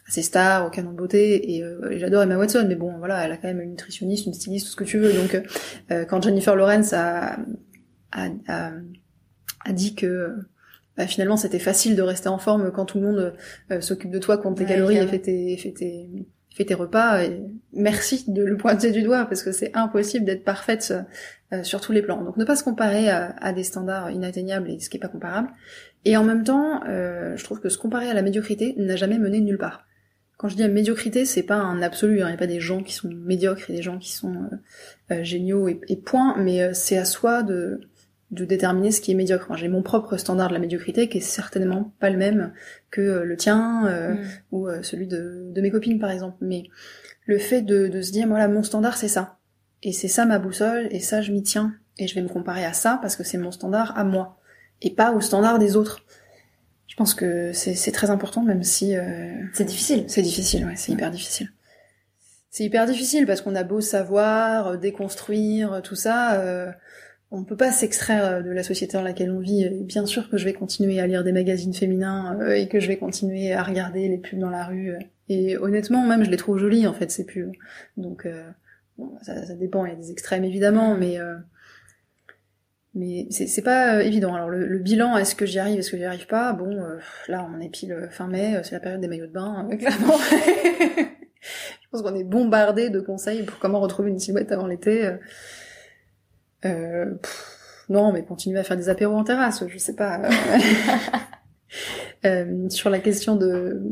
à 0.09 0.11
ses 0.11 0.22
stars, 0.22 0.66
au 0.66 0.70
canon 0.70 0.92
de 0.92 0.96
beauté, 0.96 1.55
et, 1.55 1.62
euh, 1.62 1.98
j'adore 1.98 2.22
Emma 2.22 2.38
Watson, 2.38 2.64
mais 2.66 2.76
bon, 2.76 2.96
voilà, 2.96 3.24
elle 3.24 3.33
a 3.33 3.37
quand 3.37 3.48
même 3.48 3.61
une 3.61 3.70
nutritionniste, 3.70 4.24
une 4.24 4.33
styliste, 4.33 4.66
tout 4.66 4.72
ce 4.72 4.76
que 4.76 4.85
tu 4.85 4.98
veux. 4.98 5.12
Donc, 5.12 5.40
euh, 5.90 6.07
quand 6.07 6.22
Jennifer 6.22 6.57
Lawrence 6.57 6.94
a, 6.94 7.37
a, 8.12 8.29
a, 8.48 8.72
a 9.66 9.72
dit 9.72 9.94
que 9.94 10.35
bah, 10.96 11.07
finalement 11.07 11.37
c'était 11.37 11.59
facile 11.59 11.94
de 11.94 12.03
rester 12.03 12.29
en 12.29 12.38
forme 12.38 12.72
quand 12.72 12.87
tout 12.87 12.98
le 12.98 13.07
monde 13.07 13.35
euh, 13.70 13.81
s'occupe 13.81 14.11
de 14.11 14.18
toi, 14.18 14.38
compte 14.38 14.57
tes 14.57 14.64
ouais, 14.64 14.70
calories 14.70 14.96
et 14.96 15.07
fait 15.07 15.18
tes, 15.18 15.57
fait 15.57 15.72
tes, 15.72 16.09
fais 16.55 16.65
tes 16.65 16.75
repas 16.75 17.23
et 17.23 17.41
merci 17.73 18.25
de 18.29 18.43
le 18.43 18.57
pointer 18.57 18.91
du 18.91 19.03
doigt 19.03 19.25
parce 19.27 19.43
que 19.43 19.53
c'est 19.53 19.77
impossible 19.77 20.25
d'être 20.25 20.45
parfaite 20.45 20.95
euh, 21.53 21.63
sur 21.63 21.81
tous 21.81 21.93
les 21.93 22.03
plans. 22.03 22.23
Donc 22.23 22.37
ne 22.37 22.45
pas 22.45 22.57
se 22.57 22.65
comparer 22.65 23.09
à, 23.09 23.35
à, 23.41 23.53
des 23.53 23.63
standards 23.63 24.11
inatteignables 24.11 24.71
et 24.71 24.81
ce 24.81 24.91
qui 24.91 24.97
est 24.97 25.01
pas 25.01 25.09
comparable. 25.09 25.49
Et 26.05 26.17
en 26.17 26.25
même 26.25 26.45
temps, 26.45 26.83
euh, 26.89 27.37
je 27.37 27.45
trouve 27.45 27.61
que 27.61 27.69
se 27.69 27.79
comparer 27.79 28.09
à 28.09 28.15
la 28.15 28.23
médiocrité 28.23 28.75
n'a 28.79 28.97
jamais 28.97 29.19
mené 29.19 29.41
nulle 29.41 29.59
part. 29.59 29.87
Quand 30.39 30.49
je 30.49 30.57
dis 30.57 30.67
médiocrité, 30.67 31.27
c'est 31.27 31.43
pas 31.43 31.57
un 31.57 31.83
absolu. 31.83 32.19
Il 32.19 32.23
hein, 32.23 32.29
n'y 32.29 32.35
a 32.35 32.39
pas 32.39 32.47
des 32.47 32.61
gens 32.61 32.83
qui 32.83 32.95
sont 32.95 33.11
médiocres 33.13 33.69
et 33.69 33.75
des 33.75 33.83
gens 33.83 33.99
qui 33.99 34.11
sont 34.11 34.35
euh, 34.35 35.17
euh 35.17 35.23
géniaux 35.23 35.69
et, 35.69 35.79
et, 35.89 35.97
point. 35.97 36.35
Mais 36.39 36.63
euh, 36.63 36.71
c'est 36.73 36.97
à 36.97 37.05
soi 37.05 37.43
de 37.43 37.81
de 38.31 38.45
déterminer 38.45 38.93
ce 38.93 39.01
qui 39.01 39.11
est 39.11 39.14
médiocre. 39.14 39.47
Moi, 39.49 39.57
j'ai 39.57 39.69
mon 39.69 39.83
propre 39.83 40.16
standard 40.16 40.49
de 40.49 40.55
la 40.55 40.61
médiocrité 40.61 41.09
qui 41.09 41.19
est 41.19 41.23
certainement 41.23 41.93
pas 41.99 42.11
le 42.11 42.16
même 42.16 42.53
que 42.90 43.01
euh, 43.01 43.25
le 43.25 43.37
tien 43.37 43.87
euh, 43.87 44.14
mm. 44.14 44.19
ou 44.53 44.69
euh, 44.69 44.83
celui 44.83 45.07
de, 45.07 45.51
de, 45.53 45.61
mes 45.61 45.71
copines 45.71 45.99
par 45.99 46.11
exemple. 46.11 46.37
Mais 46.40 46.64
le 47.27 47.38
fait 47.38 47.62
de, 47.62 47.88
de 47.88 48.03
se 48.03 48.12
dire 48.12 48.29
voilà 48.29 48.49
mon 48.49 48.62
standard 48.62 48.97
c'est 48.97 49.09
ça 49.09 49.38
et 49.83 49.93
c'est 49.93 50.09
ça 50.09 50.27
ma 50.27 50.38
boussole 50.38 50.88
et 50.90 51.01
ça 51.01 51.23
je 51.23 51.33
m'y 51.33 51.43
tiens 51.43 51.75
et 51.99 52.07
je 52.07 52.14
vais 52.14 52.23
me 52.23 52.29
comparer 52.29 52.64
à 52.64 52.73
ça 52.73 52.99
parce 53.03 53.16
que 53.16 53.25
c'est 53.25 53.38
mon 53.38 53.51
standard 53.51 53.97
à 53.99 54.05
moi 54.05 54.38
et 54.81 54.90
pas 54.90 55.12
au 55.12 55.21
standard 55.21 55.59
des 55.59 55.77
autres. 55.77 56.05
Je 56.87 56.97
pense 56.97 57.14
que 57.14 57.53
c'est 57.53 57.93
très 57.93 58.11
important 58.11 58.43
même 58.43 58.62
si 58.62 58.97
euh... 58.97 59.33
c'est 59.55 59.64
difficile. 59.64 60.05
C'est 60.07 60.23
difficile, 60.23 60.66
ouais, 60.66 60.75
c'est 60.77 60.93
hyper 60.93 61.11
difficile. 61.11 61.51
C'est 62.51 62.64
hyper 62.64 62.85
difficile 62.87 63.27
parce 63.27 63.43
qu'on 63.43 63.55
a 63.55 63.62
beau 63.62 63.81
savoir 63.81 64.77
déconstruire 64.77 65.83
tout 65.83 65.95
ça. 65.95 66.75
Euh 67.33 67.37
on 67.37 67.45
peut 67.45 67.57
pas 67.57 67.71
s'extraire 67.71 68.43
de 68.43 68.51
la 68.51 68.62
société 68.62 68.95
dans 68.97 69.03
laquelle 69.03 69.31
on 69.31 69.38
vit. 69.38 69.69
Bien 69.71 70.07
sûr 70.07 70.29
que 70.29 70.37
je 70.37 70.45
vais 70.45 70.53
continuer 70.53 71.01
à 71.01 71.07
lire 71.07 71.23
des 71.23 71.33
magazines 71.33 71.75
féminins 71.75 72.38
euh, 72.40 72.55
et 72.55 72.69
que 72.69 72.81
je 72.81 72.88
vais 72.88 72.97
continuer 72.97 73.53
à 73.53 73.62
regarder 73.62 74.09
les 74.09 74.19
pubs 74.19 74.38
dans 74.38 74.51
la 74.51 74.64
rue. 74.64 74.95
Et 75.29 75.57
honnêtement, 75.57 76.05
même 76.05 76.25
je 76.25 76.31
les 76.31 76.37
trouve 76.37 76.59
jolies 76.59 76.87
en 76.87 76.93
fait 76.93 77.11
ces 77.11 77.25
pubs. 77.25 77.53
Donc 77.97 78.27
euh, 78.27 78.51
ça, 79.23 79.55
dépend. 79.55 79.87
Il 79.87 79.93
y 79.93 79.95
a 79.95 79.97
des 79.97 80.11
extrêmes 80.11 80.45
évidemment, 80.45 80.97
mais 80.97 81.21
euh, 81.21 81.37
mais 82.95 83.29
c'est 83.31 83.62
pas 83.62 84.03
évident. 84.03 84.35
Alors 84.35 84.49
le, 84.49 84.66
le 84.66 84.79
bilan, 84.81 85.16
est-ce 85.16 85.37
que 85.37 85.47
j'y 85.47 85.61
arrive, 85.61 85.79
est-ce 85.79 85.93
que 85.93 85.97
j'y 85.97 86.05
arrive 86.05 86.27
pas? 86.27 86.53
Bon, 86.53 86.77
là 87.29 87.49
on 87.55 87.61
est 87.61 87.69
pile 87.69 88.09
fin 88.11 88.27
mai, 88.27 88.61
c'est 88.64 88.73
la 88.73 88.81
période 88.81 89.01
des 89.01 89.07
maillots 89.07 89.29
de 89.29 89.33
bain, 89.33 89.69
clairement. 89.79 90.19
je 91.40 91.88
pense 91.93 92.03
qu'on 92.03 92.16
est 92.16 92.25
bombardé 92.25 92.90
de 92.90 92.99
conseils 92.99 93.45
pour 93.45 93.61
comment 93.61 93.79
retrouver 93.79 94.11
une 94.11 94.19
silhouette 94.19 94.51
avant 94.51 94.66
l'été. 94.66 95.09
Euh, 96.64 97.14
pff, 97.14 97.85
non, 97.88 98.12
mais 98.12 98.25
continuer 98.25 98.59
à 98.59 98.64
faire 98.64 98.77
des 98.77 98.88
apéros 98.88 99.16
en 99.16 99.25
terrasse, 99.25 99.64
je 99.66 99.79
sais 99.79 99.94
pas. 99.94 100.23
euh, 102.25 102.68
sur 102.68 102.90
la 102.90 102.99
question 102.99 103.37
de 103.37 103.83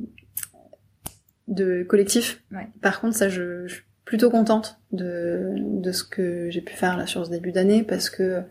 de 1.48 1.82
collectif. 1.82 2.42
Ouais. 2.52 2.68
Par 2.82 3.00
contre, 3.00 3.16
ça, 3.16 3.28
je, 3.28 3.66
je, 3.66 3.74
suis 3.74 3.84
plutôt 4.04 4.30
contente 4.30 4.78
de 4.92 5.54
de 5.56 5.92
ce 5.92 6.04
que 6.04 6.50
j'ai 6.50 6.60
pu 6.60 6.74
faire 6.74 6.96
là 6.96 7.06
sur 7.06 7.24
ce 7.24 7.30
début 7.30 7.52
d'année 7.52 7.82
parce 7.82 8.10
que 8.10 8.42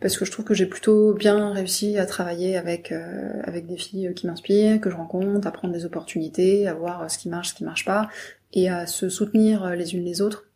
parce 0.00 0.16
que 0.16 0.24
je 0.24 0.30
trouve 0.30 0.46
que 0.46 0.54
j'ai 0.54 0.66
plutôt 0.66 1.12
bien 1.12 1.52
réussi 1.52 1.98
à 1.98 2.06
travailler 2.06 2.56
avec 2.56 2.90
euh, 2.90 3.42
avec 3.44 3.66
des 3.66 3.76
filles 3.76 4.14
qui 4.14 4.26
m'inspirent, 4.26 4.80
que 4.80 4.90
je 4.90 4.96
rencontre, 4.96 5.46
à 5.46 5.52
prendre 5.52 5.74
des 5.74 5.84
opportunités, 5.84 6.66
à 6.66 6.74
voir 6.74 7.10
ce 7.10 7.18
qui 7.18 7.28
marche, 7.28 7.50
ce 7.50 7.54
qui 7.54 7.64
marche 7.64 7.84
pas, 7.84 8.08
et 8.54 8.70
à 8.70 8.86
se 8.86 9.10
soutenir 9.10 9.76
les 9.76 9.94
unes 9.94 10.04
les 10.04 10.22
autres 10.22 10.49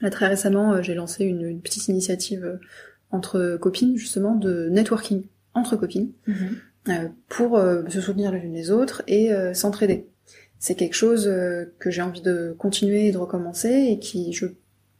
Là, 0.00 0.10
très 0.10 0.26
récemment, 0.26 0.72
euh, 0.74 0.82
j'ai 0.82 0.94
lancé 0.94 1.24
une, 1.24 1.42
une, 1.42 1.60
petite 1.60 1.88
initiative 1.88 2.44
euh, 2.44 2.56
entre 3.10 3.56
copines, 3.60 3.96
justement, 3.96 4.34
de 4.34 4.68
networking 4.68 5.24
entre 5.54 5.76
copines, 5.76 6.12
mm 6.26 6.32
-hmm. 6.32 6.90
euh, 6.90 7.08
pour 7.28 7.56
euh, 7.56 7.82
se 7.88 8.00
soutenir 8.00 8.32
les 8.32 8.40
unes 8.40 8.54
les 8.54 8.70
autres 8.70 9.02
et 9.06 9.32
euh, 9.32 9.54
s'entraider. 9.54 10.06
C'est 10.58 10.74
quelque 10.74 10.94
chose 10.94 11.24
que 11.78 11.90
j'ai 11.90 12.02
envie 12.02 12.20
de 12.20 12.54
continuer 12.58 13.06
et 13.06 13.12
de 13.12 13.16
recommencer 13.16 13.72
et 13.90 13.98
qui, 13.98 14.34
je 14.34 14.44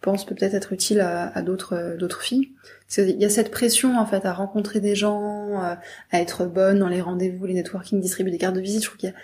pense, 0.01 0.25
peut 0.25 0.35
peut-être 0.35 0.55
être 0.55 0.73
utile 0.73 1.01
à, 1.01 1.29
à 1.37 1.43
d'autres 1.43 1.97
d'autres 1.99 2.23
filles. 2.23 2.49
Il 2.97 3.21
y 3.21 3.27
a 3.27 3.29
cette 3.29 3.51
pression, 3.51 3.99
en 3.99 4.07
fait, 4.07 4.25
à 4.25 4.33
rencontrer 4.33 4.81
des 4.81 4.95
gens, 4.95 5.61
à 5.61 6.19
être 6.25 6.47
bonne 6.47 6.79
dans 6.79 6.89
les 6.89 7.03
rendez-vous, 7.03 7.45
les 7.45 7.53
networking, 7.53 8.01
distribuer 8.01 8.33
des 8.33 8.39
cartes 8.39 8.57
de 8.57 8.63
visite. 8.63 8.83
Je 8.85 8.87
trouve 8.89 9.01
qu'il 9.03 9.15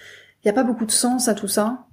n'y 0.45 0.51
a, 0.51 0.53
a, 0.53 0.59
pas 0.61 0.63
beaucoup 0.63 0.85
de 0.85 0.97
sens 1.05 1.27
à 1.29 1.35
tout 1.35 1.49
ça. 1.49 1.87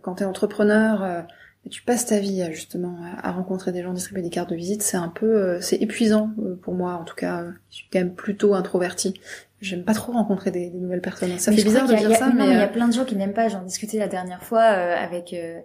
quand 0.00 0.14
tu 0.14 0.22
es 0.22 0.26
entrepreneur 0.26 1.26
et 1.66 1.68
tu 1.68 1.82
passes 1.82 2.06
ta 2.06 2.18
vie 2.18 2.42
justement 2.52 2.96
à, 3.22 3.32
rencontrer 3.32 3.72
des 3.72 3.82
gens, 3.82 3.92
distribuer 3.92 4.22
des 4.22 4.30
cartes 4.30 4.50
de 4.50 4.54
visite, 4.54 4.82
c'est 4.82 4.96
un 4.96 5.08
peu, 5.08 5.26
euh, 5.26 5.60
c'est 5.60 5.76
épuisant 5.76 6.30
euh, 6.38 6.54
pour 6.54 6.74
moi 6.74 6.94
en 6.94 7.04
tout 7.04 7.16
cas. 7.16 7.44
Je 7.70 7.76
suis 7.76 7.88
quand 7.92 7.98
même 7.98 8.14
plutôt 8.14 8.54
introvertie. 8.54 9.14
J'aime 9.60 9.84
pas 9.84 9.94
trop 9.94 10.12
rencontrer 10.12 10.50
des, 10.50 10.68
des, 10.68 10.78
nouvelles 10.78 11.00
personnes. 11.00 11.38
Ça 11.38 11.50
mais 11.50 11.56
fait 11.56 11.64
bizarre 11.64 11.88
de 11.88 11.94
a, 11.94 11.96
dire 11.96 12.10
a, 12.10 12.14
ça, 12.14 12.28
non, 12.28 12.46
mais 12.46 12.52
il 12.52 12.58
y 12.58 12.62
a 12.62 12.68
plein 12.68 12.88
de 12.88 12.92
gens 12.92 13.04
qui 13.04 13.16
n'aiment 13.16 13.32
pas. 13.32 13.48
J'en 13.48 13.62
discutais 13.62 13.98
la 13.98 14.08
dernière 14.08 14.42
fois 14.42 14.60
euh, 14.60 14.94
avec 14.94 15.32
euh, 15.32 15.60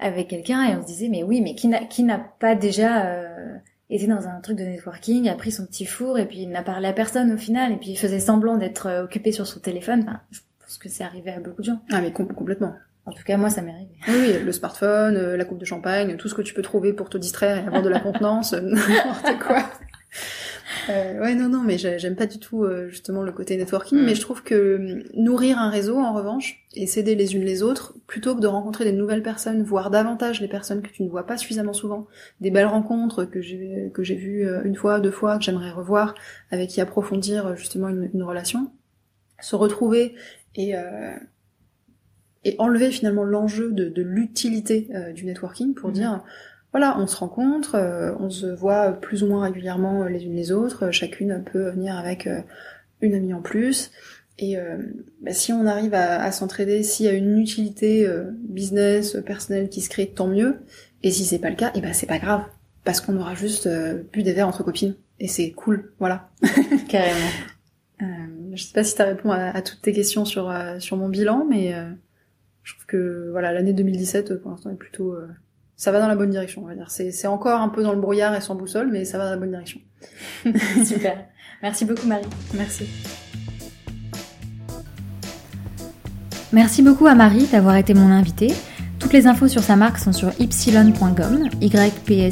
avec 0.00 0.28
quelqu'un 0.28 0.64
et 0.64 0.76
on 0.76 0.82
se 0.82 0.86
disait 0.86 1.08
mais 1.08 1.22
oui, 1.22 1.40
mais 1.40 1.54
qui 1.54 1.68
n'a 1.68 1.84
qui 1.84 2.02
n'a 2.02 2.18
pas 2.18 2.56
déjà 2.56 3.06
euh, 3.06 3.54
été 3.88 4.08
dans 4.08 4.26
un 4.26 4.40
truc 4.40 4.58
de 4.58 4.64
networking, 4.64 5.28
a 5.28 5.34
pris 5.34 5.52
son 5.52 5.64
petit 5.64 5.86
four 5.86 6.18
et 6.18 6.26
puis 6.26 6.40
il 6.42 6.50
n'a 6.50 6.62
parlé 6.62 6.88
à 6.88 6.92
personne 6.92 7.32
au 7.32 7.38
final 7.38 7.72
et 7.72 7.76
puis 7.76 7.90
il 7.90 7.96
faisait 7.96 8.20
semblant 8.20 8.56
d'être 8.56 9.04
occupé 9.04 9.30
sur 9.30 9.46
son 9.46 9.60
téléphone. 9.60 10.02
Enfin, 10.02 10.20
je 10.32 10.40
pense 10.60 10.78
que 10.78 10.88
c'est 10.88 11.04
arrivé 11.04 11.30
à 11.30 11.38
beaucoup 11.38 11.62
de 11.62 11.66
gens. 11.66 11.80
Ah 11.92 12.00
mais 12.00 12.12
com 12.12 12.26
complètement. 12.34 12.74
En 13.06 13.12
tout 13.12 13.24
cas, 13.24 13.36
moi, 13.36 13.50
ça 13.50 13.62
m'est 13.62 13.72
arrivé. 13.72 13.90
Oui, 14.08 14.44
le 14.44 14.52
smartphone, 14.52 15.16
euh, 15.16 15.36
la 15.36 15.44
coupe 15.44 15.58
de 15.58 15.64
champagne, 15.64 16.16
tout 16.16 16.28
ce 16.28 16.34
que 16.34 16.42
tu 16.42 16.54
peux 16.54 16.62
trouver 16.62 16.92
pour 16.92 17.08
te 17.08 17.18
distraire 17.18 17.56
et 17.56 17.66
avoir 17.66 17.82
de 17.82 17.88
la 17.88 18.00
contenance, 18.00 18.52
n'importe 18.52 19.38
quoi. 19.42 19.64
Euh, 20.88 21.20
ouais, 21.20 21.34
non, 21.34 21.48
non, 21.48 21.62
mais 21.62 21.78
j'aime 21.78 22.16
pas 22.16 22.26
du 22.26 22.38
tout 22.38 22.64
euh, 22.64 22.88
justement 22.88 23.22
le 23.22 23.32
côté 23.32 23.56
networking, 23.56 23.98
mm. 23.98 24.04
mais 24.04 24.14
je 24.14 24.20
trouve 24.20 24.42
que 24.42 24.76
hum, 24.76 25.02
nourrir 25.14 25.58
un 25.58 25.70
réseau, 25.70 25.98
en 25.98 26.12
revanche, 26.12 26.64
et 26.74 26.86
s'aider 26.86 27.14
les 27.14 27.34
unes 27.34 27.44
les 27.44 27.62
autres, 27.62 27.94
plutôt 28.06 28.34
que 28.34 28.40
de 28.40 28.46
rencontrer 28.46 28.84
des 28.84 28.92
nouvelles 28.92 29.22
personnes, 29.22 29.62
voire 29.62 29.90
davantage 29.90 30.40
les 30.40 30.48
personnes 30.48 30.82
que 30.82 30.90
tu 30.90 31.02
ne 31.02 31.08
vois 31.08 31.26
pas 31.26 31.36
suffisamment 31.36 31.72
souvent, 31.72 32.06
des 32.40 32.50
belles 32.50 32.66
rencontres 32.66 33.24
que 33.24 33.40
j'ai 33.40 33.90
que 33.94 34.02
j'ai 34.02 34.16
vues 34.16 34.46
euh, 34.46 34.62
une 34.64 34.76
fois, 34.76 35.00
deux 35.00 35.10
fois, 35.10 35.38
que 35.38 35.44
j'aimerais 35.44 35.70
revoir, 35.70 36.14
avec 36.50 36.70
qui 36.70 36.80
approfondir 36.80 37.56
justement 37.56 37.88
une, 37.88 38.10
une 38.14 38.22
relation, 38.22 38.70
se 39.40 39.56
retrouver 39.56 40.14
et 40.54 40.76
euh, 40.76 41.14
et 42.44 42.56
enlever 42.58 42.90
finalement 42.90 43.24
l'enjeu 43.24 43.72
de, 43.72 43.88
de 43.88 44.02
l'utilité 44.02 44.88
euh, 44.94 45.12
du 45.12 45.26
networking 45.26 45.74
pour 45.74 45.90
mmh. 45.90 45.94
dire 45.94 46.24
voilà, 46.72 46.96
on 46.98 47.06
se 47.06 47.16
rencontre, 47.16 47.74
euh, 47.74 48.12
on 48.20 48.30
se 48.30 48.46
voit 48.46 48.92
plus 48.92 49.24
ou 49.24 49.26
moins 49.26 49.42
régulièrement 49.42 50.04
les 50.04 50.24
unes 50.24 50.36
les 50.36 50.52
autres, 50.52 50.92
chacune 50.92 51.42
peut 51.44 51.70
venir 51.70 51.96
avec 51.96 52.26
euh, 52.26 52.40
une 53.00 53.14
amie 53.14 53.34
en 53.34 53.42
plus. 53.42 53.90
Et 54.42 54.56
bah, 55.20 55.34
si 55.34 55.52
on 55.52 55.66
arrive 55.66 55.92
à, 55.92 56.22
à 56.22 56.32
s'entraider, 56.32 56.82
s'il 56.82 57.04
y 57.04 57.10
a 57.10 57.12
une 57.12 57.38
utilité 57.38 58.10
business, 58.38 59.18
personnelle 59.26 59.68
qui 59.68 59.82
se 59.82 59.90
crée, 59.90 60.06
tant 60.06 60.28
mieux. 60.28 60.60
Et 61.02 61.10
si 61.10 61.26
c'est 61.26 61.38
pas 61.38 61.50
le 61.50 61.56
cas, 61.56 61.70
et 61.74 61.82
ben 61.82 61.92
c'est 61.92 62.06
pas 62.06 62.18
grave. 62.18 62.44
parce 62.82 63.02
qu'on 63.02 63.18
aura 63.18 63.34
juste 63.34 63.68
bu 64.14 64.22
des 64.22 64.32
verres 64.32 64.48
entre 64.48 64.62
copines 64.62 64.94
et 65.18 65.28
c'est 65.28 65.50
cool, 65.50 65.92
voilà. 65.98 66.30
Carrément. 66.88 67.28
Euh, 68.00 68.06
je 68.54 68.64
sais 68.64 68.72
pas 68.72 68.82
si 68.82 68.96
ça 68.96 69.04
répond 69.04 69.30
à, 69.30 69.60
toutes 69.60 69.82
tes 69.82 69.92
questions 69.92 70.24
sur 70.24 70.50
sur 70.78 70.96
mon 70.96 71.10
bilan, 71.10 71.44
mais 71.46 71.74
je 72.70 72.74
trouve 72.76 72.86
que 72.86 73.28
voilà 73.32 73.52
l'année 73.52 73.72
2017 73.72 74.40
pour 74.40 74.52
l'instant 74.52 74.70
est 74.70 74.76
plutôt 74.76 75.16
ça 75.80 75.90
va 75.92 76.00
dans 76.00 76.08
la 76.08 76.14
bonne 76.14 76.28
direction, 76.28 76.62
on 76.62 76.66
va 76.66 76.74
dire. 76.74 76.90
C'est 76.90 77.26
encore 77.26 77.58
un 77.58 77.70
peu 77.70 77.82
dans 77.82 77.92
le 77.94 78.00
brouillard 78.00 78.34
et 78.34 78.42
sans 78.42 78.54
boussole, 78.54 78.90
mais 78.92 79.06
ça 79.06 79.16
va 79.16 79.24
dans 79.24 79.30
la 79.30 79.38
bonne 79.38 79.50
direction. 79.50 79.80
Super. 80.84 81.24
Merci 81.62 81.86
beaucoup 81.86 82.06
Marie. 82.06 82.26
Merci. 82.54 82.84
Merci 86.52 86.82
beaucoup 86.82 87.06
à 87.06 87.14
Marie 87.14 87.46
d'avoir 87.46 87.76
été 87.76 87.94
mon 87.94 88.10
invitée. 88.10 88.52
Toutes 88.98 89.14
les 89.14 89.26
infos 89.26 89.48
sur 89.48 89.62
sa 89.62 89.76
marque 89.76 89.96
sont 89.98 90.12
sur 90.12 90.30
ypsilon.com, 90.38 91.48
ypsylone.com, 91.62 92.26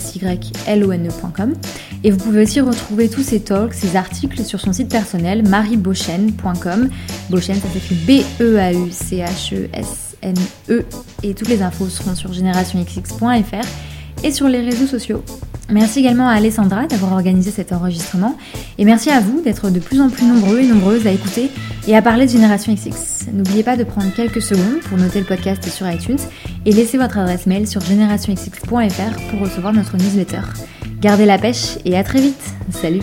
et 2.04 2.10
vous 2.10 2.18
pouvez 2.18 2.42
aussi 2.42 2.60
retrouver 2.60 3.08
tous 3.08 3.22
ses 3.22 3.40
talks, 3.40 3.72
ses 3.72 3.96
articles 3.96 4.44
sur 4.44 4.60
son 4.60 4.74
site 4.74 4.90
personnel 4.90 5.48
mariebeauchen.com. 5.48 6.90
Beauchen, 7.30 7.56
ça 7.56 7.68
s'écrit 7.70 7.96
B-E-A-U-C-H-E-S-N-E, 10.22 10.84
et 11.22 11.34
toutes 11.34 11.48
les 11.48 11.62
infos 11.62 11.88
seront 11.88 12.14
sur 12.14 12.32
generationxx.fr 12.32 14.24
et 14.24 14.32
sur 14.32 14.48
les 14.48 14.60
réseaux 14.60 14.86
sociaux. 14.86 15.22
Merci 15.70 16.00
également 16.00 16.28
à 16.28 16.32
Alessandra 16.32 16.86
d'avoir 16.86 17.12
organisé 17.12 17.50
cet 17.50 17.72
enregistrement 17.72 18.36
et 18.78 18.86
merci 18.86 19.10
à 19.10 19.20
vous 19.20 19.42
d'être 19.42 19.70
de 19.70 19.80
plus 19.80 20.00
en 20.00 20.08
plus 20.08 20.24
nombreux 20.24 20.60
et 20.60 20.66
nombreuses 20.66 21.06
à 21.06 21.12
écouter 21.12 21.50
et 21.86 21.94
à 21.94 22.00
parler 22.00 22.24
de 22.24 22.30
Génération 22.30 22.72
XX. 22.74 23.26
N'oubliez 23.32 23.62
pas 23.62 23.76
de 23.76 23.84
prendre 23.84 24.10
quelques 24.14 24.40
secondes 24.40 24.80
pour 24.88 24.96
noter 24.96 25.20
le 25.20 25.26
podcast 25.26 25.68
sur 25.68 25.88
iTunes 25.88 26.18
et 26.64 26.72
laisser 26.72 26.96
votre 26.96 27.18
adresse 27.18 27.46
mail 27.46 27.66
sur 27.66 27.82
generationxx.fr 27.82 29.30
pour 29.30 29.40
recevoir 29.40 29.74
notre 29.74 29.98
newsletter. 29.98 30.40
Gardez 31.00 31.26
la 31.26 31.38
pêche 31.38 31.78
et 31.84 31.96
à 31.98 32.02
très 32.02 32.22
vite. 32.22 32.42
Salut 32.70 33.02